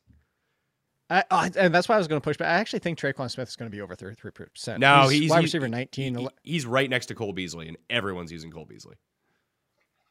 I, 1.10 1.24
I, 1.30 1.52
and 1.58 1.76
that's 1.76 1.88
why 1.90 1.96
I 1.96 1.98
was 1.98 2.08
going 2.08 2.20
to 2.20 2.24
push 2.24 2.36
but 2.38 2.48
I 2.48 2.54
actually 2.54 2.80
think 2.80 3.00
Tre'Quan 3.00 3.30
Smith 3.32 3.48
is 3.48 3.56
going 3.56 3.70
to 3.70 3.76
be 3.76 3.82
over 3.82 3.96
33 3.96 4.32
percent. 4.32 4.80
No, 4.80 5.08
he's 5.10 5.30
wide 5.30 5.44
receiver 5.44 5.68
19. 5.68 6.16
he- 6.18 6.30
he's 6.44 6.66
right 6.66 6.90
next 6.90 7.06
to 7.08 7.16
Cole 7.16 7.34
Beasley, 7.34 7.68
and 7.68 7.78
everyone's 7.90 8.32
using 8.32 8.50
Cole 8.50 8.66
Beasley. 8.66 8.96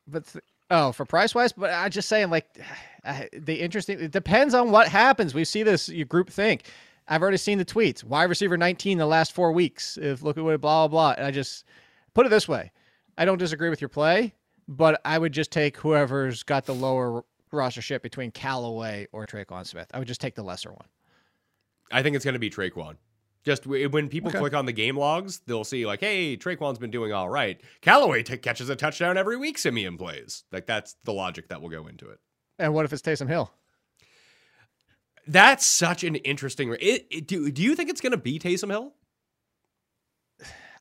but 0.06 0.26
th- 0.26 0.44
oh, 0.70 0.92
for 0.92 1.04
price 1.06 1.34
wise, 1.34 1.52
but 1.52 1.70
I 1.70 1.88
just 1.88 2.08
saying 2.08 2.28
like 2.30 2.46
I, 3.04 3.28
the 3.32 3.60
interesting. 3.62 3.98
It 3.98 4.10
depends 4.10 4.52
on 4.52 4.70
what 4.70 4.88
happens. 4.88 5.32
We 5.34 5.44
see 5.44 5.62
this 5.62 5.88
you 5.88 6.04
group 6.04 6.28
think. 6.28 6.64
I've 7.08 7.22
already 7.22 7.36
seen 7.38 7.56
the 7.56 7.64
tweets. 7.64 8.04
Wide 8.04 8.24
receiver 8.24 8.56
19 8.58 8.98
the 8.98 9.06
last 9.06 9.32
four 9.32 9.52
weeks. 9.52 9.96
If 9.96 10.22
look 10.22 10.36
at 10.36 10.44
what 10.44 10.60
blah 10.60 10.86
blah 10.86 11.14
blah. 11.14 11.14
And 11.16 11.26
I 11.26 11.30
just 11.30 11.64
put 12.16 12.24
it 12.26 12.30
this 12.30 12.48
way. 12.48 12.72
I 13.18 13.26
don't 13.26 13.36
disagree 13.38 13.68
with 13.68 13.80
your 13.82 13.90
play, 13.90 14.34
but 14.66 15.00
I 15.04 15.18
would 15.18 15.32
just 15.32 15.50
take 15.52 15.76
whoever's 15.76 16.42
got 16.42 16.64
the 16.64 16.74
lower 16.74 17.24
roster 17.52 17.82
ship 17.82 18.02
between 18.02 18.30
Callaway 18.30 19.06
or 19.12 19.26
Tre'Quan 19.26 19.66
Smith. 19.66 19.86
I 19.92 19.98
would 19.98 20.08
just 20.08 20.20
take 20.20 20.34
the 20.34 20.42
lesser 20.42 20.70
one. 20.70 20.86
I 21.92 22.02
think 22.02 22.16
it's 22.16 22.24
going 22.24 22.32
to 22.32 22.38
be 22.40 22.48
Tre'Quan. 22.50 22.96
Just 23.44 23.66
when 23.66 24.08
people 24.08 24.30
Okay. 24.30 24.38
click 24.40 24.54
on 24.54 24.64
the 24.66 24.72
game 24.72 24.96
logs, 24.96 25.40
they'll 25.46 25.62
see 25.62 25.86
like, 25.86 26.00
"Hey, 26.00 26.36
Tre'Quan's 26.36 26.78
been 26.80 26.90
doing 26.90 27.12
all 27.12 27.28
right." 27.28 27.60
Callaway 27.80 28.22
t- 28.24 28.38
catches 28.38 28.68
a 28.70 28.74
touchdown 28.76 29.16
every 29.16 29.36
week. 29.36 29.56
Siemian 29.58 29.96
plays. 29.96 30.42
Like 30.50 30.66
that's 30.66 30.96
the 31.04 31.12
logic 31.12 31.48
that 31.50 31.60
will 31.62 31.68
go 31.68 31.86
into 31.86 32.08
it. 32.08 32.18
And 32.58 32.74
what 32.74 32.86
if 32.86 32.92
it's 32.92 33.02
Taysom 33.02 33.28
Hill? 33.28 33.52
That's 35.28 35.64
such 35.66 36.02
an 36.02 36.16
interesting. 36.16 36.72
It, 36.80 37.06
it- 37.10 37.26
do, 37.28 37.50
do 37.52 37.62
you 37.62 37.76
think 37.76 37.90
it's 37.90 38.00
going 38.00 38.12
to 38.12 38.16
be 38.18 38.38
Taysom 38.38 38.70
Hill? 38.70 38.94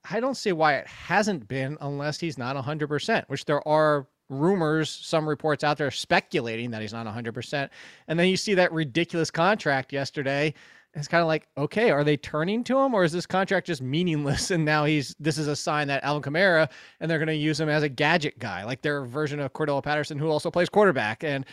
I 0.10 0.20
don't 0.20 0.36
see 0.36 0.52
why 0.52 0.76
it 0.76 0.88
hasn't 0.88 1.48
been 1.48 1.78
unless 1.82 2.20
he's 2.20 2.38
not 2.38 2.56
100%, 2.56 3.26
which 3.28 3.46
there 3.46 3.66
are 3.68 4.08
rumors, 4.30 4.90
some 4.90 5.28
reports 5.28 5.64
out 5.64 5.78
there 5.78 5.92
speculating 5.92 6.72
that 6.72 6.82
he's 6.82 6.94
not 6.94 7.06
100%. 7.06 7.70
And 8.08 8.20
then 8.20 8.28
you 8.28 8.38
see 8.38 8.54
that 8.56 8.72
ridiculous 8.72 9.30
contract 9.30 9.94
yesterday. 9.94 10.54
It's 10.94 11.08
kind 11.08 11.22
of 11.22 11.28
like, 11.28 11.48
okay, 11.58 11.92
are 11.92 12.04
they 12.04 12.18
turning 12.18 12.64
to 12.66 12.80
him 12.80 12.94
or 12.94 13.04
is 13.04 13.12
this 13.12 13.26
contract 13.26 13.68
just 13.68 13.82
meaningless? 13.82 14.50
And 14.56 14.64
now 14.64 14.86
he's, 14.86 15.16
this 15.20 15.38
is 15.38 15.48
a 15.48 15.56
sign 15.56 15.88
that 15.90 16.04
Alvin 16.04 16.32
Kamara 16.32 16.70
and 17.00 17.12
they're 17.12 17.20
going 17.20 17.28
to 17.28 17.36
use 17.36 17.60
him 17.60 17.70
as 17.70 17.84
a 17.84 17.90
gadget 17.90 18.40
guy, 18.40 18.64
like 18.64 18.82
their 18.82 19.04
version 19.06 19.40
of 19.40 19.54
Cordarrelle 19.54 19.84
Patterson, 19.84 20.18
who 20.18 20.30
also 20.30 20.50
plays 20.50 20.70
quarterback. 20.70 21.24
And 21.24 21.46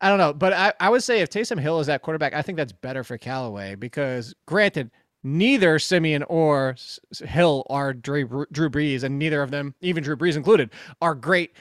I 0.00 0.08
don't 0.08 0.18
know, 0.18 0.32
but 0.32 0.52
I, 0.52 0.72
I 0.80 0.88
would 0.88 1.02
say 1.02 1.20
if 1.20 1.28
Taysom 1.28 1.60
Hill 1.60 1.80
is 1.80 1.88
that 1.88 2.02
quarterback, 2.02 2.32
I 2.32 2.42
think 2.42 2.56
that's 2.56 2.72
better 2.72 3.04
for 3.04 3.18
Callaway 3.18 3.74
because, 3.74 4.34
granted, 4.46 4.90
neither 5.22 5.78
Siemian 5.78 6.22
or 6.24 6.76
Hill 7.24 7.66
are 7.70 7.92
Drew, 7.92 8.46
Drew 8.52 8.70
Brees, 8.70 9.02
and 9.02 9.18
neither 9.18 9.42
of 9.42 9.50
them, 9.50 9.74
even 9.80 10.02
Drew 10.02 10.16
Brees 10.16 10.36
included, 10.36 10.70
are 11.00 11.14
great 11.14 11.54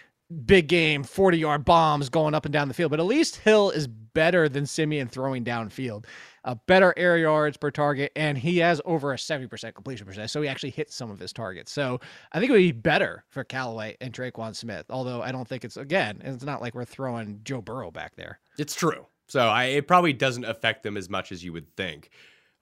big 0.46 0.68
game 0.68 1.04
40 1.04 1.38
yard 1.38 1.66
bombs 1.66 2.10
going 2.10 2.34
up 2.34 2.46
and 2.46 2.54
down 2.54 2.68
the 2.68 2.74
field. 2.74 2.92
But 2.92 3.00
at 3.00 3.06
least 3.06 3.38
Hill 3.38 3.70
is 3.72 3.88
better 3.88 4.50
than 4.50 4.66
Siemian 4.66 5.08
throwing 5.08 5.44
downfield. 5.44 6.06
A 6.44 6.56
better 6.56 6.94
air 6.96 7.18
yards 7.18 7.58
per 7.58 7.72
target, 7.72 8.12
and 8.16 8.38
he 8.38 8.58
has 8.60 8.82
over 8.86 9.12
a 9.12 9.18
70% 9.18 9.74
completion 9.74 10.06
percentage. 10.06 10.32
So 10.32 10.42
he 10.42 10.48
actually 10.48 10.70
hits 10.70 10.96
some 10.96 11.12
of 11.12 11.20
his 11.20 11.34
targets. 11.34 11.72
So 11.72 12.00
I 12.32 12.40
think 12.40 12.50
it 12.50 12.54
would 12.54 12.60
be 12.60 12.72
better 12.72 13.26
for 13.30 13.44
Callaway 13.44 13.98
and 14.00 14.14
Tre'Quan 14.14 14.56
Smith. 14.56 14.86
Although 14.90 15.22
I 15.22 15.32
don't 15.32 15.48
think 15.48 15.66
it's 15.66 15.78
again, 15.78 16.22
it's 16.24 16.46
not 16.46 16.62
like 16.62 16.74
we're 16.74 16.86
throwing 16.86 17.42
Joe 17.44 17.62
Burrow 17.62 17.92
back 17.92 18.16
there. 18.16 18.40
It's 18.58 18.76
true. 18.76 19.06
So 19.28 19.42
I, 19.42 19.66
it 19.66 19.88
probably 19.88 20.14
doesn't 20.14 20.46
affect 20.46 20.84
them 20.84 20.96
as 20.96 21.10
much 21.10 21.32
as 21.34 21.44
you 21.44 21.52
would 21.52 21.76
think. 21.76 22.10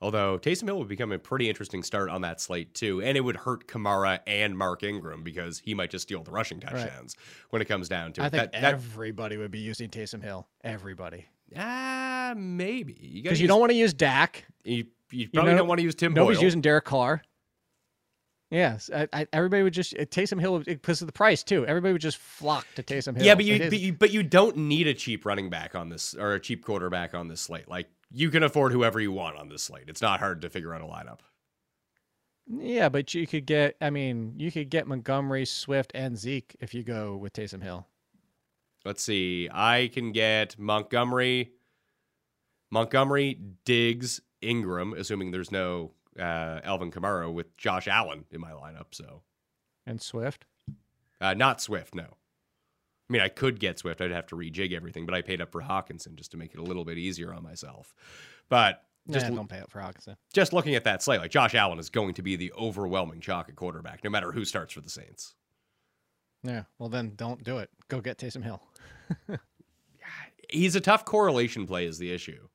Although 0.01 0.38
Taysom 0.38 0.65
Hill 0.65 0.77
would 0.79 0.89
become 0.89 1.12
a 1.12 1.19
pretty 1.19 1.47
interesting 1.49 1.81
start 1.81 2.10
on 2.10 2.21
that 2.21 2.41
slate 2.41 2.73
too, 2.73 3.01
and 3.01 3.17
it 3.17 3.21
would 3.21 3.38
hurt 3.38 3.67
Kamara 3.67 4.19
and 4.27 4.58
Mark 4.58 4.84
Ingram 4.84 5.23
because 5.23 5.60
he 5.60 5.73
might 5.73 5.89
just 5.89 6.03
steal 6.03 6.21
the 6.21 6.31
rushing 6.31 6.60
touchdowns 6.60 7.15
when 7.49 7.62
it 7.62 7.65
comes 7.65 7.88
down 7.88 8.12
to 8.13 8.21
I 8.21 8.27
it. 8.27 8.29
think 8.31 8.51
that, 8.51 8.62
that, 8.62 8.63
everybody 8.63 9.38
would 9.38 9.51
be 9.51 9.60
using 9.60 9.89
Taysom 9.89 10.21
Hill. 10.21 10.47
Everybody. 10.63 11.25
ah, 11.58 12.34
maybe 12.36 12.97
you 12.99 13.23
Because 13.23 13.39
you 13.39 13.47
don't 13.47 13.60
want 13.60 13.71
to 13.71 13.77
use 13.77 13.93
Dak. 13.93 14.45
You, 14.63 14.86
you 15.12 15.29
probably 15.29 15.53
know, 15.53 15.60
don't 15.60 15.67
want 15.67 15.79
to 15.79 15.84
use 15.84 15.95
Tim 15.95 16.13
Nobody's 16.13 16.39
Boyle. 16.39 16.43
using 16.45 16.62
Derek 16.62 16.86
Carr. 16.86 17.21
Yes, 18.51 18.91
I, 18.93 19.08
I, 19.12 19.27
everybody 19.34 19.63
would 19.63 19.73
just 19.73 19.95
uh, 19.95 20.05
Taysom 20.05 20.39
Hill 20.39 20.60
because 20.60 21.01
of 21.01 21.08
the 21.08 21.13
price 21.13 21.41
too. 21.43 21.65
Everybody 21.65 21.93
would 21.93 22.01
just 22.01 22.17
flock 22.17 22.67
to 22.75 22.84
Taysom 22.84 23.15
Hill. 23.15 23.25
yeah, 23.25 23.34
but 23.34 23.43
you, 23.43 23.58
but 23.58 23.79
you 23.79 23.93
but 23.93 24.12
you 24.12 24.23
don't 24.23 24.55
need 24.55 24.88
a 24.88 24.93
cheap 24.93 25.25
running 25.25 25.49
back 25.49 25.73
on 25.73 25.89
this 25.89 26.13
or 26.13 26.34
a 26.36 26.39
cheap 26.39 26.63
quarterback 26.63 27.15
on 27.15 27.27
this 27.27 27.41
slate. 27.41 27.67
Like 27.67 27.88
you 28.11 28.29
can 28.29 28.43
afford 28.43 28.71
whoever 28.71 28.99
you 28.99 29.11
want 29.11 29.37
on 29.37 29.49
this 29.49 29.63
slate. 29.63 29.85
It's 29.87 30.01
not 30.01 30.19
hard 30.19 30.41
to 30.41 30.49
figure 30.49 30.73
out 30.73 30.81
a 30.81 30.85
lineup. 30.85 31.19
yeah, 32.47 32.89
but 32.89 33.13
you 33.13 33.25
could 33.27 33.45
get. 33.45 33.75
I 33.81 33.89
mean, 33.89 34.33
you 34.37 34.51
could 34.51 34.69
get 34.69 34.87
Montgomery, 34.87 35.45
Swift, 35.45 35.91
and 35.95 36.17
Zeke 36.17 36.55
if 36.59 36.73
you 36.73 36.83
go 36.83 37.15
with 37.15 37.33
Taysom 37.33 37.61
Hill. 37.63 37.87
Let's 38.85 39.01
see. 39.03 39.49
I 39.51 39.89
can 39.93 40.11
get 40.11 40.59
Montgomery, 40.59 41.51
Montgomery, 42.71 43.39
Diggs, 43.65 44.21
Ingram, 44.41 44.93
assuming 44.93 45.31
there's 45.31 45.51
no 45.51 45.91
uh, 46.19 46.59
Alvin 46.63 46.91
Kamara 46.91 47.33
with 47.33 47.57
Josh 47.57 47.87
Allen 47.87 48.25
in 48.31 48.39
my 48.39 48.51
lineup. 48.51 48.87
So 48.93 49.21
And 49.87 49.99
Swift. 49.99 50.45
uh, 51.19 51.33
not 51.33 51.61
Swift. 51.61 51.95
No. 51.95 52.05
I 53.09 53.13
mean, 53.13 53.21
I 53.21 53.27
could 53.29 53.59
get 53.59 53.77
Swift. 53.79 54.01
I'd 54.01 54.11
have 54.11 54.27
to 54.27 54.35
rejig 54.35 54.73
everything, 54.73 55.05
but 55.05 55.13
I 55.13 55.21
paid 55.21 55.41
up 55.41 55.51
for 55.51 55.61
Hockenson 55.61 56.15
just 56.15 56.31
to 56.31 56.37
make 56.37 56.53
it 56.53 56.59
a 56.59 56.63
little 56.63 56.85
bit 56.85 56.97
easier 56.97 57.33
on 57.33 57.43
myself. 57.43 57.93
But 58.49 58.83
just 59.07 59.25
Just 59.27 59.35
don't 59.35 59.47
pay 59.47 59.59
up 59.59 59.69
for 59.69 59.79
Hockenson. 59.79 60.15
just 60.33 60.51
looking 60.53 60.73
at 60.73 60.83
that 60.85 61.03
slate, 61.03 61.19
like 61.21 61.29
Josh 61.29 61.53
Allen 61.53 61.77
is 61.77 61.91
going 61.91 62.15
to 62.15 62.23
be 62.23 62.35
the 62.35 62.51
overwhelming 62.53 63.21
chalk 63.21 63.47
at 63.49 63.55
quarterback, 63.55 64.03
no 64.03 64.09
matter 64.09 64.31
who 64.31 64.43
starts 64.43 64.73
for 64.73 64.81
the 64.81 64.89
Saints. 64.89 65.35
Yeah. 66.41 66.63
Well, 66.79 66.89
then 66.89 67.13
don't 67.15 67.43
do 67.43 67.59
it. 67.59 67.69
Go 67.87 68.01
get 68.01 68.17
Taysom 68.17 68.43
Hill. 68.43 68.61
He's 70.49 70.75
a 70.75 70.81
tough 70.81 71.05
correlation 71.05 71.65
play, 71.67 71.85
is 71.85 71.97
the 71.99 72.11
issue. 72.11 72.47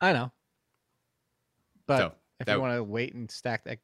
I 0.00 0.12
know. 0.12 0.32
But 1.86 1.98
So, 1.98 2.12
if 2.40 2.48
you 2.48 2.60
want 2.60 2.74
to 2.76 2.82
wait 2.84 3.14
and 3.14 3.30
stack 3.30 3.64
that, 3.64 3.78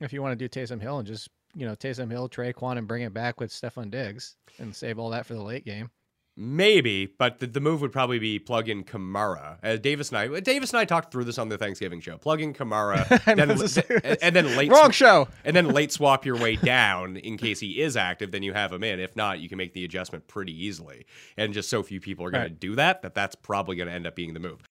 if 0.00 0.12
you 0.12 0.20
want 0.22 0.38
to 0.38 0.48
do 0.48 0.60
Taysom 0.60 0.80
Hill 0.80 0.98
and 0.98 1.06
just 1.06 1.28
you 1.54 1.66
know 1.66 1.74
Taysom 1.74 2.10
Hill, 2.10 2.28
Tre'Quan, 2.28 2.78
and 2.78 2.86
bring 2.88 3.02
it 3.02 3.12
back 3.14 3.40
with 3.40 3.50
Stefon 3.50 3.90
Diggs 3.90 4.36
and 4.58 4.74
save 4.74 4.98
all 4.98 5.10
that 5.10 5.26
for 5.26 5.34
the 5.34 5.42
late 5.42 5.64
game. 5.64 5.90
Maybe, 6.34 7.12
but 7.18 7.40
the, 7.40 7.46
the 7.46 7.60
move 7.60 7.82
would 7.82 7.92
probably 7.92 8.18
be 8.18 8.38
plug 8.38 8.70
in 8.70 8.84
Kamara. 8.84 9.58
As 9.62 9.80
Davis 9.80 10.08
and 10.08 10.16
I, 10.16 10.28
uh, 10.28 10.40
Davis 10.40 10.70
and 10.70 10.80
I 10.80 10.86
talked 10.86 11.12
through 11.12 11.24
this 11.24 11.36
on 11.36 11.50
the 11.50 11.58
Thanksgiving 11.58 12.00
show. 12.00 12.16
Plug 12.16 12.40
in 12.40 12.54
Kamara, 12.54 13.06
then, 13.26 14.18
and, 14.22 14.34
then 14.34 14.56
late 14.56 14.70
Wrong 14.70 14.90
show. 14.92 15.28
and 15.44 15.54
then 15.54 15.68
late 15.68 15.92
swap 15.92 16.24
your 16.24 16.38
way 16.38 16.56
down 16.64 17.18
in 17.18 17.36
case 17.36 17.60
he 17.60 17.82
is 17.82 17.98
active. 17.98 18.30
Then 18.30 18.42
you 18.42 18.54
have 18.54 18.72
him 18.72 18.82
in. 18.82 18.98
If 18.98 19.14
not, 19.14 19.40
you 19.40 19.48
can 19.50 19.58
make 19.58 19.74
the 19.74 19.84
adjustment 19.84 20.26
pretty 20.26 20.54
easily. 20.64 21.04
And 21.36 21.52
just 21.52 21.68
so 21.68 21.82
few 21.82 22.00
people 22.00 22.24
are 22.24 22.30
going 22.30 22.44
Right. 22.44 22.48
to 22.48 22.54
do 22.68 22.76
that, 22.76 23.02
that 23.02 23.12
that's 23.14 23.34
probably 23.34 23.76
going 23.76 23.88
to 23.88 23.94
end 23.94 24.06
up 24.06 24.16
being 24.16 24.32
the 24.32 24.40
move. 24.40 24.66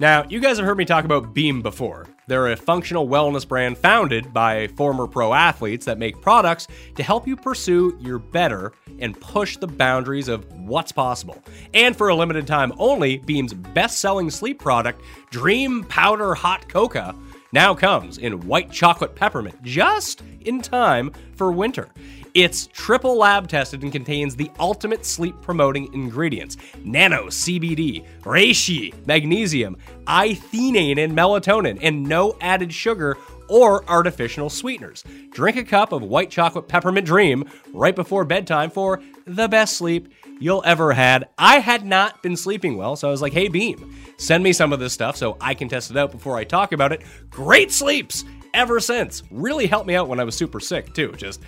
Now, 0.00 0.24
you 0.28 0.38
guys 0.38 0.58
have 0.58 0.66
heard 0.66 0.78
me 0.78 0.84
talk 0.84 1.04
about 1.04 1.34
Beam 1.34 1.60
before. 1.60 2.06
They're 2.28 2.52
a 2.52 2.56
functional 2.56 3.08
wellness 3.08 3.46
brand 3.48 3.76
founded 3.76 4.32
by 4.32 4.68
former 4.68 5.08
pro 5.08 5.34
athletes 5.34 5.86
that 5.86 5.98
make 5.98 6.20
products 6.20 6.68
to 6.94 7.02
help 7.02 7.26
you 7.26 7.34
pursue 7.34 7.98
your 8.00 8.20
better 8.20 8.72
and 9.00 9.20
push 9.20 9.56
the 9.56 9.66
boundaries 9.66 10.28
of 10.28 10.44
what's 10.52 10.92
possible. 10.92 11.42
And 11.74 11.96
for 11.96 12.10
a 12.10 12.14
limited 12.14 12.46
time 12.46 12.72
only, 12.78 13.18
Beam's 13.18 13.54
best 13.54 13.98
selling 13.98 14.30
sleep 14.30 14.60
product, 14.60 15.02
Dream 15.30 15.82
Powder 15.82 16.32
Hot 16.32 16.68
Cocoa, 16.68 17.16
now 17.50 17.74
comes 17.74 18.18
in 18.18 18.46
white 18.46 18.70
chocolate 18.70 19.16
peppermint 19.16 19.60
just 19.64 20.22
in 20.42 20.60
time 20.60 21.10
for 21.34 21.50
winter. 21.50 21.88
It's 22.34 22.68
triple 22.68 23.16
lab 23.16 23.48
tested 23.48 23.82
and 23.82 23.92
contains 23.92 24.36
the 24.36 24.50
ultimate 24.58 25.04
sleep 25.04 25.40
promoting 25.40 25.92
ingredients 25.94 26.56
nano 26.84 27.26
CBD, 27.26 28.04
reishi, 28.20 28.94
magnesium, 29.06 29.76
L-theanine, 30.06 31.02
and 31.02 31.16
melatonin, 31.16 31.78
and 31.82 32.04
no 32.04 32.36
added 32.40 32.72
sugar 32.72 33.16
or 33.48 33.88
artificial 33.88 34.50
sweeteners. 34.50 35.04
Drink 35.30 35.56
a 35.56 35.64
cup 35.64 35.92
of 35.92 36.02
white 36.02 36.30
chocolate 36.30 36.68
peppermint 36.68 37.06
dream 37.06 37.44
right 37.72 37.96
before 37.96 38.24
bedtime 38.24 38.70
for 38.70 39.02
the 39.26 39.48
best 39.48 39.76
sleep 39.76 40.12
you'll 40.38 40.62
ever 40.64 40.92
had. 40.92 41.28
I 41.38 41.58
had 41.58 41.84
not 41.84 42.22
been 42.22 42.36
sleeping 42.36 42.76
well, 42.76 42.94
so 42.94 43.08
I 43.08 43.10
was 43.10 43.22
like, 43.22 43.32
"Hey 43.32 43.48
Beam, 43.48 43.94
send 44.18 44.44
me 44.44 44.52
some 44.52 44.72
of 44.72 44.80
this 44.80 44.92
stuff 44.92 45.16
so 45.16 45.36
I 45.40 45.54
can 45.54 45.68
test 45.68 45.90
it 45.90 45.96
out 45.96 46.12
before 46.12 46.36
I 46.36 46.44
talk 46.44 46.72
about 46.72 46.92
it." 46.92 47.02
Great 47.30 47.72
sleeps 47.72 48.24
ever 48.54 48.80
since. 48.80 49.22
Really 49.30 49.66
helped 49.66 49.86
me 49.86 49.94
out 49.94 50.08
when 50.08 50.20
I 50.20 50.24
was 50.24 50.36
super 50.36 50.60
sick 50.60 50.94
too. 50.94 51.12
Just 51.16 51.40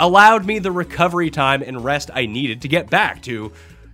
allowed 0.00 0.44
me 0.44 0.58
the 0.58 0.72
recovery 0.72 1.30
time 1.30 1.62
and 1.62 1.84
rest 1.84 2.10
I 2.12 2.26
needed 2.26 2.62
to 2.62 2.68
get 2.68 2.90
back 2.90 3.22
to 3.22 3.52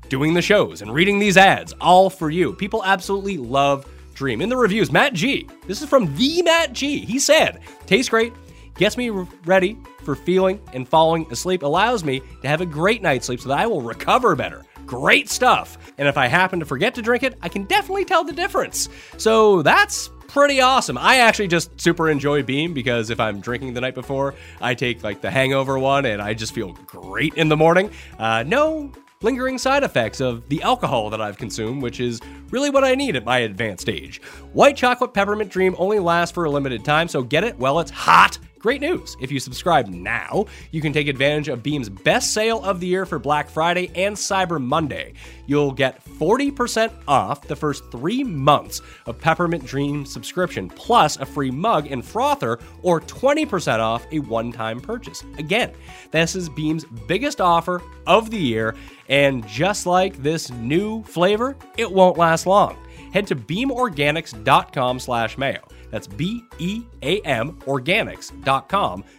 doing 0.09 0.33
the 0.33 0.43
shows 0.43 0.81
and 0.81 0.95
reading 0.95 1.19
these 1.19 1.37
ads, 1.37 1.75
all 1.81 2.09
for 2.09 2.31
you. 2.31 2.55
People 2.55 2.83
absolutely 2.85 3.37
love 3.37 3.87
Dream. 4.15 4.41
In 4.41 4.49
the 4.49 4.57
reviews, 4.57 4.91
Matt 4.91 5.13
G, 5.13 5.47
this 5.67 5.83
is 5.83 5.89
from 5.91 6.17
the 6.17 6.41
Matt 6.41 6.73
G, 6.73 7.01
he 7.01 7.19
said, 7.19 7.61
tastes 7.85 8.09
great, 8.09 8.33
gets 8.77 8.97
me 8.97 9.11
ready 9.11 9.77
for 10.05 10.15
feeling 10.15 10.59
and 10.73 10.89
falling 10.89 11.27
asleep, 11.31 11.63
allows 11.63 12.03
me 12.03 12.23
to 12.41 12.49
have 12.49 12.63
a 12.63 12.67
great 12.67 13.03
night's 13.03 13.27
sleep 13.27 13.41
so 13.41 13.51
that 13.51 13.59
I 13.59 13.67
will 13.67 13.83
recover 13.83 14.35
better. 14.35 14.65
Great 14.87 15.29
stuff. 15.29 15.93
And 15.99 16.09
if 16.09 16.17
I 16.17 16.29
happen 16.29 16.61
to 16.61 16.65
forget 16.65 16.95
to 16.95 17.03
drink 17.03 17.25
it, 17.25 17.37
I 17.43 17.51
can 17.51 17.65
definitely 17.65 18.07
tell 18.07 18.25
the 18.25 18.33
difference. 18.33 18.89
So 19.19 19.61
that's 19.61 20.09
pretty 20.37 20.61
awesome. 20.61 20.99
I 20.99 21.21
actually 21.21 21.49
just 21.49 21.81
super 21.81 22.11
enjoy 22.11 22.43
Beam 22.43 22.75
because 22.75 23.09
if 23.09 23.19
I'm 23.19 23.41
drinking 23.41 23.73
the 23.73 23.81
night 23.81 23.95
before, 23.95 24.35
I 24.61 24.75
take 24.75 25.03
like 25.03 25.23
the 25.23 25.31
hangover 25.31 25.79
one 25.79 26.05
and 26.05 26.21
I 26.21 26.35
just 26.35 26.53
feel 26.53 26.73
great 26.85 27.33
in 27.35 27.49
the 27.49 27.57
morning. 27.57 27.91
Uh, 28.19 28.43
no 28.47 28.93
lingering 29.23 29.57
side 29.57 29.83
effects 29.83 30.21
of 30.21 30.47
the 30.51 30.61
alcohol 30.61 31.09
that 31.09 31.23
I've 31.23 31.39
consumed, 31.39 31.81
which 31.81 32.01
is 32.01 32.21
really 32.51 32.69
what 32.69 32.85
I 32.85 32.95
need 32.95 33.17
at 33.17 33.25
my 33.25 33.39
advanced 33.39 33.89
age. 33.89 34.21
White 34.53 34.77
chocolate 34.77 35.15
peppermint 35.15 35.51
dream 35.51 35.75
only 35.79 36.01
lasts 36.01 36.35
for 36.35 36.45
a 36.45 36.51
limited 36.51 36.85
time, 36.85 37.09
so 37.09 37.23
get 37.23 37.43
it 37.43 37.59
while 37.59 37.81
it's 37.81 37.91
hot. 37.91 38.39
Great 38.67 38.81
news! 38.81 39.17
If 39.21 39.31
you 39.31 39.39
subscribe 39.39 39.87
now, 39.87 40.47
you 40.73 40.81
can 40.81 40.93
take 40.93 41.07
advantage 41.07 41.47
of 41.47 41.63
Beam's 41.63 41.89
best 41.89 42.35
sale 42.35 42.65
of 42.65 42.81
the 42.81 42.89
year 42.89 43.07
for 43.07 43.21
Black 43.21 43.49
Friday 43.49 43.93
and 43.95 44.17
Cyber 44.17 44.61
Monday. 44.61 45.13
You'll 45.47 45.71
get 45.71 46.05
40% 46.05 46.93
off 47.07 47.47
the 47.47 47.55
first 47.55 47.89
three 47.93 48.25
months 48.25 48.81
of 49.07 49.21
Peppermint 49.21 49.65
Dream 49.65 50.05
subscription, 50.05 50.69
plus 50.69 51.17
a 51.19 51.25
free 51.25 51.53
mug 51.53 51.93
and 51.93 52.05
frother, 52.05 52.59
or 52.83 53.01
20% 53.03 53.79
off 53.79 54.05
a 54.11 54.19
one 54.19 54.51
time 54.51 54.81
purchase. 54.81 55.23
Again, 55.39 55.71
this 56.11 56.35
is 56.35 56.49
Beam's 56.49 56.87
biggest 57.07 57.41
offer 57.41 57.81
of 58.09 58.31
the 58.31 58.37
year, 58.37 58.75
and 59.09 59.47
just 59.47 59.87
like 59.87 60.21
this 60.25 60.51
new 60.51 61.05
flavor, 61.05 61.57
it 61.77 61.93
won't 61.93 62.19
last 62.19 62.49
long. 62.49 62.77
Head 63.13 63.29
to 63.29 63.37
beamorganics.com 63.37 64.99
slash 64.99 65.39
mayo. 65.39 65.61
That's 65.97 66.09
B-E-A-M 66.09 67.59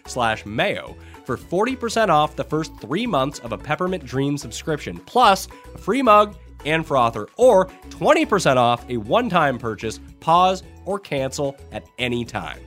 slash 0.06 0.46
mayo 0.46 0.96
for 1.26 1.36
40% 1.36 2.10
off 2.10 2.36
the 2.36 2.44
first 2.44 2.72
three 2.80 3.08
months 3.08 3.40
of 3.40 3.52
a 3.52 3.58
Peppermint 3.58 4.06
Dream 4.06 4.38
subscription, 4.38 5.00
plus 5.00 5.48
a 5.74 5.78
free 5.80 6.04
mug 6.04 6.36
and 6.66 6.86
frother, 6.86 7.30
or 7.36 7.66
20% 7.90 8.58
off 8.58 8.88
a 8.92 8.98
one-time 8.98 9.58
purchase, 9.58 10.00
pause, 10.20 10.62
or 10.86 11.00
cancel 11.00 11.58
at 11.72 11.84
any 11.98 12.24
time. 12.24 12.60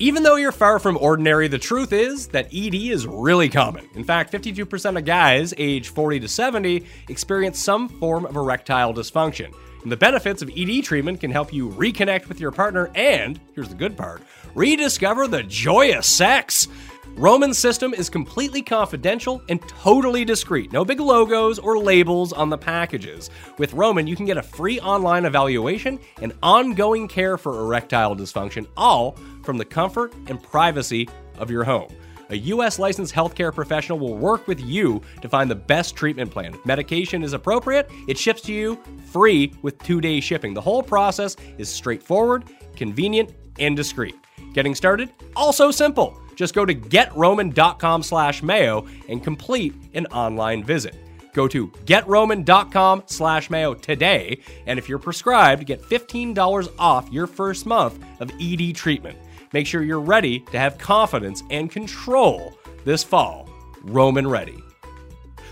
Even 0.00 0.24
though 0.24 0.34
you're 0.34 0.50
far 0.50 0.80
from 0.80 0.96
ordinary, 0.96 1.46
the 1.46 1.58
truth 1.58 1.92
is 1.92 2.26
that 2.28 2.46
ED 2.52 2.74
is 2.74 3.06
really 3.06 3.48
common. 3.48 3.88
In 3.94 4.02
fact, 4.02 4.32
52% 4.32 4.98
of 4.98 5.04
guys 5.04 5.54
age 5.58 5.90
40 5.90 6.18
to 6.18 6.26
70 6.26 6.84
experience 7.08 7.60
some 7.60 7.88
form 7.88 8.26
of 8.26 8.34
erectile 8.34 8.92
dysfunction. 8.92 9.54
The 9.88 9.96
benefits 9.96 10.42
of 10.42 10.50
ED 10.54 10.84
treatment 10.84 11.20
can 11.20 11.30
help 11.30 11.50
you 11.50 11.70
reconnect 11.70 12.28
with 12.28 12.40
your 12.40 12.50
partner 12.50 12.90
and, 12.94 13.40
here's 13.54 13.70
the 13.70 13.74
good 13.74 13.96
part, 13.96 14.22
rediscover 14.54 15.26
the 15.26 15.42
joy 15.42 15.96
of 15.96 16.04
sex. 16.04 16.68
Roman's 17.16 17.58
system 17.58 17.94
is 17.94 18.10
completely 18.10 18.60
confidential 18.60 19.42
and 19.48 19.66
totally 19.66 20.26
discreet. 20.26 20.72
No 20.72 20.84
big 20.84 21.00
logos 21.00 21.58
or 21.58 21.78
labels 21.78 22.34
on 22.34 22.50
the 22.50 22.58
packages. 22.58 23.30
With 23.56 23.72
Roman, 23.72 24.06
you 24.06 24.14
can 24.14 24.26
get 24.26 24.36
a 24.36 24.42
free 24.42 24.78
online 24.80 25.24
evaluation 25.24 25.98
and 26.20 26.34
ongoing 26.42 27.08
care 27.08 27.38
for 27.38 27.58
erectile 27.58 28.14
dysfunction, 28.14 28.66
all 28.76 29.16
from 29.42 29.56
the 29.56 29.64
comfort 29.64 30.12
and 30.26 30.42
privacy 30.42 31.08
of 31.38 31.50
your 31.50 31.64
home. 31.64 31.88
A 32.30 32.36
U.S. 32.36 32.78
licensed 32.78 33.14
healthcare 33.14 33.54
professional 33.54 33.98
will 33.98 34.16
work 34.16 34.46
with 34.46 34.60
you 34.60 35.00
to 35.22 35.28
find 35.28 35.50
the 35.50 35.54
best 35.54 35.96
treatment 35.96 36.30
plan. 36.30 36.54
If 36.54 36.64
medication 36.66 37.22
is 37.22 37.32
appropriate, 37.32 37.90
it 38.06 38.18
ships 38.18 38.42
to 38.42 38.52
you 38.52 38.78
free 39.06 39.52
with 39.62 39.78
two 39.82 40.00
day 40.00 40.20
shipping. 40.20 40.54
The 40.54 40.60
whole 40.60 40.82
process 40.82 41.36
is 41.56 41.68
straightforward, 41.68 42.44
convenient, 42.76 43.34
and 43.58 43.76
discreet. 43.76 44.14
Getting 44.52 44.74
started? 44.74 45.12
Also 45.36 45.70
simple. 45.70 46.20
Just 46.36 46.54
go 46.54 46.64
to 46.64 46.74
getroman.com 46.74 48.02
slash 48.02 48.42
mayo 48.42 48.86
and 49.08 49.22
complete 49.22 49.74
an 49.94 50.06
online 50.06 50.62
visit. 50.62 50.96
Go 51.32 51.48
to 51.48 51.68
getroman.com 51.68 53.04
slash 53.06 53.50
mayo 53.50 53.74
today, 53.74 54.40
and 54.66 54.78
if 54.78 54.88
you're 54.88 54.98
prescribed, 54.98 55.66
get 55.66 55.82
$15 55.82 56.68
off 56.78 57.08
your 57.12 57.26
first 57.26 57.66
month 57.66 58.02
of 58.20 58.30
ED 58.40 58.74
treatment. 58.74 59.18
Make 59.52 59.66
sure 59.66 59.82
you're 59.82 60.00
ready 60.00 60.40
to 60.40 60.58
have 60.58 60.78
confidence 60.78 61.42
and 61.50 61.70
control 61.70 62.58
this 62.84 63.02
fall. 63.02 63.48
Roman 63.82 64.26
ready. 64.26 64.62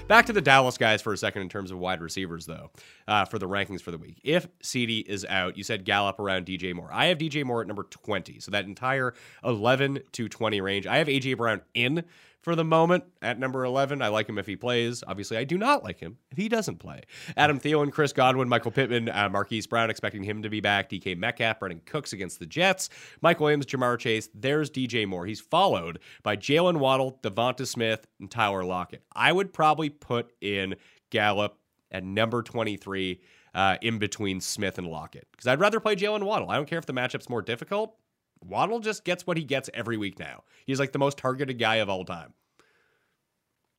Back 0.08 0.26
to 0.26 0.32
the 0.32 0.40
Dallas 0.40 0.78
guys 0.78 1.02
for 1.02 1.12
a 1.12 1.16
second 1.16 1.42
in 1.42 1.48
terms 1.48 1.72
of 1.72 1.78
wide 1.78 2.00
receivers, 2.00 2.46
though, 2.46 2.70
uh, 3.08 3.24
for 3.24 3.40
the 3.40 3.48
rankings 3.48 3.80
for 3.80 3.90
the 3.90 3.98
week. 3.98 4.20
If 4.22 4.46
CeeDee 4.60 5.04
is 5.06 5.24
out, 5.24 5.56
you 5.56 5.64
said 5.64 5.84
Gallup 5.84 6.20
around 6.20 6.46
DJ 6.46 6.72
Moore. 6.74 6.90
I 6.92 7.06
have 7.06 7.18
DJ 7.18 7.44
Moore 7.44 7.60
at 7.60 7.66
number 7.66 7.82
20. 7.82 8.38
So 8.38 8.52
that 8.52 8.66
entire 8.66 9.14
11 9.44 10.00
to 10.12 10.28
20 10.28 10.60
range. 10.60 10.86
I 10.86 10.98
have 10.98 11.08
AJ 11.08 11.38
Brown 11.38 11.62
in 11.74 12.04
for 12.46 12.54
the 12.54 12.62
moment 12.62 13.02
at 13.22 13.40
number 13.40 13.64
11. 13.64 14.00
I 14.00 14.06
like 14.06 14.28
him 14.28 14.38
if 14.38 14.46
he 14.46 14.54
plays. 14.54 15.02
Obviously, 15.04 15.36
I 15.36 15.42
do 15.42 15.58
not 15.58 15.82
like 15.82 15.98
him 15.98 16.18
if 16.30 16.38
he 16.38 16.48
doesn't 16.48 16.76
play. 16.76 17.02
Adam 17.36 17.58
Thielen, 17.58 17.90
Chris 17.90 18.12
Godwin, 18.12 18.48
Michael 18.48 18.70
Pittman, 18.70 19.08
uh, 19.08 19.28
Marquise 19.28 19.66
Brown, 19.66 19.90
expecting 19.90 20.22
him 20.22 20.42
to 20.42 20.48
be 20.48 20.60
back. 20.60 20.88
DK 20.88 21.18
Metcalf, 21.18 21.58
Brandin 21.58 21.84
Cooks 21.84 22.12
against 22.12 22.38
the 22.38 22.46
Jets. 22.46 22.88
Mike 23.20 23.40
Williams, 23.40 23.66
Ja'Marr 23.66 23.98
Chase. 23.98 24.28
There's 24.32 24.70
DJ 24.70 25.08
Moore. 25.08 25.26
He's 25.26 25.40
followed 25.40 25.98
by 26.22 26.36
Jaylen 26.36 26.76
Waddle, 26.76 27.18
DeVonta 27.24 27.66
Smith, 27.66 28.06
and 28.20 28.30
Tyler 28.30 28.62
Lockett. 28.62 29.02
I 29.12 29.32
would 29.32 29.52
probably 29.52 29.90
put 29.90 30.30
in 30.40 30.76
Gallup 31.10 31.58
at 31.90 32.04
number 32.04 32.44
23 32.44 33.20
uh, 33.56 33.76
in 33.82 33.98
between 33.98 34.40
Smith 34.40 34.78
and 34.78 34.86
Lockett 34.86 35.26
because 35.32 35.48
I'd 35.48 35.58
rather 35.58 35.80
play 35.80 35.96
Jaylen 35.96 36.22
Waddle. 36.22 36.48
I 36.48 36.54
don't 36.54 36.68
care 36.68 36.78
if 36.78 36.86
the 36.86 36.92
matchup's 36.92 37.28
more 37.28 37.42
difficult. 37.42 37.96
Waddle 38.40 38.80
just 38.80 39.04
gets 39.04 39.26
what 39.26 39.36
he 39.36 39.44
gets 39.44 39.70
every 39.74 39.96
week 39.96 40.18
now. 40.18 40.44
He's 40.66 40.80
like 40.80 40.92
the 40.92 40.98
most 40.98 41.18
targeted 41.18 41.58
guy 41.58 41.76
of 41.76 41.88
all 41.88 42.04
time. 42.04 42.34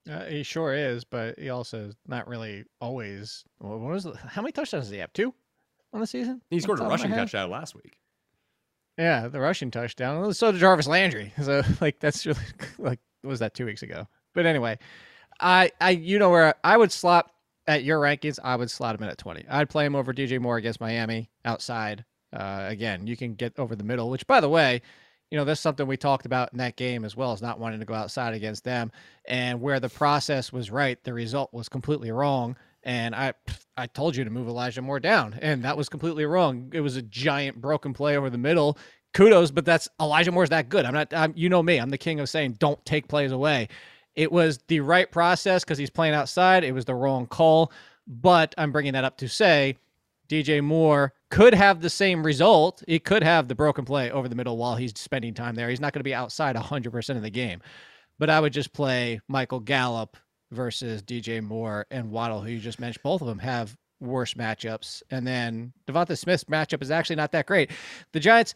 Uh, 0.09 0.25
he 0.25 0.43
sure 0.43 0.73
is, 0.73 1.03
but 1.03 1.37
he 1.37 1.49
also 1.49 1.89
is 1.89 1.95
not 2.07 2.27
really 2.27 2.63
always. 2.79 3.43
What 3.59 3.79
was 3.79 4.05
the, 4.05 4.15
how 4.15 4.41
many 4.41 4.53
touchdowns 4.53 4.85
does 4.85 4.91
he 4.91 4.99
have? 4.99 5.11
Two 5.13 5.33
on 5.93 5.99
the 5.99 6.07
season. 6.07 6.41
He 6.49 6.59
scored 6.59 6.79
a 6.79 6.83
top 6.83 6.85
of 6.85 6.99
my 6.99 7.03
rushing 7.03 7.11
touchdown 7.11 7.49
last 7.49 7.75
week. 7.75 7.97
Yeah, 8.97 9.27
the 9.27 9.39
rushing 9.39 9.69
touchdown. 9.69 10.33
So 10.33 10.51
did 10.51 10.59
Jarvis 10.59 10.87
Landry. 10.87 11.33
So 11.41 11.61
like 11.81 11.99
that's 11.99 12.25
really 12.25 12.39
like 12.77 12.99
what 13.21 13.29
was 13.29 13.39
that 13.39 13.53
two 13.53 13.65
weeks 13.65 13.83
ago? 13.83 14.07
But 14.33 14.45
anyway, 14.45 14.79
I 15.39 15.71
I 15.81 15.91
you 15.91 16.19
know 16.19 16.29
where 16.29 16.55
I 16.63 16.77
would 16.77 16.91
slot 16.91 17.31
at 17.67 17.83
your 17.83 17.99
rankings, 17.99 18.39
I 18.43 18.55
would 18.55 18.71
slot 18.71 18.95
him 18.95 19.03
in 19.03 19.09
at 19.09 19.17
20. 19.17 19.45
I'd 19.49 19.69
play 19.69 19.85
him 19.85 19.95
over 19.95 20.13
DJ 20.13 20.39
Moore 20.39 20.57
against 20.57 20.79
Miami 20.79 21.29
outside. 21.43 22.05
Uh, 22.33 22.65
again, 22.67 23.07
you 23.07 23.15
can 23.15 23.35
get 23.35 23.57
over 23.57 23.75
the 23.75 23.83
middle, 23.83 24.09
which, 24.09 24.27
by 24.27 24.39
the 24.39 24.49
way, 24.49 24.81
you 25.31 25.37
know, 25.37 25.45
that's 25.45 25.61
something 25.61 25.87
we 25.87 25.97
talked 25.97 26.25
about 26.25 26.51
in 26.53 26.59
that 26.59 26.75
game 26.75 27.03
as 27.03 27.15
well 27.15 27.33
as 27.33 27.41
not 27.41 27.59
wanting 27.59 27.79
to 27.79 27.85
go 27.85 27.93
outside 27.93 28.33
against 28.33 28.63
them. 28.63 28.91
And 29.25 29.61
where 29.61 29.79
the 29.79 29.89
process 29.89 30.53
was 30.53 30.71
right, 30.71 31.01
the 31.03 31.13
result 31.13 31.53
was 31.53 31.67
completely 31.67 32.11
wrong. 32.11 32.55
And 32.83 33.13
I, 33.13 33.33
I 33.75 33.87
told 33.87 34.15
you 34.15 34.23
to 34.23 34.29
move 34.29 34.47
Elijah 34.47 34.81
Moore 34.81 34.99
down, 34.99 35.37
and 35.41 35.63
that 35.63 35.75
was 35.75 35.89
completely 35.89 36.25
wrong. 36.25 36.71
It 36.73 36.79
was 36.79 36.95
a 36.95 37.01
giant 37.01 37.59
broken 37.59 37.93
play 37.93 38.15
over 38.17 38.29
the 38.29 38.37
middle. 38.37 38.77
Kudos, 39.13 39.51
but 39.51 39.65
that's 39.65 39.89
Elijah 39.99 40.31
Moore's 40.31 40.49
that 40.49 40.69
good. 40.69 40.85
I'm 40.85 40.93
not. 40.93 41.13
I'm, 41.13 41.33
you 41.35 41.49
know 41.49 41.63
me. 41.63 41.79
I'm 41.79 41.89
the 41.89 41.97
king 41.97 42.19
of 42.19 42.29
saying 42.29 42.53
don't 42.59 42.83
take 42.85 43.07
plays 43.07 43.31
away. 43.31 43.67
It 44.15 44.31
was 44.31 44.59
the 44.67 44.79
right 44.79 45.11
process 45.11 45.63
because 45.63 45.77
he's 45.77 45.89
playing 45.89 46.13
outside. 46.13 46.63
It 46.63 46.73
was 46.73 46.85
the 46.85 46.95
wrong 46.95 47.27
call, 47.27 47.71
but 48.05 48.55
I'm 48.57 48.71
bringing 48.71 48.93
that 48.93 49.03
up 49.03 49.17
to 49.17 49.27
say 49.27 49.77
DJ 50.29 50.63
Moore 50.63 51.13
could 51.29 51.53
have 51.53 51.81
the 51.81 51.89
same 51.89 52.25
result. 52.25 52.83
He 52.87 52.99
could 52.99 53.23
have 53.23 53.47
the 53.47 53.55
broken 53.55 53.85
play 53.85 54.11
over 54.11 54.27
the 54.27 54.35
middle 54.35 54.57
while 54.57 54.75
he's 54.75 54.93
spending 54.97 55.33
time 55.33 55.55
there. 55.55 55.69
He's 55.69 55.79
not 55.79 55.93
going 55.93 56.01
to 56.01 56.03
be 56.03 56.13
outside 56.13 56.55
100% 56.55 57.15
of 57.15 57.21
the 57.21 57.29
game. 57.29 57.61
But 58.19 58.29
I 58.29 58.39
would 58.39 58.53
just 58.53 58.73
play 58.73 59.19
Michael 59.27 59.59
Gallup 59.59 60.17
versus 60.51 61.03
DJ 61.03 61.41
Moore 61.41 61.85
and 61.91 62.11
Waddle, 62.11 62.41
who 62.41 62.51
you 62.51 62.59
just 62.59 62.79
mentioned. 62.79 63.03
Both 63.03 63.21
of 63.21 63.27
them 63.27 63.39
have 63.39 63.75
worse 63.99 64.33
matchups. 64.33 65.03
And 65.11 65.25
then 65.25 65.73
DeVonta 65.87 66.17
Smith's 66.17 66.45
matchup 66.45 66.81
is 66.81 66.91
actually 66.91 67.15
not 67.15 67.31
that 67.31 67.45
great. 67.45 67.71
The 68.13 68.19
Giants, 68.19 68.53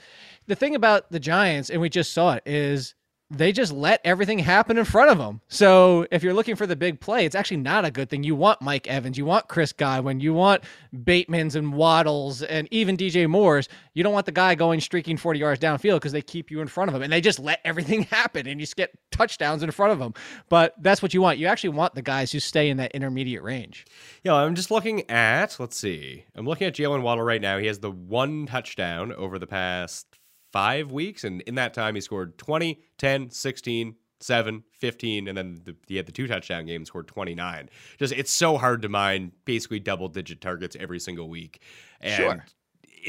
the 0.47 0.55
thing 0.55 0.76
about 0.76 1.11
the 1.11 1.19
Giants, 1.19 1.69
and 1.69 1.82
we 1.82 1.89
just 1.89 2.13
saw 2.13 2.34
it, 2.34 2.43
is 2.45 2.95
they 3.32 3.53
just 3.53 3.71
let 3.71 4.01
everything 4.03 4.39
happen 4.39 4.77
in 4.77 4.84
front 4.84 5.09
of 5.09 5.17
them. 5.17 5.39
So 5.47 6.05
if 6.11 6.21
you're 6.21 6.34
looking 6.34 6.57
for 6.57 6.67
the 6.67 6.75
big 6.75 6.99
play, 6.99 7.25
it's 7.25 7.36
actually 7.36 7.57
not 7.57 7.86
a 7.86 7.91
good 7.91 8.09
thing. 8.09 8.23
You 8.23 8.36
want 8.36 8.61
Mike 8.61 8.88
Evans, 8.88 9.17
you 9.17 9.25
want 9.25 9.47
Chris 9.47 9.71
Godwin, 9.71 10.19
you 10.19 10.34
want 10.34 10.63
Bateman's 11.03 11.55
and 11.55 11.73
Waddles, 11.73 12.41
and 12.41 12.67
even 12.71 12.97
DJ 12.97 13.29
Moore's. 13.29 13.69
You 13.93 14.03
don't 14.03 14.11
want 14.11 14.25
the 14.25 14.34
guy 14.34 14.55
going 14.55 14.82
streaking 14.82 15.15
40 15.15 15.39
yards 15.39 15.61
downfield 15.61 15.95
because 15.95 16.11
they 16.11 16.21
keep 16.21 16.51
you 16.51 16.59
in 16.59 16.67
front 16.67 16.89
of 16.89 16.93
them 16.93 17.01
and 17.03 17.11
they 17.11 17.21
just 17.21 17.39
let 17.39 17.61
everything 17.65 18.03
happen 18.03 18.47
and 18.47 18.59
you 18.59 18.65
just 18.65 18.75
get 18.75 18.91
touchdowns 19.11 19.63
in 19.63 19.71
front 19.71 19.93
of 19.93 19.99
them. 19.99 20.13
But 20.49 20.75
that's 20.82 21.01
what 21.01 21.13
you 21.13 21.21
want. 21.21 21.38
You 21.38 21.47
actually 21.47 21.69
want 21.69 21.95
the 21.95 22.01
guys 22.01 22.34
who 22.34 22.39
stay 22.41 22.69
in 22.69 22.77
that 22.77 22.91
intermediate 22.91 23.43
range. 23.43 23.86
Yeah, 24.23 24.34
I'm 24.34 24.55
just 24.55 24.71
looking 24.71 25.09
at, 25.09 25.57
let's 25.57 25.77
see, 25.77 26.25
I'm 26.36 26.45
looking 26.45 26.67
at 26.67 26.75
Jaylen 26.75 27.01
Waddle 27.01 27.23
right 27.23 27.41
now. 27.41 27.57
He 27.59 27.67
has 27.67 27.79
the 27.79 27.91
one 27.91 28.45
touchdown 28.45 29.13
over 29.13 29.39
the 29.39 29.47
past 29.47 30.05
five 30.52 30.91
weeks. 30.91 31.24
And 31.24 31.41
in 31.41 31.56
that 31.56 31.74
time, 31.74 31.95
he 31.95 32.02
scored 32.02 32.38
20, 32.38 32.82
10, 32.97 33.30
16, 33.30 33.95
7, 34.20 34.64
15, 34.72 35.28
and 35.28 35.38
then 35.38 35.62
the, 35.64 35.76
he 35.88 35.97
had 35.97 36.06
the 36.06 36.12
two 36.12 36.28
touchdown 36.28 36.66
game, 36.66 36.86
scored 36.86 37.08
29. 37.08 37.70
Just 37.97 38.14
it's 38.14 38.32
so 38.32 38.58
hard 38.58 38.82
to 38.84 38.89
mine 38.89 39.32
basically 39.45 39.80
double 39.80 40.08
digit 40.08 40.41
targets 40.41 40.76
every 40.80 40.99
single 40.99 41.30
week. 41.30 41.62
And 41.99 42.16
Sure. 42.16 42.45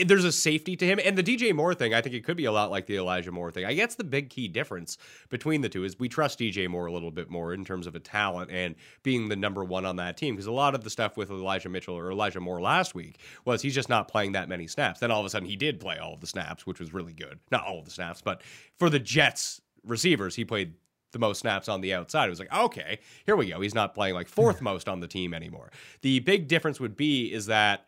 There's 0.05 0.25
a 0.25 0.33
safety 0.33 0.77
to 0.77 0.87
him. 0.87 1.01
And 1.05 1.17
the 1.17 1.23
DJ 1.23 1.55
Moore 1.55 1.75
thing, 1.75 1.95
I 1.95 2.01
think 2.01 2.15
it 2.15 2.25
could 2.25 2.37
be 2.37 2.45
a 2.45 2.53
lot 2.53 2.71
like 2.71 2.87
the 2.87 2.97
Elijah 2.97 3.33
Moore 3.33 3.51
thing. 3.51 3.65
I 3.65 3.75
guess 3.75 3.95
the 3.95 4.05
big 4.05 4.31
key 4.31 4.49
difference 4.49 4.99
between 5.29 5.61
the 5.61 5.69
two 5.69 5.85
is 5.85 5.99
we 5.99 6.09
trust 6.09 6.39
DJ 6.39 6.69
Moore 6.69 6.87
a 6.87 6.93
little 6.93 7.11
bit 7.11 7.31
more 7.31 7.55
in 7.55 7.65
terms 7.65 7.87
of 7.87 7.95
a 7.95 8.01
talent 8.01 8.51
and 8.51 8.75
being 9.03 9.29
the 9.29 9.37
number 9.37 9.65
one 9.65 9.85
on 9.85 9.97
that 9.97 10.17
team. 10.17 10.35
Because 10.35 10.47
a 10.47 10.53
lot 10.53 10.75
of 10.75 10.85
the 10.85 10.91
stuff 10.91 11.17
with 11.17 11.31
Elijah 11.31 11.69
Mitchell 11.69 11.97
or 11.97 12.11
Elijah 12.11 12.41
Moore 12.41 12.61
last 12.61 12.95
week 12.95 13.19
was 13.45 13.63
he's 13.63 13.75
just 13.75 13.89
not 13.89 14.09
playing 14.09 14.33
that 14.33 14.49
many 14.49 14.67
snaps. 14.67 15.01
Then 15.01 15.11
all 15.11 15.21
of 15.21 15.27
a 15.27 15.31
sudden 15.31 15.49
he 15.49 15.57
did 15.57 15.81
play 15.81 15.99
all 15.99 16.15
of 16.15 16.21
the 16.21 16.27
snaps, 16.27 16.67
which 16.67 16.81
was 16.81 16.95
really 16.95 17.13
good. 17.13 17.39
Not 17.51 17.65
all 17.65 17.79
of 17.79 17.85
the 17.85 17.91
snaps, 17.91 18.23
but 18.23 18.43
for 18.79 18.91
the 18.91 18.99
Jets 18.99 19.61
receivers, 19.85 20.35
he 20.35 20.45
played 20.45 20.75
the 21.13 21.19
most 21.19 21.41
snaps 21.41 21.69
on 21.69 21.81
the 21.81 21.95
outside. 21.95 22.27
It 22.27 22.31
was 22.31 22.41
like, 22.41 22.53
okay, 22.53 22.99
here 23.27 23.37
we 23.37 23.51
go. 23.51 23.61
He's 23.61 23.75
not 23.75 23.95
playing 23.95 24.15
like 24.15 24.29
fourth 24.29 24.61
most 24.61 24.89
on 24.89 25.01
the 25.01 25.07
team 25.07 25.35
anymore. 25.35 25.71
The 26.01 26.21
big 26.21 26.49
difference 26.49 26.81
would 26.81 26.97
be 26.97 27.33
is 27.33 27.47
that 27.47 27.87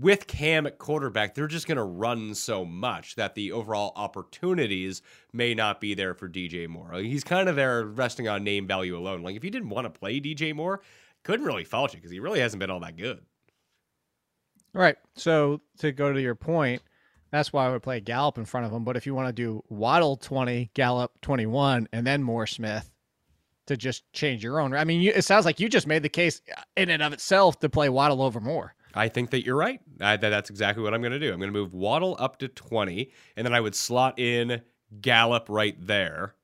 with 0.00 0.26
Cam 0.26 0.66
at 0.66 0.78
quarterback, 0.78 1.34
they're 1.34 1.46
just 1.46 1.66
going 1.66 1.76
to 1.76 1.84
run 1.84 2.34
so 2.34 2.64
much 2.64 3.14
that 3.16 3.34
the 3.34 3.52
overall 3.52 3.92
opportunities 3.96 5.02
may 5.32 5.54
not 5.54 5.80
be 5.80 5.94
there 5.94 6.14
for 6.14 6.28
DJ 6.28 6.68
Moore. 6.68 6.94
He's 6.94 7.24
kind 7.24 7.48
of 7.48 7.56
there 7.56 7.84
resting 7.84 8.28
on 8.28 8.44
name 8.44 8.66
value 8.66 8.96
alone. 8.96 9.22
Like 9.22 9.36
if 9.36 9.44
you 9.44 9.50
didn't 9.50 9.70
want 9.70 9.84
to 9.92 9.98
play 9.98 10.20
DJ 10.20 10.54
Moore, 10.54 10.82
couldn't 11.24 11.46
really 11.46 11.64
fault 11.64 11.92
you 11.92 11.98
because 11.98 12.10
he 12.10 12.20
really 12.20 12.40
hasn't 12.40 12.60
been 12.60 12.70
all 12.70 12.80
that 12.80 12.96
good. 12.96 13.24
Right. 14.72 14.96
So 15.14 15.62
to 15.78 15.92
go 15.92 16.12
to 16.12 16.20
your 16.20 16.34
point, 16.34 16.82
that's 17.30 17.52
why 17.52 17.66
I 17.66 17.70
would 17.70 17.82
play 17.82 18.00
Gallup 18.00 18.38
in 18.38 18.44
front 18.44 18.66
of 18.66 18.72
him. 18.72 18.84
But 18.84 18.96
if 18.96 19.06
you 19.06 19.14
want 19.14 19.28
to 19.28 19.32
do 19.32 19.62
Waddle 19.68 20.16
20, 20.16 20.70
Gallup 20.74 21.12
21, 21.22 21.88
and 21.92 22.06
then 22.06 22.22
Moore 22.22 22.46
Smith 22.46 22.90
to 23.66 23.76
just 23.76 24.10
change 24.12 24.44
your 24.44 24.60
own. 24.60 24.74
I 24.74 24.84
mean, 24.84 25.00
you, 25.00 25.12
it 25.14 25.24
sounds 25.24 25.44
like 25.44 25.58
you 25.58 25.68
just 25.68 25.86
made 25.86 26.02
the 26.02 26.08
case 26.08 26.40
in 26.76 26.90
and 26.90 27.02
of 27.02 27.12
itself 27.12 27.58
to 27.60 27.68
play 27.68 27.88
Waddle 27.88 28.22
over 28.22 28.40
Moore. 28.40 28.74
I 28.96 29.08
think 29.08 29.30
that 29.30 29.44
you're 29.44 29.56
right. 29.56 29.80
I, 30.00 30.16
that 30.16 30.30
that's 30.30 30.50
exactly 30.50 30.82
what 30.82 30.94
I'm 30.94 31.02
going 31.02 31.12
to 31.12 31.18
do. 31.18 31.32
I'm 31.32 31.38
going 31.38 31.52
to 31.52 31.58
move 31.58 31.74
Waddle 31.74 32.16
up 32.18 32.38
to 32.38 32.48
20, 32.48 33.10
and 33.36 33.46
then 33.46 33.52
I 33.52 33.60
would 33.60 33.74
slot 33.74 34.18
in 34.18 34.62
Gallup 35.00 35.46
right 35.48 35.76
there. 35.78 36.34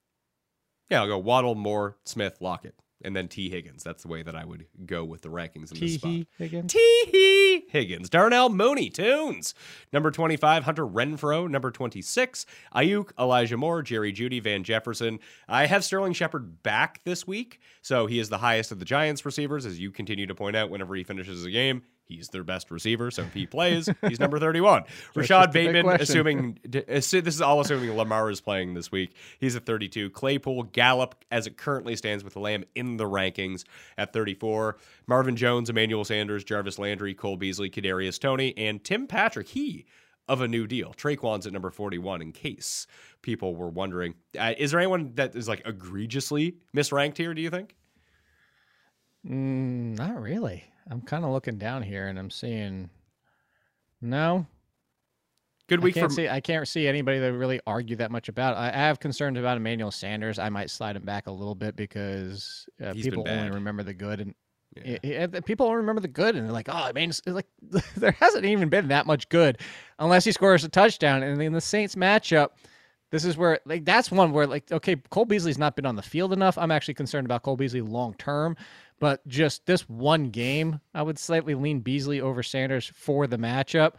Yeah, 0.90 1.00
I'll 1.00 1.08
go 1.08 1.18
Waddle, 1.18 1.54
Moore, 1.54 1.96
Smith, 2.04 2.36
Lockett, 2.40 2.74
and 3.02 3.16
then 3.16 3.26
Tee 3.26 3.48
Higgins. 3.48 3.82
That's 3.82 4.02
the 4.02 4.08
way 4.08 4.22
that 4.22 4.36
I 4.36 4.44
would 4.44 4.66
go 4.84 5.02
with 5.04 5.22
the 5.22 5.30
rankings 5.30 5.72
in 5.72 5.80
this 5.80 5.94
spot. 5.94 6.26
Again. 6.38 6.66
Tee 6.66 7.64
Higgins, 7.70 8.10
Darnell 8.10 8.50
Mooney, 8.50 8.90
Tunes. 8.90 9.54
Number 9.90 10.10
25, 10.10 10.64
Hunter 10.64 10.86
Renfrow. 10.86 11.48
Number 11.48 11.70
26, 11.70 12.44
Aiyuk, 12.74 13.12
Elijah 13.18 13.56
Moore, 13.56 13.80
Jerry 13.80 14.12
Jeudy, 14.12 14.42
Van 14.42 14.62
Jefferson. 14.62 15.20
I 15.48 15.64
have 15.64 15.84
Sterling 15.84 16.12
Shepard 16.12 16.62
back 16.62 17.00
this 17.04 17.26
week, 17.26 17.60
so 17.80 18.04
he 18.04 18.18
is 18.18 18.28
the 18.28 18.38
highest 18.38 18.72
of 18.72 18.78
the 18.78 18.84
Giants 18.84 19.24
receivers, 19.24 19.64
as 19.64 19.80
you 19.80 19.90
continue 19.90 20.26
to 20.26 20.34
point 20.34 20.56
out 20.56 20.68
whenever 20.68 20.94
he 20.94 21.04
finishes 21.04 21.46
a 21.46 21.50
game. 21.50 21.82
He's 22.16 22.28
their 22.28 22.44
best 22.44 22.70
receiver, 22.70 23.10
so 23.10 23.22
if 23.22 23.34
he 23.34 23.46
plays, 23.46 23.88
he's 24.08 24.20
number 24.20 24.38
31. 24.38 24.84
Rashod 25.14 25.52
Bateman, 25.52 25.88
assuming 25.88 26.58
this 26.64 27.12
is 27.12 27.40
all 27.40 27.60
assuming 27.60 27.96
Lamar 27.96 28.30
is 28.30 28.40
playing 28.40 28.74
this 28.74 28.92
week. 28.92 29.14
He's 29.38 29.56
at 29.56 29.66
32. 29.66 30.10
Claypool, 30.10 30.64
Gallup, 30.64 31.24
as 31.30 31.46
it 31.46 31.56
currently 31.56 31.96
stands 31.96 32.24
with 32.24 32.34
the 32.34 32.40
Lamb 32.40 32.64
in 32.74 32.96
the 32.96 33.08
rankings 33.08 33.64
at 33.96 34.12
34. 34.12 34.76
Marvin 35.06 35.36
Jones, 35.36 35.70
Emmanuel 35.70 36.04
Sanders, 36.04 36.44
Jarvis 36.44 36.78
Landry, 36.78 37.14
Cole 37.14 37.36
Beasley, 37.36 37.70
Kadarius 37.70 38.18
Toney, 38.18 38.54
and 38.56 38.82
Tim 38.82 39.06
Patrick. 39.06 39.48
He 39.48 39.86
of 40.28 40.40
a 40.40 40.48
new 40.48 40.66
deal. 40.66 40.94
Tre'Quan's 40.94 41.46
at 41.46 41.52
number 41.52 41.70
41 41.70 42.22
in 42.22 42.32
case 42.32 42.86
people 43.22 43.54
were 43.54 43.68
wondering. 43.68 44.14
Uh, 44.38 44.54
is 44.56 44.70
there 44.70 44.80
anyone 44.80 45.12
that 45.14 45.34
is 45.34 45.48
like 45.48 45.62
egregiously 45.66 46.56
misranked 46.74 47.16
here, 47.16 47.34
do 47.34 47.42
you 47.42 47.50
think? 47.50 47.74
Mm, 49.26 49.96
not 49.96 50.20
really. 50.20 50.64
I'm 50.90 51.00
kind 51.02 51.24
of 51.24 51.30
looking 51.30 51.58
down 51.58 51.82
here 51.82 52.08
and 52.08 52.18
I'm 52.18 52.30
seeing. 52.30 52.90
No, 54.00 54.46
Good 55.68 55.80
week 55.80 55.96
I 55.96 56.00
can't 56.00 56.10
for 56.12 56.16
see. 56.16 56.28
I 56.28 56.40
can't 56.40 56.66
see 56.66 56.88
anybody 56.88 57.20
that 57.20 57.32
really 57.32 57.60
argue 57.66 57.94
that 57.96 58.10
much 58.10 58.28
about. 58.28 58.56
I, 58.56 58.68
I 58.68 58.72
have 58.72 58.98
concerns 58.98 59.38
about 59.38 59.56
Emmanuel 59.56 59.92
Sanders. 59.92 60.38
I 60.40 60.48
might 60.48 60.70
slide 60.70 60.96
him 60.96 61.04
back 61.04 61.28
a 61.28 61.30
little 61.30 61.54
bit 61.54 61.76
because 61.76 62.66
uh, 62.84 62.92
He's 62.92 63.04
been 63.04 63.12
people 63.22 63.28
only 63.28 63.50
remember 63.52 63.84
the 63.84 63.94
good, 63.94 64.20
and 64.20 64.34
Yeah. 64.74 64.98
i- 65.04 65.22
i- 65.22 65.26
the 65.26 65.40
people 65.40 65.66
only 65.66 65.76
remember 65.78 66.00
the 66.00 66.08
good, 66.08 66.34
and 66.34 66.44
they're 66.44 66.52
like, 66.52 66.68
"Oh, 66.68 66.90
man, 66.92 67.10
it's 67.10 67.22
like 67.26 67.46
there 67.96 68.10
hasn't 68.10 68.44
even 68.44 68.68
been 68.68 68.88
that 68.88 69.06
much 69.06 69.28
good, 69.28 69.58
unless 70.00 70.24
he 70.24 70.32
scores 70.32 70.64
a 70.64 70.68
touchdown." 70.68 71.22
And 71.22 71.40
in 71.40 71.52
the 71.52 71.60
Saints 71.60 71.94
matchup, 71.94 72.48
this 73.12 73.24
is 73.24 73.36
where 73.36 73.60
like 73.64 73.84
that's 73.84 74.10
one 74.10 74.32
where 74.32 74.48
like 74.48 74.70
okay, 74.72 74.96
Cole 75.10 75.26
Beasley's 75.26 75.58
not 75.58 75.76
been 75.76 75.86
on 75.86 75.94
the 75.94 76.02
field 76.02 76.32
enough. 76.32 76.58
I'm 76.58 76.72
actually 76.72 76.94
concerned 76.94 77.24
about 77.26 77.44
Cole 77.44 77.56
Beasley 77.56 77.82
long 77.82 78.14
term, 78.14 78.56
but 79.02 79.26
just 79.26 79.66
this 79.66 79.88
one 79.88 80.30
game, 80.30 80.80
I 80.94 81.02
would 81.02 81.18
slightly 81.18 81.56
lean 81.56 81.80
Beasley 81.80 82.20
over 82.20 82.40
Sanders 82.40 82.92
for 82.94 83.26
the 83.26 83.36
matchup. 83.36 83.94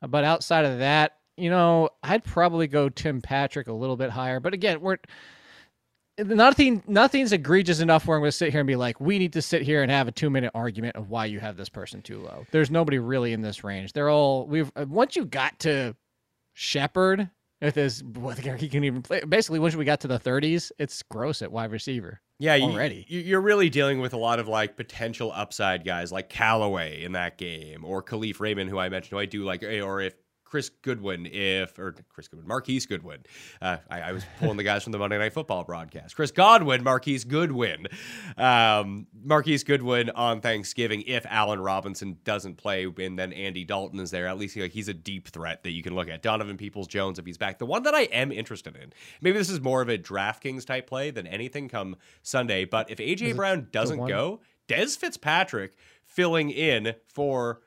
Uh, 0.00 0.06
But 0.06 0.22
outside 0.22 0.64
of 0.64 0.78
that, 0.78 1.16
you 1.36 1.50
know, 1.50 1.88
I'd 2.04 2.22
probably 2.22 2.68
go 2.68 2.88
Tim 2.88 3.20
Patrick 3.20 3.66
a 3.66 3.72
little 3.72 3.96
bit 3.96 4.10
higher. 4.10 4.38
But 4.38 4.54
again, 4.54 4.80
we're 4.80 4.98
nothing 6.20 6.84
nothing's 6.86 7.32
egregious 7.32 7.80
enough 7.80 8.06
where 8.06 8.16
I'm 8.16 8.20
going 8.20 8.28
to 8.28 8.36
sit 8.36 8.52
here 8.52 8.60
and 8.60 8.66
be 8.68 8.76
like, 8.76 9.00
we 9.00 9.18
need 9.18 9.32
to 9.32 9.42
sit 9.42 9.62
here 9.62 9.82
and 9.82 9.90
have 9.90 10.06
a 10.06 10.12
two 10.12 10.30
minute 10.30 10.52
argument 10.54 10.94
of 10.94 11.10
why 11.10 11.24
you 11.24 11.40
have 11.40 11.56
this 11.56 11.68
person 11.68 12.00
too 12.00 12.20
low. 12.20 12.46
There's 12.52 12.70
nobody 12.70 13.00
really 13.00 13.32
in 13.32 13.40
this 13.40 13.64
range. 13.64 13.92
They're 13.92 14.08
all 14.08 14.46
we've 14.46 14.70
uh, 14.76 14.86
once 14.88 15.16
you 15.16 15.24
got 15.24 15.58
to 15.60 15.96
Shepard 16.52 17.28
with 17.64 17.74
his 17.74 18.04
what 18.04 18.38
he 18.38 18.68
can 18.68 18.84
even 18.84 19.02
play. 19.02 19.20
Basically, 19.28 19.58
once 19.58 19.74
we 19.74 19.84
got 19.84 20.00
to 20.00 20.08
the 20.08 20.18
30s, 20.18 20.70
it's 20.78 21.02
gross 21.02 21.42
at 21.42 21.50
wide 21.50 21.72
receiver. 21.72 22.20
Yeah, 22.38 22.56
you, 22.56 22.64
already. 22.64 23.06
you- 23.08 23.20
you're 23.20 23.40
really 23.40 23.70
dealing 23.70 24.00
with 24.00 24.12
a 24.12 24.16
lot 24.16 24.38
of 24.38 24.48
like 24.48 24.76
potential 24.76 25.32
upside 25.34 25.84
guys 25.84 26.10
like 26.12 26.28
Callaway 26.28 27.02
in 27.02 27.12
that 27.12 27.38
game 27.38 27.84
or 27.84 28.02
Kalif 28.02 28.40
Raymond, 28.40 28.68
who 28.70 28.78
I 28.78 28.88
mentioned, 28.88 29.10
who 29.12 29.18
I 29.18 29.26
do 29.26 29.44
like, 29.44 29.62
or 29.62 30.00
if 30.00 30.14
Chris 30.54 30.70
Goodwin, 30.82 31.26
if 31.26 31.76
or 31.80 31.96
Chris 32.10 32.28
Goodwin, 32.28 32.46
Marquise 32.46 32.86
Goodwin. 32.86 33.18
Uh, 33.60 33.78
I, 33.90 34.00
I 34.02 34.12
was 34.12 34.24
pulling 34.38 34.56
the 34.56 34.62
guys 34.62 34.84
from 34.84 34.92
the 34.92 34.98
Monday 34.98 35.18
Night 35.18 35.32
Football 35.32 35.64
broadcast. 35.64 36.14
Chris 36.14 36.30
Godwin, 36.30 36.84
Marquise 36.84 37.24
Goodwin, 37.24 37.88
um, 38.36 39.08
Marquise 39.24 39.64
Goodwin 39.64 40.10
on 40.10 40.40
Thanksgiving. 40.40 41.02
If 41.08 41.26
Allen 41.28 41.58
Robinson 41.58 42.18
doesn't 42.22 42.56
play, 42.56 42.84
and 42.84 43.18
then 43.18 43.32
Andy 43.32 43.64
Dalton 43.64 43.98
is 43.98 44.12
there, 44.12 44.28
at 44.28 44.38
least 44.38 44.56
like 44.56 44.70
he's 44.70 44.86
a 44.86 44.94
deep 44.94 45.26
threat 45.26 45.64
that 45.64 45.72
you 45.72 45.82
can 45.82 45.96
look 45.96 46.08
at. 46.08 46.22
Donovan 46.22 46.56
Peoples 46.56 46.86
Jones, 46.86 47.18
if 47.18 47.26
he's 47.26 47.36
back, 47.36 47.58
the 47.58 47.66
one 47.66 47.82
that 47.82 47.96
I 47.96 48.02
am 48.02 48.30
interested 48.30 48.76
in. 48.76 48.92
Maybe 49.20 49.36
this 49.36 49.50
is 49.50 49.60
more 49.60 49.82
of 49.82 49.88
a 49.88 49.98
DraftKings 49.98 50.64
type 50.64 50.86
play 50.86 51.10
than 51.10 51.26
anything 51.26 51.68
come 51.68 51.96
Sunday. 52.22 52.64
But 52.64 52.90
if 52.90 52.98
AJ 52.98 53.34
Brown 53.34 53.66
doesn't 53.72 54.06
go, 54.06 54.40
Dez 54.68 54.96
Fitzpatrick 54.96 55.74
filling 56.04 56.50
in 56.50 56.94
for 57.08 57.60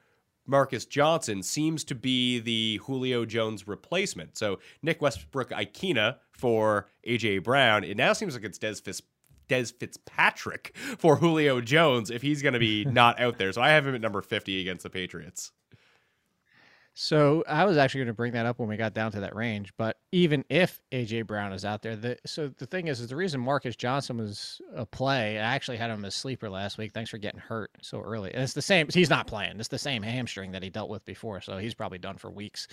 Marcus 0.47 0.85
Johnson 0.85 1.43
seems 1.43 1.83
to 1.83 1.95
be 1.95 2.39
the 2.39 2.79
Julio 2.85 3.25
Jones 3.25 3.67
replacement. 3.67 4.37
So 4.37 4.59
Nick 4.81 5.01
Westbrook 5.01 5.51
Ikhine 5.51 6.15
for 6.31 6.89
AJ 7.05 7.43
Brown. 7.43 7.83
It 7.83 7.97
now 7.97 8.13
seems 8.13 8.33
like 8.33 8.43
it's 8.43 8.57
Dez 8.57 8.81
Fitz. 8.81 9.01
Dez 9.49 9.73
Fitzpatrick 9.73 10.75
for 10.97 11.15
Julio 11.17 11.61
Jones 11.61 12.09
if 12.09 12.21
he's 12.21 12.41
going 12.41 12.51
to 12.53 12.59
be 12.59 12.83
not 12.89 13.17
out 13.19 13.37
there. 13.37 13.53
So 13.53 13.61
I 13.61 13.69
have 13.69 13.87
him 13.87 13.95
at 13.95 14.01
number 14.01 14.21
50 14.21 14.59
against 14.59 14.83
the 14.83 14.89
Patriots. 14.89 15.53
So 16.99 17.43
I 17.47 17.63
was 17.63 17.77
actually 17.77 17.99
going 17.99 18.07
to 18.07 18.13
bring 18.13 18.33
that 18.33 18.47
up 18.47 18.57
when 18.57 18.67
we 18.67 18.75
got 18.75 18.95
down 18.95 19.11
to 19.11 19.19
that 19.19 19.35
range, 19.35 19.71
but 19.77 19.99
even 20.11 20.43
if 20.49 20.81
AJ 20.91 21.27
Brown 21.27 21.53
is 21.53 21.63
out 21.63 21.83
there, 21.83 21.95
the 21.95 22.17
so 22.25 22.47
the 22.57 22.65
thing 22.65 22.87
is, 22.87 22.99
is 22.99 23.09
the 23.09 23.15
reason 23.15 23.39
Marcus 23.39 23.75
Johnson 23.75 24.17
was 24.17 24.59
a 24.75 24.83
play. 24.83 25.37
I 25.37 25.53
actually 25.53 25.77
had 25.77 25.91
him 25.91 26.03
as 26.05 26.15
sleeper 26.15 26.49
last 26.49 26.79
week. 26.79 26.93
Thanks 26.93 27.11
for 27.11 27.19
getting 27.19 27.39
hurt 27.39 27.69
so 27.83 28.01
early, 28.01 28.33
and 28.33 28.41
it's 28.41 28.53
the 28.53 28.63
same. 28.63 28.87
He's 28.91 29.11
not 29.11 29.27
playing. 29.27 29.59
It's 29.59 29.67
the 29.67 29.77
same 29.77 30.01
hamstring 30.01 30.53
that 30.53 30.63
he 30.63 30.71
dealt 30.71 30.89
with 30.89 31.05
before, 31.05 31.39
so 31.39 31.59
he's 31.59 31.75
probably 31.75 31.99
done 31.99 32.17
for 32.17 32.31
weeks. 32.31 32.67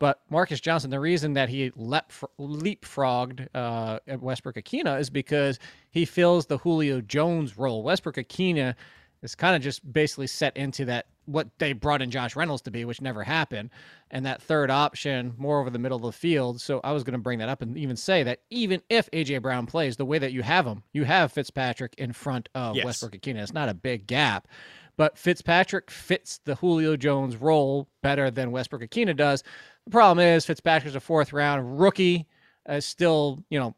But 0.00 0.22
Marcus 0.28 0.58
Johnson, 0.58 0.90
the 0.90 0.98
reason 0.98 1.34
that 1.34 1.48
he 1.48 1.70
lep, 1.76 2.10
leapfrogged 2.40 3.46
uh, 3.54 4.00
Westbrook 4.18 4.56
Ikhine 4.56 4.98
is 4.98 5.08
because 5.08 5.60
he 5.92 6.04
fills 6.04 6.46
the 6.46 6.58
Julio 6.58 7.00
Jones 7.00 7.56
role. 7.56 7.84
Westbrook 7.84 8.16
Ikhine 8.16 8.74
is 9.22 9.34
kind 9.34 9.56
of 9.56 9.62
just 9.62 9.90
basically 9.92 10.26
set 10.26 10.56
into 10.56 10.84
that 10.86 11.06
what 11.26 11.48
they 11.58 11.74
brought 11.74 12.00
in 12.00 12.10
Josh 12.10 12.36
Reynolds 12.36 12.62
to 12.62 12.70
be, 12.70 12.84
which 12.86 13.02
never 13.02 13.22
happened, 13.22 13.68
and 14.10 14.24
that 14.24 14.40
third 14.40 14.70
option 14.70 15.34
more 15.36 15.60
over 15.60 15.68
the 15.68 15.78
middle 15.78 15.96
of 15.96 16.02
the 16.02 16.12
field. 16.12 16.60
So 16.60 16.80
I 16.82 16.92
was 16.92 17.04
going 17.04 17.12
to 17.12 17.18
bring 17.18 17.38
that 17.40 17.50
up 17.50 17.60
and 17.60 17.76
even 17.76 17.96
say 17.96 18.22
that 18.22 18.40
even 18.48 18.80
if 18.88 19.10
AJ 19.10 19.42
Brown 19.42 19.66
plays 19.66 19.96
the 19.96 20.06
way 20.06 20.18
that 20.18 20.32
you 20.32 20.42
have 20.42 20.66
him, 20.66 20.82
you 20.92 21.04
have 21.04 21.32
Fitzpatrick 21.32 21.94
in 21.98 22.12
front 22.12 22.48
of 22.54 22.76
Yes. 22.76 22.84
Westbrook 22.84 23.12
Ikhine. 23.12 23.36
It's 23.36 23.52
not 23.52 23.68
a 23.68 23.74
big 23.74 24.06
gap, 24.06 24.48
but 24.96 25.18
Fitzpatrick 25.18 25.90
fits 25.90 26.40
the 26.44 26.54
Julio 26.54 26.96
Jones 26.96 27.36
role 27.36 27.88
better 28.02 28.30
than 28.30 28.50
Westbrook 28.50 28.82
Ikhine 28.82 29.14
does. 29.14 29.42
The 29.84 29.90
problem 29.90 30.24
is 30.24 30.46
Fitzpatrick's 30.46 30.96
a 30.96 31.00
fourth 31.00 31.32
round 31.34 31.78
rookie, 31.78 32.26
uh, 32.66 32.80
still 32.80 33.44
you 33.50 33.58
know 33.58 33.74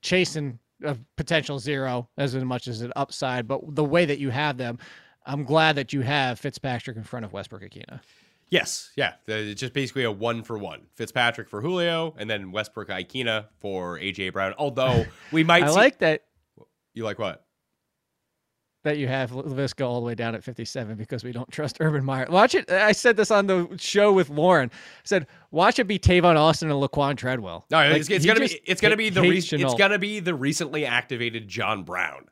chasing 0.00 0.58
a 0.82 0.96
potential 1.16 1.58
zero 1.58 2.08
as 2.16 2.34
much 2.34 2.68
as 2.68 2.80
an 2.82 2.92
upside. 2.96 3.48
But 3.48 3.74
the 3.74 3.84
way 3.84 4.04
that 4.04 4.18
you 4.18 4.30
have 4.30 4.56
them, 4.56 4.78
I'm 5.26 5.44
glad 5.44 5.76
that 5.76 5.92
you 5.92 6.00
have 6.02 6.38
Fitzpatrick 6.38 6.96
in 6.96 7.04
front 7.04 7.24
of 7.24 7.32
Westbrook 7.32 7.62
Ikhine. 7.62 8.00
Yes, 8.50 8.92
yeah. 8.96 9.14
It's 9.26 9.60
just 9.60 9.74
basically 9.74 10.04
a 10.04 10.10
one 10.10 10.42
for 10.42 10.56
one. 10.56 10.86
Fitzpatrick 10.94 11.50
for 11.50 11.60
Julio, 11.60 12.14
and 12.16 12.30
then 12.30 12.50
Westbrook 12.50 12.88
Ikhine 12.88 13.44
for 13.58 13.98
AJ 13.98 14.32
Brown. 14.32 14.54
Although 14.56 15.04
we 15.32 15.44
might 15.44 15.64
I 15.64 15.68
see, 15.68 15.74
like 15.74 15.98
that 15.98 16.24
you 16.94 17.04
like 17.04 17.18
what? 17.18 17.44
That 18.88 18.96
you 18.96 19.06
have 19.06 19.32
Laviska 19.32 19.86
all 19.86 20.00
the 20.00 20.06
way 20.06 20.14
down 20.14 20.34
at 20.34 20.42
57 20.42 20.96
because 20.96 21.22
we 21.22 21.30
don't 21.30 21.50
trust 21.52 21.76
Urban 21.78 22.02
Meyer. 22.02 22.26
Watch 22.30 22.54
it. 22.54 22.70
I 22.70 22.92
said 22.92 23.18
this 23.18 23.30
on 23.30 23.46
the 23.46 23.68
show 23.78 24.14
with 24.14 24.30
Lauren. 24.30 24.70
I 24.72 25.00
said, 25.04 25.26
watch 25.50 25.78
it 25.78 25.84
be 25.84 25.98
Tavon 25.98 26.36
Austin 26.36 26.70
and 26.70 26.82
Laquon 26.82 27.14
Treadwell. 27.18 27.66
No, 27.70 27.76
Like, 27.76 28.00
it's, 28.00 28.08
it's 28.08 28.24
gonna 28.24 28.40
be 28.40 28.58
it's 28.64 28.80
gonna 28.80 28.96
be 28.96 29.10
the 29.10 29.20
re- 29.20 29.36
it's 29.36 29.74
gonna 29.74 29.98
be 29.98 30.20
the 30.20 30.34
recently 30.34 30.86
activated 30.86 31.48
John 31.48 31.82
Brown. 31.82 32.28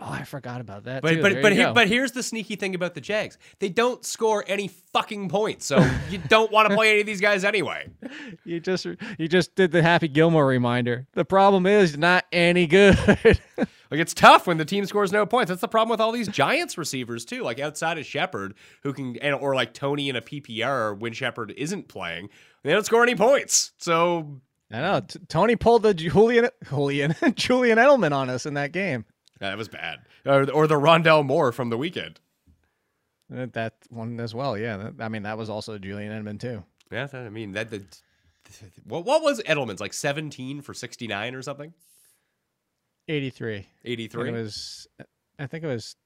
Oh, 0.00 0.10
I 0.10 0.24
forgot 0.24 0.60
about 0.60 0.84
that. 0.84 1.02
But 1.02 1.14
too. 1.14 1.22
but 1.22 1.42
but 1.42 1.52
here, 1.52 1.72
but 1.72 1.86
here's 1.86 2.10
the 2.12 2.22
sneaky 2.22 2.56
thing 2.56 2.74
about 2.74 2.94
the 2.94 3.00
Jags: 3.00 3.38
they 3.60 3.68
don't 3.68 4.04
score 4.04 4.44
any 4.48 4.68
fucking 4.68 5.28
points, 5.28 5.64
so 5.66 5.78
you 6.10 6.18
don't 6.18 6.50
want 6.50 6.68
to 6.68 6.74
play 6.74 6.90
any 6.90 7.00
of 7.00 7.06
these 7.06 7.20
guys 7.20 7.44
anyway. 7.44 7.88
you 8.44 8.58
just 8.58 8.84
you 8.84 9.28
just 9.28 9.54
did 9.54 9.70
the 9.70 9.82
Happy 9.82 10.08
Gilmore 10.08 10.46
reminder. 10.46 11.06
The 11.12 11.24
problem 11.24 11.66
is 11.66 11.96
not 11.96 12.24
any 12.32 12.66
good. 12.66 12.98
Like 13.92 14.00
it's 14.00 14.14
tough 14.14 14.46
when 14.46 14.56
the 14.56 14.64
team 14.64 14.86
scores 14.86 15.12
no 15.12 15.26
points. 15.26 15.50
That's 15.50 15.60
the 15.60 15.68
problem 15.68 15.90
with 15.90 16.00
all 16.00 16.12
these 16.12 16.26
Giants 16.26 16.78
receivers 16.78 17.26
too. 17.26 17.42
Like 17.42 17.60
outside 17.60 17.98
of 17.98 18.06
Shepard, 18.06 18.54
who 18.82 18.94
can 18.94 19.18
and 19.18 19.34
or 19.34 19.54
like 19.54 19.74
Toney 19.74 20.08
in 20.08 20.16
a 20.16 20.22
PPR 20.22 20.98
when 20.98 21.12
Shepard 21.12 21.52
isn't 21.58 21.88
playing, 21.88 22.30
they 22.64 22.72
don't 22.72 22.86
score 22.86 23.02
any 23.02 23.14
points. 23.14 23.72
So 23.76 24.40
I 24.72 24.80
know 24.80 25.00
T- 25.00 25.18
Toney 25.28 25.56
pulled 25.56 25.82
the 25.82 25.92
Julian 25.92 26.48
Julian 26.66 27.14
Julian 27.34 27.76
Edelman 27.76 28.12
on 28.12 28.30
us 28.30 28.46
in 28.46 28.54
that 28.54 28.72
game. 28.72 29.04
That 29.42 29.58
was 29.58 29.66
bad. 29.66 30.02
Or, 30.24 30.48
or 30.52 30.66
the 30.68 30.76
Rondale 30.76 31.26
Moore 31.26 31.50
from 31.50 31.68
the 31.68 31.76
weekend. 31.76 32.20
Uh, 33.34 33.46
That 33.52 33.74
one 33.90 34.20
as 34.20 34.32
well. 34.32 34.56
Yeah, 34.56 34.76
that, 34.76 34.94
I 35.00 35.08
mean 35.08 35.24
that 35.24 35.36
was 35.36 35.50
also 35.50 35.78
Julian 35.78 36.12
Edelman 36.12 36.38
too. 36.38 36.62
Yeah, 36.92 37.06
that, 37.06 37.26
I 37.26 37.28
mean 37.28 37.52
that. 37.52 37.70
The, 37.70 37.82
what 38.84 39.04
what 39.04 39.20
was 39.20 39.40
Edelman's 39.40 39.80
like 39.80 39.94
seventeen 39.94 40.60
for 40.60 40.74
sixty 40.74 41.08
nine 41.08 41.34
or 41.34 41.42
something? 41.42 41.74
Eighty 43.08 43.30
three. 43.30 43.66
Eighty 43.84 44.06
three. 44.06 44.22
I 44.22 44.32
think 44.32 44.36
it 44.36 44.42
was 44.42 44.86
I 45.40 45.46
think 45.46 45.64
it 45.64 45.66
was 45.66 45.96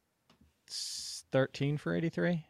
13 1.33 1.77
for 1.77 1.95
83. 1.95 2.45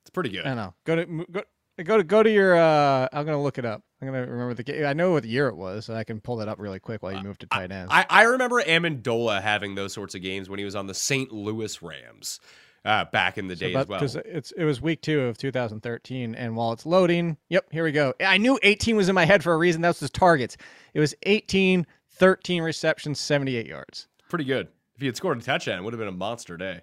It's 0.00 0.10
pretty 0.10 0.30
good. 0.30 0.40
I 0.44 0.48
don't 0.48 0.56
know. 0.56 0.74
Go 0.84 0.96
to 0.96 1.06
mo- 1.06 1.26
go 1.30 1.42
go 1.84 1.96
to 1.96 2.04
go 2.04 2.22
to 2.22 2.30
your 2.30 2.56
uh 2.56 3.08
I'm 3.12 3.24
going 3.24 3.36
to 3.36 3.42
look 3.42 3.58
it 3.58 3.64
up. 3.64 3.82
I'm 4.00 4.08
going 4.08 4.24
to 4.24 4.30
remember 4.30 4.54
the 4.54 4.62
game. 4.62 4.84
I 4.86 4.92
know 4.92 5.12
what 5.12 5.24
year 5.24 5.48
it 5.48 5.56
was, 5.56 5.86
so 5.86 5.94
I 5.94 6.04
can 6.04 6.20
pull 6.20 6.36
that 6.36 6.48
up 6.48 6.58
really 6.60 6.78
quick 6.78 7.02
while 7.02 7.12
you 7.12 7.22
move 7.22 7.38
to 7.38 7.46
tight 7.46 7.72
ends. 7.72 7.90
I, 7.92 8.06
I 8.08 8.22
remember 8.24 8.62
Amendola 8.62 9.42
having 9.42 9.74
those 9.74 9.92
sorts 9.92 10.14
of 10.14 10.22
games 10.22 10.48
when 10.48 10.58
he 10.58 10.64
was 10.64 10.76
on 10.76 10.86
the 10.86 10.94
St. 10.94 11.32
Louis 11.32 11.82
Rams 11.82 12.38
uh, 12.84 13.06
back 13.06 13.38
in 13.38 13.48
the 13.48 13.56
day 13.56 13.74
as 13.74 13.88
well. 13.88 13.98
because 13.98 14.14
it's 14.16 14.52
it 14.52 14.64
was 14.64 14.80
week 14.80 15.00
two 15.02 15.22
of 15.22 15.36
2013, 15.38 16.34
and 16.34 16.56
while 16.56 16.72
it's 16.72 16.86
loading, 16.86 17.36
yep, 17.48 17.66
here 17.72 17.82
we 17.84 17.92
go. 17.92 18.14
I 18.20 18.38
knew 18.38 18.58
18 18.62 18.96
was 18.96 19.08
in 19.08 19.14
my 19.16 19.24
head 19.24 19.42
for 19.42 19.52
a 19.52 19.58
reason. 19.58 19.82
That's 19.82 20.00
his 20.00 20.10
targets. 20.10 20.56
It 20.94 21.00
was 21.00 21.14
18, 21.24 21.84
13 22.12 22.62
receptions, 22.62 23.18
78 23.18 23.66
yards. 23.66 24.06
Pretty 24.28 24.44
good. 24.44 24.68
If 24.94 25.00
he 25.00 25.06
had 25.06 25.16
scored 25.16 25.38
a 25.38 25.42
touchdown, 25.42 25.78
it 25.78 25.82
would 25.82 25.92
have 25.92 25.98
been 25.98 26.08
a 26.08 26.12
monster 26.12 26.56
day. 26.56 26.80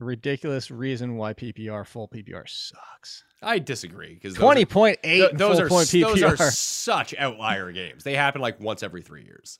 Ridiculous 0.00 0.70
reason 0.70 1.16
why 1.16 1.34
PPR 1.34 1.86
full 1.86 2.08
PPR 2.08 2.48
sucks. 2.48 3.24
I 3.42 3.58
disagree 3.58 4.14
because 4.14 4.34
20.8 4.36 5.02
Th- 5.02 5.30
in 5.30 5.36
those 5.36 5.58
full 5.58 5.66
are 5.66 5.68
point 5.68 5.90
those 5.90 6.22
are 6.22 6.50
such 6.50 7.14
outlier 7.18 7.70
games. 7.72 8.02
They 8.02 8.14
happen 8.14 8.40
like 8.40 8.58
once 8.60 8.82
every 8.82 9.02
three 9.02 9.24
years. 9.24 9.58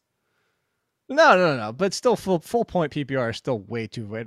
No, 1.10 1.36
no, 1.36 1.56
no. 1.56 1.72
But 1.72 1.92
still, 1.92 2.16
full 2.16 2.38
full 2.38 2.64
point 2.64 2.92
PPR 2.92 3.30
is 3.30 3.36
still 3.36 3.58
way 3.58 3.86
too 3.86 4.06
way. 4.06 4.24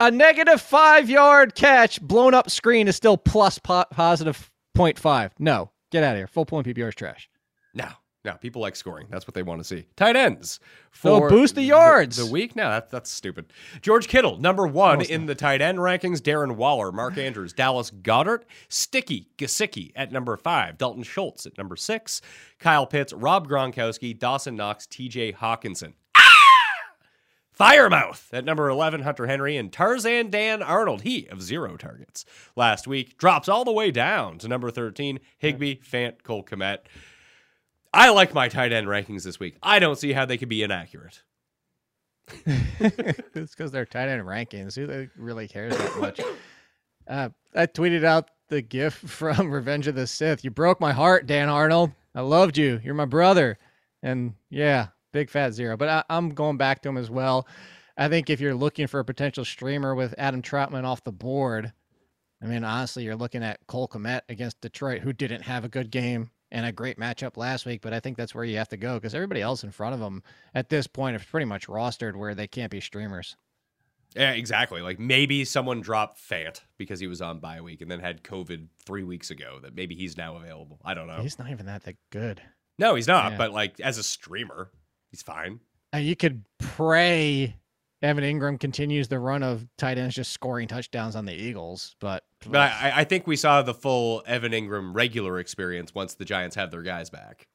A 0.00 0.10
negative 0.10 0.60
five 0.60 1.10
yard 1.10 1.54
catch, 1.54 2.00
blown 2.00 2.32
up 2.32 2.50
screen 2.50 2.88
is 2.88 2.96
still 2.96 3.16
plus 3.16 3.58
po- 3.58 3.84
positive 3.90 4.50
0.5. 4.76 5.32
No, 5.38 5.70
get 5.90 6.02
out 6.02 6.12
of 6.12 6.18
here. 6.18 6.26
Full 6.28 6.46
point 6.46 6.66
PPR 6.66 6.88
is 6.88 6.94
trash. 6.94 7.28
No, 7.74 7.88
no, 8.24 8.34
people 8.34 8.62
like 8.62 8.76
scoring. 8.76 9.08
That's 9.10 9.26
what 9.26 9.34
they 9.34 9.42
want 9.42 9.60
to 9.60 9.64
see. 9.64 9.84
Tight 9.96 10.14
ends 10.14 10.60
So 10.92 11.18
for 11.18 11.28
boost 11.28 11.56
the 11.56 11.62
yards. 11.62 12.18
The, 12.18 12.26
week? 12.26 12.54
No, 12.54 12.70
that's 12.70 12.90
that's 12.90 13.10
stupid. 13.10 13.52
George 13.80 14.06
Kittle, 14.06 14.38
number 14.38 14.64
one 14.66 14.92
Almost 14.92 15.10
in 15.10 15.26
the 15.26 15.34
tight 15.34 15.60
end 15.60 15.78
rankings. 15.78 16.20
Darren 16.20 16.54
Waller, 16.54 16.92
Mark 16.92 17.18
Andrews, 17.18 17.52
Dallas 17.52 17.90
Goedert, 17.90 18.42
Sticky 18.68 19.28
Gesicki 19.38 19.90
at 19.96 20.12
number 20.12 20.36
five. 20.36 20.78
Dalton 20.78 21.02
Schultz 21.02 21.46
at 21.46 21.58
number 21.58 21.74
six. 21.74 22.20
Kyle 22.60 22.86
Pitts, 22.86 23.12
Rob 23.12 23.48
Gronkowski, 23.48 24.16
Dawson 24.16 24.54
Knox, 24.54 24.86
T.J. 24.86 25.32
Hockenson. 25.32 25.94
Ah! 26.14 26.20
Firemouth 27.58 28.32
at 28.32 28.44
number 28.44 28.68
11, 28.68 29.02
Hunter 29.02 29.26
Henry, 29.26 29.56
and 29.56 29.72
Tarzan 29.72 30.30
Dan 30.30 30.62
Arnold, 30.62 31.02
he 31.02 31.26
of 31.26 31.42
zero 31.42 31.76
targets. 31.76 32.24
Last 32.54 32.86
week, 32.86 33.18
drops 33.18 33.48
all 33.48 33.64
the 33.64 33.72
way 33.72 33.90
down 33.90 34.38
to 34.38 34.48
number 34.48 34.70
13, 34.70 35.18
Higbee, 35.38 35.76
Fant, 35.76 36.22
Cole 36.22 36.44
Kmet. 36.44 36.78
I 37.94 38.10
like 38.10 38.32
my 38.32 38.48
tight 38.48 38.72
end 38.72 38.86
rankings 38.86 39.22
this 39.24 39.38
week. 39.38 39.56
I 39.62 39.78
don't 39.78 39.98
see 39.98 40.12
how 40.12 40.24
they 40.24 40.38
could 40.38 40.48
be 40.48 40.62
inaccurate. 40.62 41.22
it's 42.46 43.54
because 43.54 43.70
they're 43.70 43.84
tight 43.84 44.08
end 44.08 44.22
rankings. 44.22 44.74
Who 44.76 45.08
really 45.16 45.48
cares 45.48 45.76
that 45.76 45.98
much? 45.98 46.20
Uh, 47.08 47.28
I 47.52 47.66
tweeted 47.66 48.04
out 48.04 48.30
the 48.48 48.62
GIF 48.62 48.94
from 49.06 49.50
Revenge 49.50 49.88
of 49.88 49.96
the 49.96 50.06
Sith. 50.06 50.44
You 50.44 50.52
broke 50.52 50.80
my 50.80 50.92
heart, 50.92 51.26
Dan 51.26 51.48
Arnold. 51.48 51.90
I 52.14 52.20
loved 52.20 52.56
you. 52.56 52.80
You're 52.84 52.94
my 52.94 53.06
brother. 53.06 53.58
And 54.04 54.34
yeah, 54.50 54.86
big 55.12 55.28
fat 55.28 55.50
zero. 55.50 55.76
But 55.76 55.88
I, 55.88 56.04
I'm 56.08 56.30
going 56.30 56.58
back 56.58 56.80
to 56.82 56.88
him 56.88 56.96
as 56.96 57.10
well. 57.10 57.48
I 57.96 58.08
think 58.08 58.30
if 58.30 58.40
you're 58.40 58.54
looking 58.54 58.86
for 58.86 59.00
a 59.00 59.04
potential 59.04 59.44
streamer 59.44 59.96
with 59.96 60.14
Adam 60.16 60.42
Trautman 60.42 60.84
off 60.84 61.02
the 61.02 61.10
board, 61.10 61.72
I 62.40 62.46
mean, 62.46 62.62
honestly, 62.62 63.02
you're 63.02 63.16
looking 63.16 63.42
at 63.42 63.66
Cole 63.66 63.88
Kmet 63.88 64.20
against 64.28 64.60
Detroit, 64.60 65.02
who 65.02 65.12
didn't 65.12 65.42
have 65.42 65.64
a 65.64 65.68
good 65.68 65.90
game 65.90 66.30
and 66.52 66.66
a 66.66 66.70
great 66.70 66.98
matchup 66.98 67.36
last 67.36 67.66
week. 67.66 67.80
But 67.80 67.92
I 67.92 67.98
think 67.98 68.16
that's 68.16 68.34
where 68.34 68.44
you 68.44 68.58
have 68.58 68.68
to 68.68 68.76
go 68.76 68.94
because 68.94 69.14
everybody 69.14 69.40
else 69.40 69.64
in 69.64 69.72
front 69.72 69.94
of 69.94 70.00
them 70.00 70.22
at 70.54 70.68
this 70.68 70.86
point 70.86 71.16
is 71.16 71.24
pretty 71.24 71.46
much 71.46 71.66
rostered 71.66 72.14
where 72.14 72.36
they 72.36 72.46
can't 72.46 72.70
be 72.70 72.80
streamers. 72.80 73.36
Yeah, 74.14 74.32
exactly. 74.32 74.82
Like 74.82 75.00
maybe 75.00 75.44
someone 75.44 75.80
dropped 75.80 76.20
Fant 76.20 76.60
because 76.76 77.00
he 77.00 77.06
was 77.06 77.22
on 77.22 77.40
bye 77.40 77.62
week 77.62 77.80
and 77.80 77.90
then 77.90 77.98
had 77.98 78.22
COVID 78.22 78.68
three 78.84 79.02
weeks 79.02 79.30
ago. 79.30 79.58
That 79.62 79.74
maybe 79.74 79.94
he's 79.94 80.16
now 80.16 80.36
available. 80.36 80.78
I 80.84 80.94
don't 80.94 81.06
know. 81.06 81.20
He's 81.22 81.38
not 81.38 81.50
even 81.50 81.66
that, 81.66 81.84
that 81.84 81.96
good. 82.10 82.40
no, 82.78 82.94
he's 82.94 83.08
not. 83.08 83.32
Yeah. 83.32 83.38
But 83.38 83.52
like 83.52 83.80
as 83.80 83.96
a 83.98 84.02
streamer, 84.02 84.70
he's 85.10 85.22
fine. 85.22 85.60
And 85.94 86.04
you 86.04 86.14
could 86.14 86.44
pray 86.58 87.56
Evan 88.02 88.24
Engram 88.24 88.58
continues 88.58 89.06
the 89.08 89.18
run 89.18 89.42
of 89.42 89.66
tight 89.78 89.96
ends 89.98 90.14
just 90.14 90.32
scoring 90.32 90.66
touchdowns 90.68 91.14
on 91.16 91.24
the 91.24 91.32
Eagles, 91.32 91.94
but 92.00 92.24
But 92.48 92.60
I, 92.72 92.92
I 92.96 93.04
think 93.04 93.26
we 93.26 93.36
saw 93.36 93.62
the 93.62 93.74
full 93.74 94.22
Evan 94.26 94.52
Engram 94.52 94.94
regular 94.94 95.38
experience 95.38 95.94
once 95.94 96.14
the 96.14 96.24
Giants 96.24 96.56
have 96.56 96.70
their 96.70 96.82
guys 96.82 97.10
back. 97.10 97.46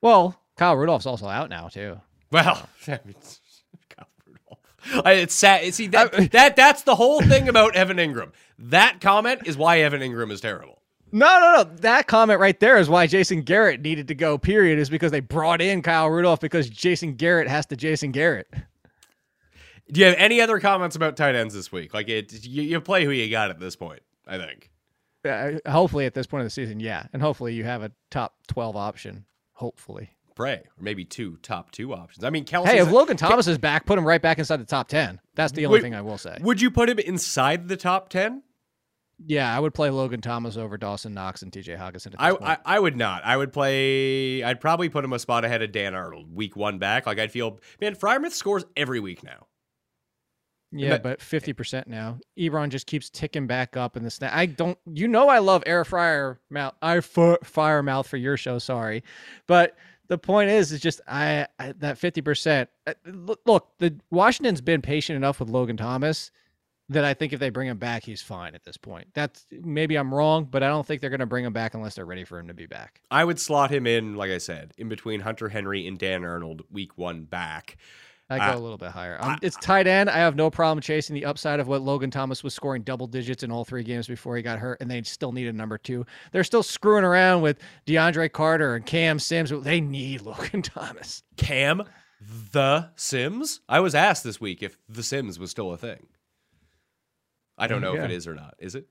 well, 0.00 0.38
Kyle 0.56 0.76
Rudolph's 0.76 1.06
also 1.06 1.26
out 1.26 1.50
now 1.50 1.68
too. 1.68 2.00
Well, 2.30 2.68
I 2.88 3.00
mean, 3.04 3.14
I- 5.04 5.12
It's 5.12 5.34
sad. 5.34 5.72
See 5.74 5.86
that 5.88 6.14
uh, 6.14 6.26
that 6.32 6.56
that's 6.56 6.82
the 6.82 6.94
whole 6.96 7.20
thing 7.22 7.48
about 7.48 7.74
Evan 7.76 7.96
Engram. 7.98 8.32
That 8.58 9.00
comment 9.00 9.42
is 9.46 9.56
why 9.56 9.80
Evan 9.80 10.00
Engram 10.00 10.30
is 10.30 10.40
terrible. 10.40 10.80
No, 11.14 11.26
no, 11.40 11.52
no. 11.56 11.64
That 11.80 12.06
comment 12.06 12.40
right 12.40 12.58
there 12.58 12.78
is 12.78 12.88
why 12.88 13.06
Jason 13.06 13.42
Garrett 13.42 13.82
needed 13.82 14.08
to 14.08 14.14
go, 14.14 14.38
period, 14.38 14.78
is 14.78 14.88
because 14.88 15.10
they 15.12 15.20
brought 15.20 15.60
in 15.60 15.82
Kyle 15.82 16.08
Rudolph 16.08 16.40
because 16.40 16.70
Jason 16.70 17.14
Garrett 17.16 17.48
has 17.48 17.66
to 17.66 17.76
Jason 17.76 18.12
Garrett. 18.12 18.48
Do 19.90 20.00
you 20.00 20.06
have 20.06 20.16
any 20.16 20.40
other 20.40 20.60
comments 20.60 20.96
about 20.96 21.16
tight 21.16 21.34
ends 21.34 21.54
this 21.54 21.72
week? 21.72 21.92
Like 21.92 22.08
it, 22.08 22.44
you, 22.44 22.62
you 22.62 22.80
play 22.80 23.04
who 23.04 23.10
you 23.10 23.30
got 23.30 23.50
at 23.50 23.58
this 23.58 23.76
point. 23.76 24.02
I 24.26 24.38
think. 24.38 24.70
Uh, 25.28 25.52
hopefully, 25.70 26.06
at 26.06 26.14
this 26.14 26.26
point 26.26 26.42
of 26.42 26.46
the 26.46 26.50
season, 26.50 26.80
yeah. 26.80 27.06
And 27.12 27.22
hopefully, 27.22 27.54
you 27.54 27.64
have 27.64 27.82
a 27.82 27.92
top 28.10 28.34
12 28.48 28.76
option. 28.76 29.24
Hopefully. 29.52 30.10
Pray 30.34 30.54
or 30.54 30.82
maybe 30.82 31.04
two 31.04 31.36
top 31.42 31.70
two 31.72 31.92
options. 31.92 32.24
I 32.24 32.30
mean, 32.30 32.44
Kelce. 32.44 32.66
Hey, 32.66 32.78
if 32.78 32.90
Logan 32.90 33.18
Thomas 33.18 33.46
is 33.46 33.58
back, 33.58 33.84
put 33.84 33.98
him 33.98 34.06
right 34.06 34.22
back 34.22 34.38
inside 34.38 34.56
the 34.58 34.64
top 34.64 34.88
10. 34.88 35.20
That's 35.34 35.52
the 35.52 35.66
only 35.66 35.76
Wait, 35.76 35.82
thing 35.82 35.94
I 35.94 36.00
will 36.00 36.16
say. 36.16 36.38
would 36.40 36.60
you 36.60 36.70
put 36.70 36.88
him 36.88 36.98
inside 36.98 37.68
the 37.68 37.76
top 37.76 38.08
ten? 38.08 38.42
Yeah, 39.24 39.54
I 39.54 39.60
would 39.60 39.74
play 39.74 39.90
Logan 39.90 40.20
Thomas 40.22 40.56
over 40.56 40.76
Dawson 40.78 41.14
Knox 41.14 41.42
and 41.42 41.52
TJ 41.52 41.78
Hockenson 41.78 42.06
at 42.06 42.12
this 42.12 42.16
I, 42.18 42.30
point. 42.30 42.42
I 42.42 42.58
I 42.64 42.78
would 42.80 42.96
not. 42.96 43.24
I 43.24 43.36
would 43.36 43.52
play. 43.52 44.42
I'd 44.42 44.60
probably 44.60 44.88
put 44.88 45.04
him 45.04 45.12
a 45.12 45.18
spot 45.18 45.44
ahead 45.44 45.60
of 45.62 45.70
Dan 45.70 45.94
Arnold, 45.94 46.34
week 46.34 46.56
one 46.56 46.78
back. 46.78 47.06
Like 47.06 47.18
I'd 47.18 47.30
feel, 47.30 47.60
man, 47.80 47.94
Freiermuth 47.94 48.32
scores 48.32 48.64
every 48.74 49.00
week 49.00 49.22
now. 49.22 49.46
Yeah, 50.72 50.90
that- 50.90 51.02
but 51.02 51.12
eh, 51.20 51.22
fifty 51.24 51.52
percent 51.52 51.86
now. 51.86 52.18
Ebron 52.38 52.70
just 52.70 52.86
keeps 52.86 53.10
ticking 53.10 53.46
back 53.46 53.76
up 53.76 53.96
in 53.96 54.02
the 54.02 54.10
snap. 54.10 54.32
I 54.34 54.46
don't. 54.46 54.78
You 54.86 55.06
know, 55.08 55.28
I 55.28 55.38
love 55.38 55.62
air 55.66 55.84
fryer 55.84 56.40
mouth. 56.50 56.74
I 56.82 56.96
f- 56.98 57.38
fire 57.44 57.82
mouth 57.82 58.06
for 58.06 58.16
your 58.16 58.36
show. 58.36 58.58
Sorry, 58.58 59.04
but 59.46 59.76
the 60.08 60.18
point 60.18 60.50
is, 60.50 60.72
is 60.72 60.80
just 60.80 61.00
I, 61.06 61.46
I 61.58 61.72
that 61.78 61.98
fifty 61.98 62.20
percent. 62.22 62.70
Eh, 62.86 62.94
look, 63.06 63.68
the 63.78 63.94
Washington's 64.10 64.60
been 64.60 64.82
patient 64.82 65.16
enough 65.16 65.40
with 65.40 65.48
Logan 65.50 65.76
Thomas 65.76 66.30
that 66.88 67.04
I 67.04 67.14
think 67.14 67.32
if 67.32 67.40
they 67.40 67.48
bring 67.48 67.68
him 67.68 67.78
back, 67.78 68.04
he's 68.04 68.20
fine 68.20 68.54
at 68.54 68.64
this 68.64 68.76
point. 68.76 69.08
That's 69.14 69.46
maybe 69.50 69.96
I'm 69.96 70.12
wrong, 70.12 70.44
but 70.50 70.62
I 70.62 70.68
don't 70.68 70.86
think 70.86 71.00
they're 71.00 71.08
going 71.10 71.20
to 71.20 71.26
bring 71.26 71.44
him 71.44 71.52
back 71.52 71.72
unless 71.74 71.94
they're 71.94 72.04
ready 72.04 72.24
for 72.24 72.38
him 72.38 72.48
to 72.48 72.54
be 72.54 72.66
back. 72.66 73.00
I 73.10 73.24
would 73.24 73.38
slot 73.40 73.70
him 73.70 73.86
in, 73.86 74.14
like 74.16 74.30
I 74.30 74.36
said, 74.38 74.74
in 74.76 74.88
between 74.90 75.20
Hunter 75.20 75.48
Henry 75.48 75.86
and 75.86 75.98
Dan 75.98 76.22
Arnold, 76.24 76.62
week 76.70 76.98
one 76.98 77.22
back. 77.22 77.76
I 78.40 78.52
go 78.52 78.58
a 78.58 78.60
little 78.60 78.78
bit 78.78 78.90
higher. 78.90 79.18
Um, 79.20 79.38
it's 79.42 79.56
tight 79.56 79.86
end. 79.86 80.08
I 80.10 80.18
have 80.18 80.36
no 80.36 80.50
problem 80.50 80.80
chasing 80.80 81.14
the 81.14 81.24
upside 81.24 81.60
of 81.60 81.68
what 81.68 81.82
Logan 81.82 82.10
Thomas 82.10 82.42
was 82.42 82.54
scoring 82.54 82.82
double 82.82 83.06
digits 83.06 83.42
in 83.42 83.50
all 83.50 83.64
three 83.64 83.82
games 83.84 84.06
before 84.08 84.36
he 84.36 84.42
got 84.42 84.58
hurt, 84.58 84.78
and 84.80 84.90
they 84.90 85.02
still 85.02 85.32
need 85.32 85.46
a 85.48 85.52
number 85.52 85.78
two. 85.78 86.06
They're 86.32 86.44
still 86.44 86.62
screwing 86.62 87.04
around 87.04 87.42
with 87.42 87.58
DeAndre 87.86 88.30
Carter 88.32 88.74
and 88.76 88.86
Cam 88.86 89.18
Sims. 89.18 89.50
They 89.50 89.80
need 89.80 90.20
Logan 90.26 90.62
Thomas. 90.62 91.22
Cam, 91.36 91.82
the 92.52 92.90
Sims. 92.96 93.60
I 93.68 93.80
was 93.80 93.94
asked 93.94 94.24
this 94.24 94.40
week 94.40 94.62
if 94.62 94.78
the 94.88 95.02
Sims 95.02 95.38
was 95.38 95.50
still 95.50 95.72
a 95.72 95.76
thing. 95.76 96.06
I 97.58 97.66
don't 97.66 97.80
know 97.82 97.94
if 97.94 98.10
it 98.10 98.10
is 98.10 98.26
or 98.26 98.34
not. 98.34 98.54
Is 98.58 98.74
it? 98.74 98.86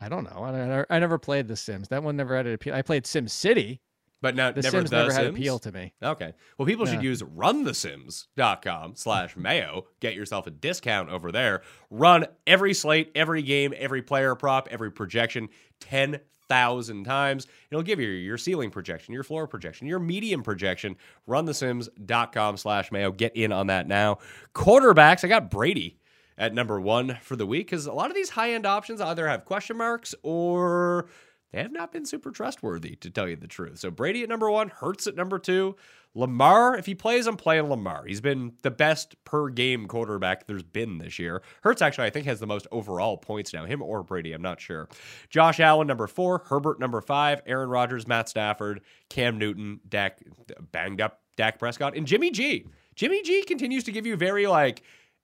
I 0.00 0.08
don't 0.08 0.24
know. 0.24 0.42
I, 0.44 0.50
never- 0.52 0.86
I 0.90 0.98
never 0.98 1.18
played 1.18 1.48
the 1.48 1.56
Sims. 1.56 1.88
That 1.88 2.02
one 2.02 2.16
never 2.16 2.36
had 2.36 2.46
an 2.46 2.54
appeal. 2.54 2.74
I 2.74 2.82
played 2.82 3.06
Sim 3.06 3.28
City. 3.28 3.80
But 4.22 4.34
now, 4.36 4.50
The 4.52 4.62
never 4.62 4.78
Sims 4.78 4.90
the 4.90 4.96
never 4.96 5.12
had 5.12 5.24
Sims? 5.26 5.38
appeal 5.38 5.58
to 5.58 5.72
me. 5.72 5.92
Okay. 6.02 6.32
Well, 6.56 6.66
people 6.66 6.86
should 6.86 7.02
use 7.02 7.22
runthesims.com 7.22 8.96
slash 8.96 9.36
mayo. 9.36 9.86
Get 10.00 10.14
yourself 10.14 10.46
a 10.46 10.50
discount 10.50 11.10
over 11.10 11.30
there. 11.30 11.62
Run 11.90 12.26
every 12.46 12.72
slate, 12.74 13.12
every 13.14 13.42
game, 13.42 13.74
every 13.76 14.00
player 14.02 14.34
prop, 14.34 14.68
every 14.70 14.90
projection 14.90 15.48
10,000 15.80 17.04
times. 17.04 17.46
It'll 17.70 17.82
give 17.82 18.00
you 18.00 18.08
your 18.08 18.38
ceiling 18.38 18.70
projection, 18.70 19.12
your 19.14 19.24
floor 19.24 19.46
projection, 19.46 19.86
your 19.86 19.98
medium 19.98 20.42
projection. 20.42 20.96
Runthesims.com 21.28 22.56
slash 22.56 22.90
mayo. 22.92 23.12
Get 23.12 23.36
in 23.36 23.52
on 23.52 23.66
that 23.68 23.86
now. 23.86 24.18
Quarterbacks, 24.54 25.24
I 25.24 25.28
got 25.28 25.50
Brady 25.50 25.98
at 26.38 26.54
number 26.54 26.80
one 26.80 27.18
for 27.22 27.36
the 27.36 27.46
week 27.46 27.66
because 27.66 27.86
a 27.86 27.92
lot 27.92 28.10
of 28.10 28.14
these 28.16 28.30
high 28.30 28.54
end 28.54 28.66
options 28.66 29.00
either 29.00 29.28
have 29.28 29.44
question 29.44 29.76
marks 29.76 30.14
or 30.22 31.06
they 31.54 31.62
have 31.62 31.72
not 31.72 31.92
been 31.92 32.04
super 32.04 32.32
trustworthy, 32.32 32.96
to 32.96 33.10
tell 33.10 33.28
you 33.28 33.36
the 33.36 33.46
truth. 33.46 33.78
So 33.78 33.90
Brady 33.90 34.24
at 34.24 34.28
number 34.28 34.50
one, 34.50 34.70
Hurts 34.70 35.06
at 35.06 35.14
number 35.14 35.38
two. 35.38 35.76
Lamar, 36.12 36.76
if 36.76 36.86
he 36.86 36.94
plays, 36.94 37.26
I'm 37.28 37.36
playing 37.36 37.68
Lamar. 37.68 38.04
He's 38.06 38.20
been 38.20 38.54
the 38.62 38.70
best 38.70 39.16
per 39.24 39.48
game 39.48 39.86
quarterback 39.86 40.46
there's 40.46 40.64
been 40.64 40.98
this 40.98 41.18
year. 41.18 41.42
Hurts 41.62 41.80
actually, 41.80 42.06
I 42.06 42.10
think, 42.10 42.26
has 42.26 42.40
the 42.40 42.46
most 42.46 42.66
overall 42.72 43.16
points 43.16 43.52
now. 43.52 43.66
Him 43.66 43.82
or 43.82 44.02
Brady, 44.02 44.32
I'm 44.32 44.42
not 44.42 44.60
sure. 44.60 44.88
Josh 45.28 45.60
Allen, 45.60 45.86
number 45.86 46.06
four. 46.08 46.42
Herbert, 46.46 46.80
number 46.80 47.00
five. 47.00 47.40
Aaron 47.46 47.68
Rodgers, 47.68 48.06
Matt 48.08 48.28
Stafford, 48.28 48.80
Cam 49.08 49.38
Newton, 49.38 49.80
Dak, 49.88 50.18
banged 50.72 51.00
up 51.00 51.20
Dak 51.36 51.58
Prescott, 51.60 51.96
and 51.96 52.06
Jimmy 52.06 52.30
G. 52.30 52.66
Jimmy 52.96 53.22
G 53.22 53.42
continues 53.42 53.84
to 53.84 53.92
give 53.92 54.06
you 54.06 54.16
very 54.16 54.46
like 54.46 54.82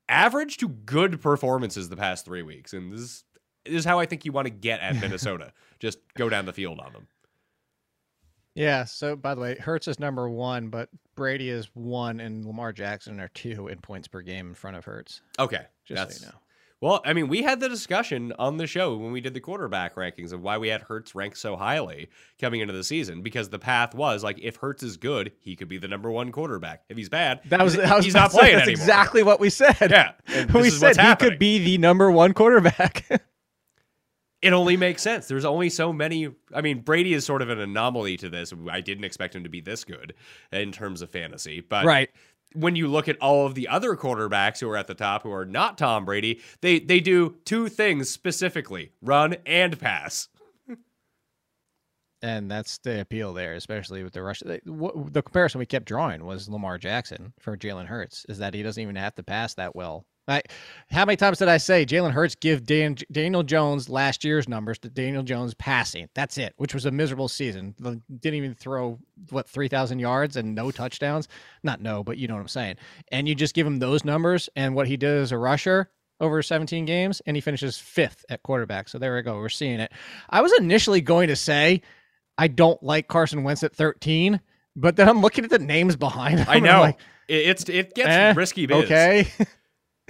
average 0.08 0.56
to 0.58 0.68
good 0.68 1.20
performances 1.20 1.88
the 1.88 1.96
past 1.96 2.24
three 2.24 2.42
weeks, 2.42 2.72
and 2.72 2.92
this 2.92 3.00
is, 3.00 3.24
this 3.64 3.74
is 3.74 3.84
how 3.84 3.98
I 3.98 4.06
think 4.06 4.24
you 4.24 4.32
want 4.32 4.46
to 4.46 4.52
get 4.52 4.80
at 4.80 4.96
Minnesota. 5.00 5.52
Just 5.80 5.98
go 6.14 6.28
down 6.28 6.44
the 6.46 6.52
field 6.52 6.78
on 6.78 6.92
them. 6.92 7.08
Yeah. 8.54 8.84
So, 8.84 9.16
by 9.16 9.34
the 9.34 9.40
way, 9.40 9.56
Hurts 9.56 9.88
is 9.88 9.98
number 9.98 10.28
one, 10.28 10.68
but 10.68 10.88
Brady 11.16 11.48
is 11.50 11.70
one, 11.74 12.20
and 12.20 12.44
Lamar 12.44 12.72
Jackson 12.72 13.20
are 13.20 13.28
two 13.28 13.68
in 13.68 13.78
points 13.78 14.08
per 14.08 14.20
game 14.22 14.48
in 14.48 14.54
front 14.54 14.76
of 14.76 14.84
Hurts. 14.84 15.22
Okay, 15.38 15.62
Just 15.84 15.96
that's 15.96 16.20
so 16.20 16.26
you 16.26 16.32
know. 16.32 16.38
well. 16.80 17.00
I 17.04 17.12
mean, 17.12 17.28
we 17.28 17.42
had 17.42 17.60
the 17.60 17.68
discussion 17.68 18.32
on 18.38 18.56
the 18.56 18.66
show 18.66 18.96
when 18.96 19.12
we 19.12 19.20
did 19.20 19.34
the 19.34 19.40
quarterback 19.40 19.94
rankings 19.94 20.32
of 20.32 20.42
why 20.42 20.58
we 20.58 20.68
had 20.68 20.82
Hurts 20.82 21.14
ranked 21.14 21.38
so 21.38 21.56
highly 21.56 22.08
coming 22.40 22.60
into 22.60 22.72
the 22.74 22.82
season 22.84 23.22
because 23.22 23.50
the 23.50 23.58
path 23.58 23.94
was 23.94 24.24
like 24.24 24.38
if 24.42 24.56
Hurts 24.56 24.82
is 24.82 24.96
good, 24.96 25.32
he 25.40 25.54
could 25.56 25.68
be 25.68 25.78
the 25.78 25.88
number 25.88 26.10
one 26.10 26.32
quarterback. 26.32 26.82
If 26.88 26.96
he's 26.96 27.08
bad, 27.08 27.40
That 27.46 27.62
was, 27.62 27.74
he's, 27.74 27.84
I 27.84 27.96
was 27.96 28.04
he's 28.04 28.14
not 28.14 28.30
playing 28.32 28.56
That's 28.56 28.68
anymore. 28.68 28.82
exactly 28.82 29.22
what 29.22 29.38
we 29.40 29.48
said. 29.50 29.76
Yeah, 29.90 30.12
we 30.54 30.70
said 30.70 30.96
he 30.96 31.02
happening. 31.02 31.30
could 31.30 31.38
be 31.38 31.58
the 31.64 31.78
number 31.78 32.10
one 32.10 32.34
quarterback. 32.34 33.06
it 34.42 34.52
only 34.52 34.76
makes 34.76 35.02
sense. 35.02 35.28
There's 35.28 35.44
only 35.44 35.68
so 35.68 35.92
many. 35.92 36.28
I 36.54 36.60
mean, 36.60 36.80
Brady 36.80 37.12
is 37.12 37.24
sort 37.24 37.42
of 37.42 37.50
an 37.50 37.60
anomaly 37.60 38.16
to 38.18 38.30
this. 38.30 38.52
I 38.70 38.80
didn't 38.80 39.04
expect 39.04 39.34
him 39.34 39.44
to 39.44 39.50
be 39.50 39.60
this 39.60 39.84
good 39.84 40.14
in 40.52 40.72
terms 40.72 41.02
of 41.02 41.10
fantasy, 41.10 41.60
but 41.60 41.84
right. 41.84 42.10
when 42.54 42.74
you 42.74 42.88
look 42.88 43.08
at 43.08 43.18
all 43.18 43.46
of 43.46 43.54
the 43.54 43.68
other 43.68 43.96
quarterbacks 43.96 44.60
who 44.60 44.68
are 44.70 44.76
at 44.76 44.86
the 44.86 44.94
top 44.94 45.22
who 45.22 45.32
are 45.32 45.44
not 45.44 45.76
Tom 45.76 46.04
Brady, 46.04 46.40
they 46.62 46.78
they 46.78 47.00
do 47.00 47.36
two 47.44 47.68
things 47.68 48.08
specifically: 48.08 48.92
run 49.02 49.36
and 49.46 49.78
pass. 49.78 50.28
And 52.22 52.50
that's 52.50 52.76
the 52.76 53.00
appeal 53.00 53.32
there, 53.32 53.54
especially 53.54 54.02
with 54.02 54.12
the 54.12 54.22
rush. 54.22 54.40
The, 54.40 54.60
the 55.10 55.22
comparison 55.22 55.58
we 55.58 55.64
kept 55.64 55.86
drawing 55.86 56.22
was 56.22 56.50
Lamar 56.50 56.76
Jackson 56.76 57.32
for 57.40 57.56
Jalen 57.56 57.86
Hurts, 57.86 58.26
is 58.28 58.36
that 58.36 58.52
he 58.52 58.62
doesn't 58.62 58.82
even 58.82 58.96
have 58.96 59.14
to 59.14 59.22
pass 59.22 59.54
that 59.54 59.74
well. 59.74 60.04
I, 60.28 60.42
how 60.90 61.04
many 61.04 61.16
times 61.16 61.38
did 61.38 61.48
I 61.48 61.56
say 61.56 61.84
Jalen 61.84 62.12
Hurts 62.12 62.34
give 62.34 62.64
Dan, 62.64 62.96
Daniel 63.10 63.42
Jones 63.42 63.88
last 63.88 64.24
year's 64.24 64.48
numbers 64.48 64.78
to 64.80 64.88
Daniel 64.88 65.22
Jones 65.22 65.54
passing? 65.54 66.08
That's 66.14 66.38
it, 66.38 66.54
which 66.56 66.74
was 66.74 66.86
a 66.86 66.90
miserable 66.90 67.28
season. 67.28 67.74
Didn't 67.80 68.36
even 68.36 68.54
throw, 68.54 68.98
what, 69.30 69.48
3,000 69.48 69.98
yards 69.98 70.36
and 70.36 70.54
no 70.54 70.70
touchdowns? 70.70 71.26
Not 71.62 71.80
no, 71.80 72.04
but 72.04 72.18
you 72.18 72.28
know 72.28 72.34
what 72.34 72.40
I'm 72.40 72.48
saying. 72.48 72.76
And 73.10 73.28
you 73.28 73.34
just 73.34 73.54
give 73.54 73.66
him 73.66 73.78
those 73.78 74.04
numbers 74.04 74.48
and 74.54 74.74
what 74.74 74.86
he 74.86 74.96
did 74.96 75.16
as 75.16 75.32
a 75.32 75.38
rusher 75.38 75.90
over 76.20 76.42
17 76.42 76.84
games, 76.84 77.22
and 77.26 77.36
he 77.36 77.40
finishes 77.40 77.78
fifth 77.78 78.24
at 78.28 78.42
quarterback. 78.42 78.88
So 78.88 78.98
there 78.98 79.14
we 79.14 79.22
go. 79.22 79.36
We're 79.36 79.48
seeing 79.48 79.80
it. 79.80 79.90
I 80.28 80.42
was 80.42 80.52
initially 80.58 81.00
going 81.00 81.28
to 81.28 81.36
say, 81.36 81.82
I 82.38 82.48
don't 82.48 82.80
like 82.82 83.08
Carson 83.08 83.42
Wentz 83.42 83.62
at 83.62 83.74
13, 83.74 84.40
but 84.76 84.96
then 84.96 85.08
I'm 85.08 85.22
looking 85.22 85.44
at 85.44 85.50
the 85.50 85.58
names 85.58 85.96
behind 85.96 86.38
him. 86.40 86.46
I 86.48 86.60
know 86.60 86.80
like, 86.80 86.98
it, 87.28 87.48
it's 87.48 87.68
it 87.68 87.94
gets 87.94 88.08
eh, 88.08 88.34
risky. 88.36 88.66
Biz. 88.66 88.84
Okay. 88.84 89.28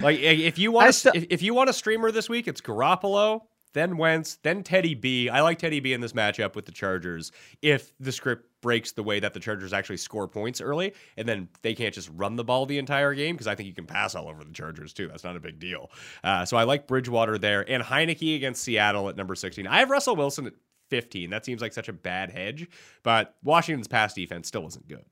like 0.01 0.19
if 0.19 0.57
you 0.59 0.71
want 0.71 0.93
still- 0.95 1.13
if, 1.15 1.25
if 1.29 1.41
you 1.41 1.53
want 1.53 1.69
a 1.69 1.73
streamer 1.73 2.11
this 2.11 2.27
week, 2.29 2.47
it's 2.47 2.61
Garoppolo, 2.61 3.41
then 3.73 3.95
Wentz, 3.97 4.35
then 4.43 4.63
Teddy 4.63 4.95
B. 4.95 5.29
I 5.29 5.41
like 5.41 5.57
Teddy 5.59 5.79
B 5.79 5.93
in 5.93 6.01
this 6.01 6.11
matchup 6.13 6.55
with 6.55 6.65
the 6.65 6.71
Chargers. 6.73 7.31
If 7.61 7.93
the 7.99 8.11
script 8.11 8.45
breaks 8.61 8.91
the 8.91 9.01
way 9.01 9.19
that 9.19 9.33
the 9.33 9.39
Chargers 9.39 9.71
actually 9.73 9.97
score 9.97 10.27
points 10.27 10.59
early, 10.61 10.93
and 11.17 11.27
then 11.27 11.47
they 11.61 11.73
can't 11.73 11.95
just 11.95 12.09
run 12.15 12.35
the 12.35 12.43
ball 12.43 12.65
the 12.65 12.77
entire 12.77 13.13
game 13.13 13.35
because 13.35 13.47
I 13.47 13.55
think 13.55 13.67
you 13.67 13.73
can 13.73 13.85
pass 13.85 14.13
all 14.13 14.27
over 14.27 14.43
the 14.43 14.51
Chargers 14.53 14.93
too. 14.93 15.07
That's 15.07 15.23
not 15.23 15.35
a 15.35 15.39
big 15.39 15.57
deal. 15.59 15.89
Uh, 16.23 16.43
so 16.45 16.57
I 16.57 16.63
like 16.63 16.85
Bridgewater 16.85 17.37
there 17.37 17.67
and 17.69 17.81
Heinicke 17.81 18.35
against 18.35 18.61
Seattle 18.63 19.07
at 19.09 19.15
number 19.15 19.35
sixteen. 19.35 19.67
I 19.67 19.79
have 19.79 19.89
Russell 19.89 20.15
Wilson 20.17 20.47
at 20.47 20.53
fifteen. 20.89 21.29
That 21.29 21.45
seems 21.45 21.61
like 21.61 21.71
such 21.73 21.87
a 21.87 21.93
bad 21.93 22.29
hedge, 22.29 22.67
but 23.03 23.35
Washington's 23.41 23.87
pass 23.87 24.13
defense 24.13 24.49
still 24.49 24.67
isn't 24.67 24.87
good. 24.87 25.05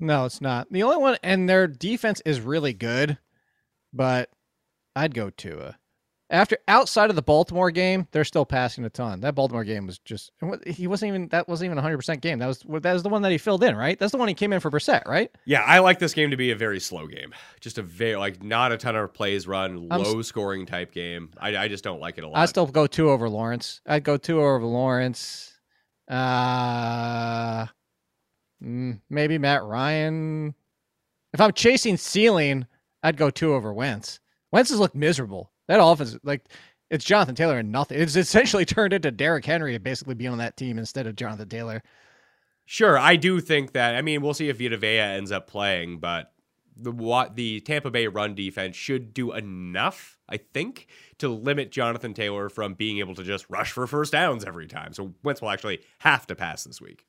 no, 0.00 0.24
it's 0.24 0.40
not. 0.40 0.66
The 0.72 0.82
only 0.82 0.96
one, 0.96 1.16
and 1.22 1.48
their 1.48 1.66
defense 1.68 2.20
is 2.26 2.40
really 2.40 2.72
good, 2.72 3.18
but 3.92 4.30
I'd 4.96 5.14
go 5.14 5.30
Tua. 5.30 5.78
After 6.30 6.56
outside 6.66 7.10
of 7.10 7.16
the 7.16 7.20
Baltimore 7.20 7.70
game, 7.70 8.08
they're 8.10 8.24
still 8.24 8.46
passing 8.46 8.86
a 8.86 8.90
ton. 8.90 9.20
That 9.20 9.34
Baltimore 9.34 9.64
game 9.64 9.86
was 9.86 9.98
just 9.98 10.32
he 10.66 10.86
wasn't 10.86 11.10
even 11.10 11.28
that 11.28 11.46
wasn't 11.46 11.66
even 11.66 11.76
a 11.76 11.82
hundred 11.82 11.98
percent 11.98 12.22
game. 12.22 12.38
That 12.38 12.46
was 12.46 12.64
that 12.80 12.92
was 12.94 13.02
the 13.02 13.10
one 13.10 13.20
that 13.20 13.32
he 13.32 13.36
filled 13.36 13.62
in, 13.62 13.76
right? 13.76 13.98
That's 13.98 14.12
the 14.12 14.18
one 14.18 14.28
he 14.28 14.34
came 14.34 14.50
in 14.50 14.60
for 14.60 14.70
Brissett, 14.70 15.06
right? 15.06 15.30
Yeah, 15.44 15.60
I 15.60 15.80
like 15.80 15.98
this 15.98 16.14
game 16.14 16.30
to 16.30 16.38
be 16.38 16.50
a 16.50 16.56
very 16.56 16.80
slow 16.80 17.06
game. 17.06 17.34
Just 17.60 17.76
a 17.76 17.82
very 17.82 18.16
like 18.16 18.42
not 18.42 18.72
a 18.72 18.78
ton 18.78 18.96
of 18.96 19.12
plays 19.12 19.46
run, 19.46 19.88
I'm 19.90 20.02
low 20.02 20.22
scoring 20.22 20.64
type 20.64 20.92
game. 20.92 21.32
I, 21.38 21.54
I 21.54 21.68
just 21.68 21.84
don't 21.84 22.00
like 22.00 22.16
it 22.16 22.24
a 22.24 22.28
lot. 22.28 22.38
I'd 22.38 22.48
still 22.48 22.66
go 22.66 22.86
Tua 22.86 23.12
over 23.12 23.28
Lawrence. 23.28 23.82
I'd 23.86 24.02
go 24.02 24.16
Tua 24.16 24.42
over 24.42 24.64
Lawrence. 24.64 25.52
Uh, 26.08 27.66
mm, 28.62 29.00
maybe 29.10 29.36
Matt 29.38 29.64
Ryan 29.64 30.54
If 31.34 31.40
I'm 31.40 31.52
chasing 31.52 31.96
ceiling, 31.98 32.66
I'd 33.02 33.16
go 33.16 33.30
Tua 33.30 33.56
over 33.56 33.72
Wentz. 33.72 34.20
Wentz 34.50 34.70
has 34.70 34.78
looked 34.78 34.94
miserable. 34.94 35.50
That 35.68 35.82
offense, 35.82 36.16
like 36.22 36.44
it's 36.90 37.04
Jonathan 37.04 37.34
Taylor 37.34 37.58
and 37.58 37.72
nothing. 37.72 37.98
It's 38.00 38.16
essentially 38.16 38.64
turned 38.66 38.92
into 38.92 39.10
Derrick 39.10 39.44
Henry 39.44 39.72
to 39.72 39.80
basically 39.80 40.14
being 40.14 40.30
on 40.30 40.38
that 40.38 40.56
team 40.56 40.78
instead 40.78 41.06
of 41.06 41.16
Jonathan 41.16 41.48
Taylor. 41.48 41.82
Sure, 42.64 42.98
I 42.98 43.16
do 43.16 43.40
think 43.40 43.72
that. 43.72 43.96
I 43.96 44.02
mean, 44.02 44.22
we'll 44.22 44.34
see 44.34 44.48
if 44.48 44.58
Vita 44.58 44.76
Vea 44.76 44.98
ends 44.98 45.32
up 45.32 45.48
playing, 45.48 45.98
but 45.98 46.32
the 46.76 46.92
what 46.92 47.36
the 47.36 47.60
Tampa 47.60 47.90
Bay 47.90 48.06
run 48.06 48.34
defense 48.34 48.76
should 48.76 49.12
do 49.12 49.32
enough, 49.32 50.18
I 50.28 50.36
think, 50.38 50.86
to 51.18 51.28
limit 51.28 51.72
Jonathan 51.72 52.14
Taylor 52.14 52.48
from 52.48 52.74
being 52.74 52.98
able 52.98 53.14
to 53.16 53.24
just 53.24 53.46
rush 53.48 53.72
for 53.72 53.86
first 53.86 54.12
downs 54.12 54.44
every 54.44 54.66
time. 54.66 54.92
So 54.92 55.14
Wentz 55.22 55.42
will 55.42 55.50
actually 55.50 55.80
have 55.98 56.26
to 56.28 56.34
pass 56.34 56.64
this 56.64 56.80
week. 56.80 57.06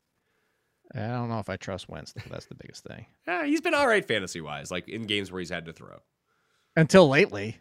I 0.95 1.07
don't 1.07 1.29
know 1.29 1.39
if 1.39 1.49
I 1.49 1.57
trust 1.57 1.89
Wentz. 1.89 2.13
That's 2.29 2.45
the 2.45 2.55
biggest 2.55 2.83
thing. 2.83 3.05
Yeah, 3.27 3.45
he's 3.45 3.61
been 3.61 3.73
all 3.73 3.87
right 3.87 4.05
fantasy 4.05 4.41
wise, 4.41 4.69
like 4.69 4.89
in 4.89 5.03
games 5.03 5.31
where 5.31 5.39
he's 5.39 5.49
had 5.49 5.65
to 5.65 5.73
throw. 5.73 5.99
Until 6.75 7.07
lately. 7.07 7.57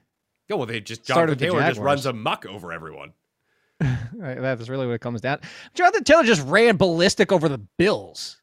Oh 0.51 0.57
well, 0.57 0.66
they 0.66 0.80
just 0.80 1.05
Jonathan 1.05 1.39
Taylor 1.39 1.61
just 1.61 1.80
runs 1.80 2.05
amok 2.05 2.47
over 2.47 2.72
everyone. 2.72 3.12
That's 4.18 4.68
really 4.68 4.87
what 4.87 4.95
it 4.95 5.01
comes 5.01 5.20
down. 5.20 5.41
Jonathan 5.74 6.05
Taylor 6.05 6.24
just 6.24 6.47
ran 6.47 6.76
ballistic 6.76 7.33
over 7.33 7.49
the 7.49 7.59
Bills. 7.59 8.41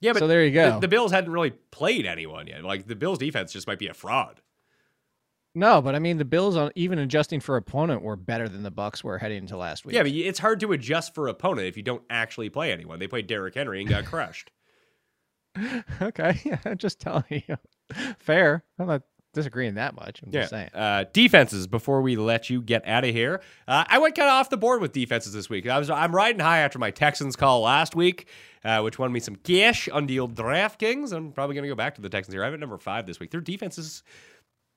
Yeah, 0.00 0.12
but 0.12 0.20
so 0.20 0.26
there 0.26 0.44
you 0.44 0.50
the, 0.50 0.70
go. 0.70 0.80
the 0.80 0.88
Bills 0.88 1.12
hadn't 1.12 1.32
really 1.32 1.50
played 1.70 2.06
anyone 2.06 2.46
yet. 2.46 2.64
Like 2.64 2.86
the 2.86 2.96
Bills 2.96 3.18
defense 3.18 3.52
just 3.52 3.66
might 3.66 3.78
be 3.78 3.88
a 3.88 3.94
fraud. 3.94 4.40
No, 5.54 5.80
but 5.80 5.94
I 5.94 6.00
mean 6.00 6.18
the 6.18 6.24
Bills, 6.24 6.56
on 6.56 6.72
even 6.74 6.98
adjusting 6.98 7.40
for 7.40 7.56
opponent, 7.56 8.02
were 8.02 8.16
better 8.16 8.48
than 8.48 8.62
the 8.64 8.72
Bucs 8.72 9.04
were 9.04 9.18
heading 9.18 9.38
into 9.38 9.56
last 9.56 9.84
week. 9.84 9.94
Yeah, 9.94 10.02
but 10.02 10.10
it's 10.12 10.40
hard 10.40 10.58
to 10.60 10.72
adjust 10.72 11.14
for 11.14 11.28
opponent 11.28 11.68
if 11.68 11.76
you 11.76 11.82
don't 11.82 12.02
actually 12.10 12.50
play 12.50 12.72
anyone. 12.72 12.98
They 12.98 13.06
played 13.06 13.26
Derrick 13.28 13.54
Henry 13.54 13.80
and 13.80 13.88
got 13.88 14.04
crushed. 14.06 14.50
okay, 16.02 16.40
yeah, 16.44 16.58
I'm 16.64 16.78
just 16.78 17.00
telling 17.00 17.24
you. 17.30 17.56
Fair. 18.18 18.64
I'm 18.78 18.88
not 18.88 19.02
disagreeing 19.34 19.74
that 19.74 19.94
much. 19.94 20.22
I'm 20.22 20.32
just 20.32 20.50
saying. 20.50 20.70
Uh, 20.74 21.04
defenses. 21.12 21.66
Before 21.66 22.00
we 22.00 22.16
let 22.16 22.50
you 22.50 22.60
get 22.60 22.86
out 22.88 23.04
of 23.04 23.10
here, 23.10 23.40
uh, 23.68 23.84
I 23.86 23.98
went 23.98 24.14
kind 24.16 24.28
of 24.28 24.34
off 24.34 24.50
the 24.50 24.56
board 24.56 24.80
with 24.80 24.92
defenses 24.92 25.32
this 25.32 25.50
week. 25.50 25.68
I 25.68 25.78
was 25.78 25.90
I'm 25.90 26.14
riding 26.14 26.40
high 26.40 26.60
after 26.60 26.78
my 26.78 26.90
Texans 26.90 27.36
call 27.36 27.60
last 27.60 27.94
week, 27.94 28.28
uh, 28.64 28.80
which 28.80 28.98
won 28.98 29.12
me 29.12 29.20
some 29.20 29.36
cash 29.36 29.88
on 29.88 30.06
the 30.06 30.18
old 30.18 30.34
DraftKings. 30.34 31.12
I'm 31.12 31.32
probably 31.32 31.54
going 31.54 31.64
to 31.64 31.68
go 31.68 31.74
back 31.74 31.94
to 31.96 32.00
the 32.00 32.08
Texans 32.08 32.32
here. 32.34 32.42
I 32.42 32.46
have 32.46 32.54
at 32.54 32.60
number 32.60 32.78
five 32.78 33.06
this 33.06 33.20
week. 33.20 33.30
Their 33.30 33.40
defense 33.40 33.76
is 33.78 34.02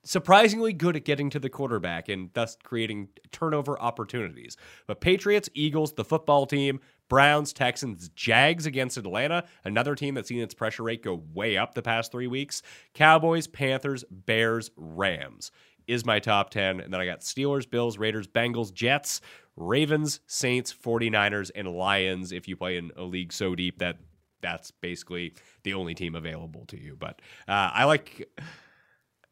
surprisingly 0.04 0.72
good 0.72 0.96
at 0.96 1.04
getting 1.04 1.30
to 1.30 1.38
the 1.38 1.50
quarterback 1.50 2.08
and 2.08 2.30
thus 2.34 2.56
creating 2.62 3.08
turnover 3.32 3.80
opportunities. 3.80 4.56
But 4.86 5.00
Patriots, 5.00 5.48
Eagles, 5.54 5.92
the 5.92 6.04
football 6.04 6.46
team, 6.46 6.80
Browns, 7.08 7.52
Texans, 7.52 8.08
Jags 8.10 8.66
against 8.66 8.96
Atlanta, 8.96 9.44
another 9.64 9.94
team 9.94 10.14
that's 10.14 10.28
seen 10.28 10.40
its 10.40 10.54
pressure 10.54 10.82
rate 10.82 11.02
go 11.02 11.22
way 11.34 11.56
up 11.56 11.74
the 11.74 11.82
past 11.82 12.12
three 12.12 12.26
weeks, 12.26 12.62
Cowboys, 12.94 13.46
Panthers, 13.46 14.04
Bears, 14.10 14.70
Rams 14.76 15.50
is 15.86 16.04
my 16.04 16.20
top 16.20 16.50
10. 16.50 16.80
And 16.80 16.92
then 16.92 17.00
I 17.00 17.06
got 17.06 17.20
Steelers, 17.20 17.68
Bills, 17.68 17.98
Raiders, 17.98 18.28
Bengals, 18.28 18.72
Jets, 18.72 19.20
Ravens, 19.56 20.20
Saints, 20.26 20.72
49ers, 20.72 21.50
and 21.56 21.66
Lions 21.68 22.30
if 22.30 22.46
you 22.46 22.56
play 22.56 22.76
in 22.76 22.92
a 22.96 23.02
league 23.02 23.32
so 23.32 23.54
deep 23.54 23.78
that 23.78 23.98
that's 24.40 24.70
basically 24.70 25.34
the 25.64 25.74
only 25.74 25.94
team 25.94 26.14
available 26.14 26.64
to 26.66 26.80
you. 26.80 26.94
But 26.96 27.20
uh, 27.48 27.70
I 27.72 27.84
like. 27.84 28.28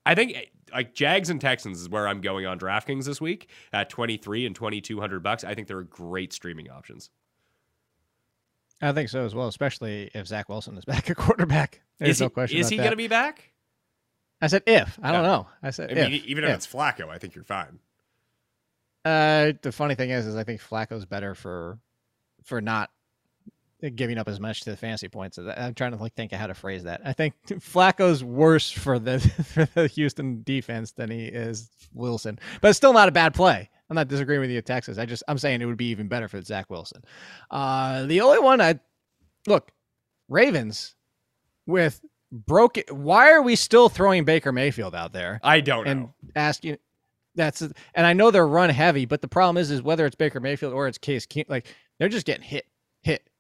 I 0.07 0.15
think 0.15 0.35
eh, 0.37 0.43
like 0.73 0.95
Jags 0.95 1.29
and 1.29 1.41
Texans 1.41 1.81
is 1.81 1.89
where 1.89 2.07
I'm 2.09 2.21
going 2.23 2.47
on 2.47 2.59
DraftKings 2.59 3.05
this 3.05 3.21
week 3.21 3.49
at 3.73 3.91
23 3.91 4.47
and 4.47 4.55
2200 4.55 5.23
bucks. 5.23 5.45
I 5.45 5.55
think 5.55 5.69
they're 5.69 5.83
great 5.83 6.33
streaming 6.33 6.71
options. 6.71 7.11
I 8.81 8.93
think 8.93 9.09
so 9.09 9.25
as 9.25 9.35
well, 9.35 9.49
especially 9.49 10.11
if 10.15 10.27
Zach 10.27 10.49
Wilson 10.49 10.77
is 10.79 10.85
back 10.87 11.11
at 11.11 11.17
quarterback. 11.17 11.83
There's 11.99 12.13
is 12.13 12.19
he, 12.21 12.25
no 12.25 12.31
question. 12.31 12.59
is 12.59 12.69
he 12.69 12.77
going 12.77 12.91
to 12.91 12.97
be 12.97 13.09
back? 13.09 13.53
I 14.41 14.47
said 14.49 14.63
if. 14.67 14.99
I 15.03 15.13
don't 15.13 15.23
Yeah. 15.23 15.29
know. 15.29 15.47
I 15.63 15.71
said 15.71 15.91
I 15.91 16.09
mean, 16.09 16.23
even 16.27 16.45
if 16.45 16.51
if. 16.51 16.57
it's 16.57 16.67
Flacco, 16.67 17.09
I 17.09 17.19
think 17.19 17.35
you're 17.35 17.45
fine. 17.45 17.79
Uh, 19.05 19.53
the 19.63 19.73
funny 19.73 19.95
thing 19.95 20.11
is, 20.11 20.27
is 20.27 20.37
I 20.37 20.45
think 20.45 20.61
Flacco's 20.61 21.07
better 21.07 21.35
for 21.35 21.79
for 22.43 22.61
not 22.61 22.91
giving 23.95 24.19
up 24.19 24.29
as 24.29 24.41
much 24.41 24.61
to 24.63 24.71
the 24.71 24.77
fantasy 24.77 25.09
points. 25.09 25.39
I'm 25.39 25.75
trying 25.75 25.93
to 25.93 25.99
like 25.99 26.15
think 26.15 26.33
of 26.33 26.39
how 26.39 26.47
to 26.47 26.55
phrase 26.55 26.85
that. 26.85 27.03
I 27.05 27.13
think 27.13 27.35
Flacco's 27.47 28.25
worse 28.25 28.71
for 28.71 28.99
the 28.99 29.21
for 29.55 29.67
the 29.75 29.87
Houston 29.89 30.43
defense 30.43 30.93
than 30.93 31.11
he 31.11 31.27
is 31.27 31.71
Wilson, 31.93 32.39
but 32.61 32.69
it's 32.69 32.77
still 32.77 32.93
not 32.93 33.09
a 33.09 33.13
bad 33.13 33.35
play. 33.35 33.71
I'm 33.89 33.95
not 33.95 34.09
disagreeing 34.09 34.41
with 34.41 34.51
you, 34.51 34.61
Texas. 34.63 34.99
I 34.99 35.07
just 35.07 35.23
I'm 35.29 35.39
saying 35.39 35.63
it 35.63 35.67
would 35.67 35.77
be 35.77 35.91
even 35.91 36.09
better 36.09 36.29
for 36.29 36.41
Zach 36.43 36.71
Wilson. 36.71 37.03
Uh, 37.51 38.05
the 38.07 38.21
only 38.21 38.41
one 38.41 38.61
I 38.61 38.81
look 39.47 39.71
Ravens 40.29 40.95
with 41.67 42.01
broken. 42.33 42.85
Why 42.91 43.31
are 43.33 43.43
we 43.43 43.57
still 43.57 43.89
throwing 43.89 44.25
Baker 44.25 44.53
Mayfield 44.53 44.95
out 44.95 45.13
there? 45.13 45.41
I 45.43 45.61
don't 45.61 45.87
and 45.87 46.01
know. 46.01 46.15
asking 46.35 46.79
that's 47.37 47.61
and 47.61 48.07
I 48.07 48.15
know 48.15 48.31
they're 48.31 48.47
run 48.47 48.71
heavy, 48.71 49.05
but 49.05 49.21
the 49.21 49.29
problem 49.29 49.57
is 49.59 49.71
is 49.71 49.83
whether 49.83 50.07
it's 50.07 50.17
Baker 50.17 50.41
Mayfield 50.41 50.73
or 50.73 50.89
it's 50.89 50.99
Case 50.99 51.27
Keenum, 51.27 51.51
like 51.51 51.67
they're 51.99 52.09
just 52.09 52.27
getting 52.27 52.43
hit, 52.43 52.67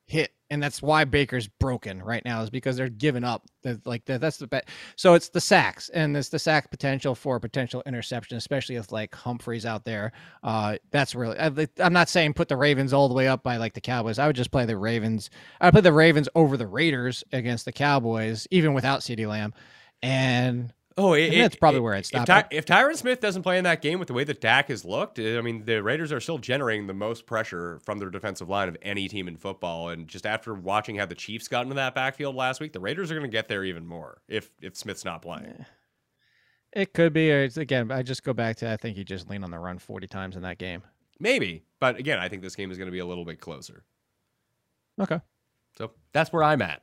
hit, 0.06 0.32
and 0.50 0.62
that's 0.62 0.80
why 0.80 1.04
Baker's 1.04 1.48
broken 1.48 2.02
right 2.02 2.24
now 2.24 2.42
is 2.42 2.50
because 2.50 2.76
they're 2.76 2.88
giving 2.88 3.24
up. 3.24 3.44
They're 3.62 3.80
like 3.84 4.04
that, 4.04 4.20
that's 4.20 4.36
the 4.36 4.46
bet. 4.46 4.68
So 4.94 5.14
it's 5.14 5.28
the 5.28 5.40
sacks 5.40 5.88
and 5.88 6.16
it's 6.16 6.28
the 6.28 6.38
sack 6.38 6.70
potential 6.70 7.14
for 7.14 7.40
potential 7.40 7.82
interception, 7.86 8.36
especially 8.36 8.76
if 8.76 8.92
like 8.92 9.14
Humphreys 9.14 9.66
out 9.66 9.84
there. 9.84 10.12
Uh, 10.42 10.76
that's 10.90 11.14
really. 11.14 11.38
I, 11.38 11.50
I'm 11.78 11.92
not 11.92 12.08
saying 12.08 12.34
put 12.34 12.48
the 12.48 12.56
Ravens 12.56 12.92
all 12.92 13.08
the 13.08 13.14
way 13.14 13.28
up 13.28 13.42
by 13.42 13.56
like 13.56 13.74
the 13.74 13.80
Cowboys. 13.80 14.18
I 14.18 14.26
would 14.26 14.36
just 14.36 14.52
play 14.52 14.64
the 14.64 14.76
Ravens. 14.76 15.30
I 15.60 15.70
put 15.70 15.84
the 15.84 15.92
Ravens 15.92 16.28
over 16.34 16.56
the 16.56 16.66
Raiders 16.66 17.24
against 17.32 17.64
the 17.64 17.72
Cowboys, 17.72 18.46
even 18.50 18.72
without 18.72 19.00
CeeDee 19.00 19.28
Lamb, 19.28 19.52
and 20.02 20.72
Oh, 20.98 21.12
it, 21.12 21.30
and 21.30 21.42
that's 21.42 21.56
probably 21.56 21.80
where 21.80 21.94
I'd 21.94 22.06
if 22.10 22.24
Ty- 22.24 22.46
If 22.50 22.64
Tyron 22.64 22.96
Smith 22.96 23.20
doesn't 23.20 23.42
play 23.42 23.58
in 23.58 23.64
that 23.64 23.82
game 23.82 23.98
with 23.98 24.08
the 24.08 24.14
way 24.14 24.24
that 24.24 24.40
Dak 24.40 24.68
has 24.68 24.82
looked, 24.82 25.18
I 25.18 25.42
mean, 25.42 25.64
the 25.66 25.82
Raiders 25.82 26.10
are 26.10 26.20
still 26.20 26.38
generating 26.38 26.86
the 26.86 26.94
most 26.94 27.26
pressure 27.26 27.80
from 27.84 27.98
their 27.98 28.08
defensive 28.08 28.48
line 28.48 28.68
of 28.68 28.78
any 28.80 29.06
team 29.06 29.28
in 29.28 29.36
football. 29.36 29.90
And 29.90 30.08
just 30.08 30.24
after 30.24 30.54
watching 30.54 30.96
how 30.96 31.04
the 31.04 31.14
Chiefs 31.14 31.48
got 31.48 31.64
into 31.64 31.74
that 31.74 31.94
backfield 31.94 32.34
last 32.34 32.60
week, 32.60 32.72
the 32.72 32.80
Raiders 32.80 33.10
are 33.10 33.14
going 33.14 33.30
to 33.30 33.34
get 33.34 33.48
there 33.48 33.62
even 33.62 33.86
more 33.86 34.22
if 34.26 34.50
if 34.62 34.74
Smith's 34.74 35.04
not 35.04 35.20
playing. 35.20 35.66
It 36.72 36.94
could 36.94 37.12
be. 37.12 37.30
Again, 37.30 37.90
I 37.90 38.02
just 38.02 38.22
go 38.22 38.32
back 38.32 38.56
to 38.56 38.70
I 38.70 38.78
think 38.78 38.96
he 38.96 39.04
just 39.04 39.28
leaned 39.28 39.44
on 39.44 39.50
the 39.50 39.58
run 39.58 39.78
40 39.78 40.06
times 40.06 40.34
in 40.36 40.42
that 40.42 40.56
game. 40.58 40.82
Maybe, 41.20 41.64
but 41.78 41.98
again, 41.98 42.18
I 42.18 42.28
think 42.28 42.42
this 42.42 42.54
game 42.56 42.70
is 42.70 42.78
going 42.78 42.88
to 42.88 42.92
be 42.92 42.98
a 42.98 43.06
little 43.06 43.24
bit 43.24 43.40
closer. 43.40 43.84
Okay. 45.00 45.20
So 45.76 45.90
that's 46.12 46.32
where 46.32 46.42
I'm 46.42 46.62
at 46.62 46.82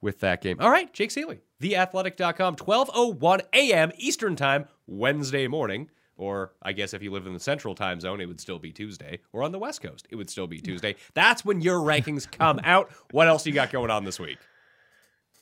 with 0.00 0.20
that 0.20 0.42
game. 0.42 0.58
All 0.60 0.70
right, 0.70 0.92
Jake 0.92 1.10
Ciely, 1.10 1.40
theathletic.com, 1.64 2.56
12.01 2.56 3.40
a.m. 3.54 3.90
Eastern 3.96 4.36
Time, 4.36 4.66
Wednesday 4.86 5.48
morning. 5.48 5.88
Or 6.16 6.52
I 6.62 6.72
guess 6.72 6.94
if 6.94 7.02
you 7.02 7.10
live 7.10 7.26
in 7.26 7.32
the 7.32 7.40
central 7.40 7.74
time 7.74 7.98
zone, 8.00 8.20
it 8.20 8.26
would 8.26 8.40
still 8.40 8.60
be 8.60 8.70
Tuesday. 8.70 9.18
Or 9.32 9.42
on 9.42 9.50
the 9.50 9.58
West 9.58 9.82
Coast, 9.82 10.06
it 10.10 10.16
would 10.16 10.30
still 10.30 10.46
be 10.46 10.60
Tuesday. 10.60 10.94
That's 11.14 11.44
when 11.44 11.60
your 11.60 11.80
rankings 11.80 12.30
come 12.30 12.60
out. 12.62 12.92
What 13.10 13.26
else 13.26 13.44
you 13.46 13.52
got 13.52 13.72
going 13.72 13.90
on 13.90 14.04
this 14.04 14.20
week? 14.20 14.38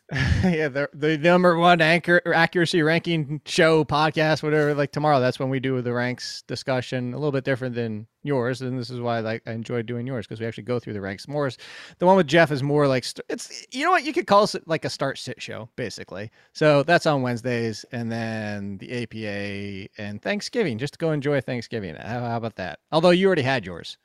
yeah, 0.12 0.68
the 0.68 0.88
the 0.92 1.16
number 1.16 1.56
one 1.56 1.80
anchor 1.80 2.20
accuracy 2.34 2.82
ranking 2.82 3.40
show 3.46 3.84
podcast, 3.84 4.42
whatever. 4.42 4.74
Like 4.74 4.92
tomorrow, 4.92 5.20
that's 5.20 5.38
when 5.38 5.48
we 5.48 5.58
do 5.58 5.80
the 5.80 5.92
ranks 5.92 6.42
discussion. 6.42 7.14
A 7.14 7.16
little 7.16 7.32
bit 7.32 7.44
different 7.44 7.74
than 7.74 8.06
yours, 8.22 8.60
and 8.60 8.78
this 8.78 8.90
is 8.90 9.00
why 9.00 9.20
like 9.20 9.42
I 9.46 9.52
enjoy 9.52 9.80
doing 9.82 10.06
yours 10.06 10.26
because 10.26 10.40
we 10.40 10.46
actually 10.46 10.64
go 10.64 10.78
through 10.78 10.92
the 10.94 11.00
ranks. 11.00 11.28
More 11.28 11.50
the 11.98 12.04
one 12.04 12.16
with 12.16 12.26
Jeff 12.26 12.50
is 12.50 12.62
more 12.62 12.86
like 12.86 13.06
it's 13.30 13.66
you 13.72 13.84
know 13.84 13.90
what 13.90 14.04
you 14.04 14.12
could 14.12 14.26
call 14.26 14.44
it 14.44 14.68
like 14.68 14.84
a 14.84 14.90
start 14.90 15.18
sit 15.18 15.40
show 15.40 15.70
basically. 15.76 16.30
So 16.52 16.82
that's 16.82 17.06
on 17.06 17.22
Wednesdays, 17.22 17.86
and 17.92 18.12
then 18.12 18.78
the 18.78 19.04
APA 19.04 19.88
and 20.02 20.20
Thanksgiving. 20.20 20.76
Just 20.76 20.98
go 20.98 21.12
enjoy 21.12 21.40
Thanksgiving. 21.40 21.94
How, 21.94 22.20
how 22.20 22.36
about 22.36 22.56
that? 22.56 22.80
Although 22.90 23.10
you 23.10 23.28
already 23.28 23.42
had 23.42 23.64
yours. 23.64 23.96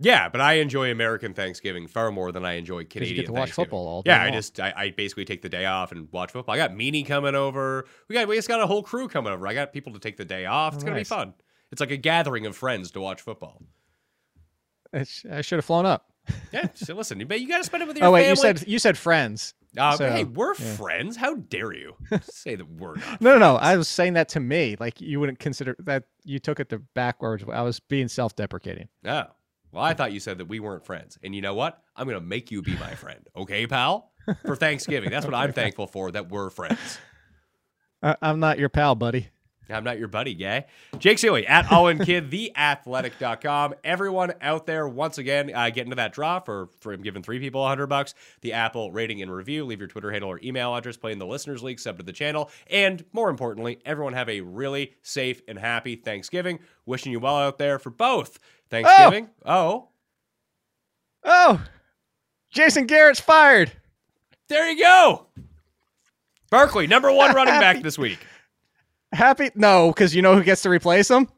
Yeah, 0.00 0.28
but 0.28 0.40
I 0.40 0.54
enjoy 0.54 0.90
American 0.92 1.34
Thanksgiving 1.34 1.88
far 1.88 2.12
more 2.12 2.30
than 2.30 2.44
I 2.44 2.52
enjoy 2.52 2.84
Canadian 2.84 3.16
you 3.16 3.22
get 3.22 3.26
to 3.26 3.32
watch 3.32 3.50
football 3.52 3.86
all 3.88 4.02
day 4.02 4.12
Yeah, 4.12 4.22
I 4.22 4.30
just 4.30 4.60
I, 4.60 4.72
I 4.76 4.90
basically 4.90 5.24
take 5.24 5.42
the 5.42 5.48
day 5.48 5.64
off 5.66 5.90
and 5.90 6.06
watch 6.12 6.30
football. 6.32 6.54
I 6.54 6.58
got 6.58 6.70
Meanie 6.70 7.04
coming 7.06 7.34
over. 7.34 7.84
We 8.08 8.14
got 8.14 8.28
we 8.28 8.36
just 8.36 8.46
got 8.48 8.60
a 8.60 8.66
whole 8.66 8.82
crew 8.82 9.08
coming 9.08 9.32
over. 9.32 9.46
I 9.48 9.54
got 9.54 9.72
people 9.72 9.92
to 9.94 9.98
take 9.98 10.16
the 10.16 10.24
day 10.24 10.46
off. 10.46 10.74
It's 10.74 10.84
Oh, 10.84 10.86
gonna 10.86 10.98
nice. 10.98 11.08
be 11.08 11.14
fun. 11.14 11.34
It's 11.72 11.80
like 11.80 11.90
a 11.90 11.96
gathering 11.96 12.46
of 12.46 12.56
friends 12.56 12.92
to 12.92 13.00
watch 13.00 13.20
football. 13.22 13.60
I 14.92 15.02
sh- 15.04 15.26
I 15.30 15.40
should 15.42 15.56
have 15.58 15.64
flown 15.64 15.86
up. 15.86 16.06
Yeah, 16.52 16.68
so 16.74 16.94
listen, 16.94 17.22
but 17.26 17.40
you 17.40 17.48
got 17.48 17.58
to 17.58 17.64
spend 17.64 17.82
it 17.82 17.86
with 17.88 17.96
your 17.96 18.06
Oh 18.06 18.10
wait, 18.12 18.20
family. 18.24 18.30
you 18.30 18.36
said 18.58 18.68
you 18.68 18.78
said 18.78 18.96
friends. 18.98 19.54
Uh, 19.76 19.96
so, 19.96 20.10
hey, 20.10 20.24
we're 20.24 20.54
yeah. 20.54 20.76
friends. 20.76 21.16
How 21.16 21.34
dare 21.36 21.72
you 21.72 21.94
say 22.22 22.54
that 22.54 22.68
we're 22.70 22.96
not? 22.96 23.20
No, 23.20 23.32
no, 23.32 23.38
no. 23.38 23.56
I 23.56 23.76
was 23.76 23.88
saying 23.88 24.14
that 24.14 24.28
to 24.30 24.40
me. 24.40 24.76
Like 24.78 25.00
you 25.00 25.20
wouldn't 25.20 25.38
consider 25.38 25.74
that 25.80 26.04
you 26.24 26.38
took 26.38 26.60
it 26.60 26.68
the 26.68 26.78
backwards. 26.94 27.44
I 27.50 27.62
was 27.62 27.80
being 27.80 28.08
self-deprecating. 28.08 28.88
Oh, 29.06 29.24
well, 29.72 29.84
I 29.84 29.94
thought 29.94 30.12
you 30.12 30.20
said 30.20 30.38
that 30.38 30.46
we 30.46 30.60
weren't 30.60 30.84
friends. 30.84 31.18
And 31.22 31.34
you 31.34 31.40
know 31.40 31.54
what? 31.54 31.82
I'm 31.96 32.06
gonna 32.06 32.20
make 32.20 32.50
you 32.50 32.62
be 32.62 32.76
my 32.76 32.94
friend, 32.94 33.26
okay, 33.36 33.66
pal? 33.66 34.12
For 34.44 34.56
Thanksgiving, 34.56 35.10
that's 35.10 35.24
what 35.24 35.34
I'm 35.34 35.52
thankful 35.54 35.86
for. 35.86 36.10
That 36.10 36.28
we're 36.28 36.50
friends. 36.50 36.98
I, 38.02 38.16
I'm 38.20 38.40
not 38.40 38.58
your 38.58 38.68
pal, 38.68 38.94
buddy. 38.94 39.28
I'm 39.70 39.84
not 39.84 39.98
your 39.98 40.08
buddy, 40.08 40.34
gay. 40.34 40.64
Jake 40.98 41.18
Ciely 41.18 41.48
at 41.48 41.70
Owen 41.70 41.98
Kid, 41.98 42.30
theathletic.com. 42.30 43.74
Everyone 43.84 44.32
out 44.40 44.66
there, 44.66 44.88
once 44.88 45.18
again, 45.18 45.54
uh, 45.54 45.68
get 45.70 45.84
into 45.84 45.96
that 45.96 46.12
draw 46.12 46.40
for, 46.40 46.68
for 46.80 46.92
him 46.92 47.02
giving 47.02 47.22
three 47.22 47.38
people 47.38 47.60
100 47.62 47.86
bucks. 47.86 48.14
The 48.40 48.54
Apple 48.54 48.92
rating 48.92 49.20
and 49.22 49.32
review. 49.32 49.64
Leave 49.64 49.80
your 49.80 49.88
Twitter 49.88 50.10
handle 50.10 50.30
or 50.30 50.40
email 50.42 50.74
address, 50.74 50.96
play 50.96 51.12
in 51.12 51.18
the 51.18 51.26
Listeners 51.26 51.62
League, 51.62 51.80
sub 51.80 51.98
to 51.98 52.02
the 52.02 52.12
channel. 52.12 52.50
And 52.68 53.04
more 53.12 53.30
importantly, 53.30 53.80
everyone 53.84 54.14
have 54.14 54.28
a 54.28 54.40
really 54.40 54.94
safe 55.02 55.42
and 55.48 55.58
happy 55.58 55.96
Thanksgiving. 55.96 56.60
Wishing 56.86 57.12
you 57.12 57.20
well 57.20 57.36
out 57.36 57.58
there 57.58 57.78
for 57.78 57.90
both 57.90 58.38
Thanksgiving. 58.70 59.28
Oh. 59.44 59.50
oh, 59.50 59.88
Oh, 61.24 61.60
Jason 62.50 62.86
Garrett's 62.86 63.20
fired. 63.20 63.72
there 64.48 64.70
you 64.70 64.78
go. 64.78 65.26
Barkley, 66.50 66.86
number 66.86 67.12
one 67.12 67.34
running 67.34 67.60
back 67.60 67.82
this 67.82 67.98
week. 67.98 68.18
Happy? 69.12 69.50
No, 69.54 69.88
because 69.88 70.14
you 70.14 70.22
know 70.22 70.34
who 70.34 70.42
gets 70.42 70.62
to 70.62 70.70
replace 70.70 71.10
him? 71.10 71.28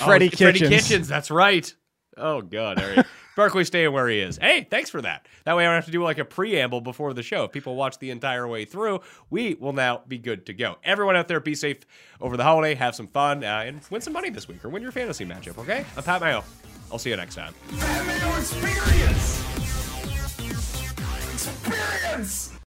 Oh, 0.00 0.06
Freddie 0.06 0.28
oh, 0.28 0.30
Kitchens. 0.30 0.58
Freddie 0.58 0.74
Kitchens, 0.74 1.08
that's 1.08 1.30
right. 1.30 1.72
Oh 2.16 2.40
god, 2.40 2.80
all 2.82 2.88
right. 2.96 3.06
Barkley 3.34 3.64
staying 3.64 3.92
where 3.92 4.08
he 4.08 4.20
is. 4.20 4.36
Hey, 4.36 4.66
thanks 4.70 4.90
for 4.90 5.00
that. 5.02 5.26
That 5.44 5.56
way 5.56 5.64
I 5.64 5.68
don't 5.68 5.76
have 5.76 5.86
to 5.86 5.90
do 5.90 6.02
like 6.02 6.18
a 6.18 6.24
preamble 6.24 6.80
before 6.80 7.14
the 7.14 7.22
show. 7.22 7.44
If 7.44 7.52
people 7.52 7.76
watch 7.76 7.98
the 7.98 8.10
entire 8.10 8.46
way 8.46 8.64
through, 8.64 9.00
we 9.30 9.54
will 9.54 9.72
now 9.72 10.02
be 10.06 10.18
good 10.18 10.46
to 10.46 10.52
go. 10.52 10.76
Everyone 10.84 11.16
out 11.16 11.28
there, 11.28 11.40
be 11.40 11.54
safe 11.54 11.78
over 12.20 12.36
the 12.36 12.44
holiday, 12.44 12.74
have 12.74 12.94
some 12.94 13.06
fun, 13.08 13.42
uh, 13.42 13.62
and 13.66 13.80
win 13.90 14.00
some 14.00 14.12
money 14.12 14.30
this 14.30 14.48
week 14.48 14.64
or 14.64 14.68
win 14.68 14.82
your 14.82 14.92
fantasy 14.92 15.24
matchup, 15.24 15.58
okay? 15.58 15.84
I'm 15.96 16.02
Pat 16.02 16.20
Mayo. 16.20 16.44
I'll 16.90 16.98
see 16.98 17.10
you 17.10 17.16
next 17.16 17.34
time. 17.36 17.54
Experience! 18.38 19.44
Experience! 21.32 22.52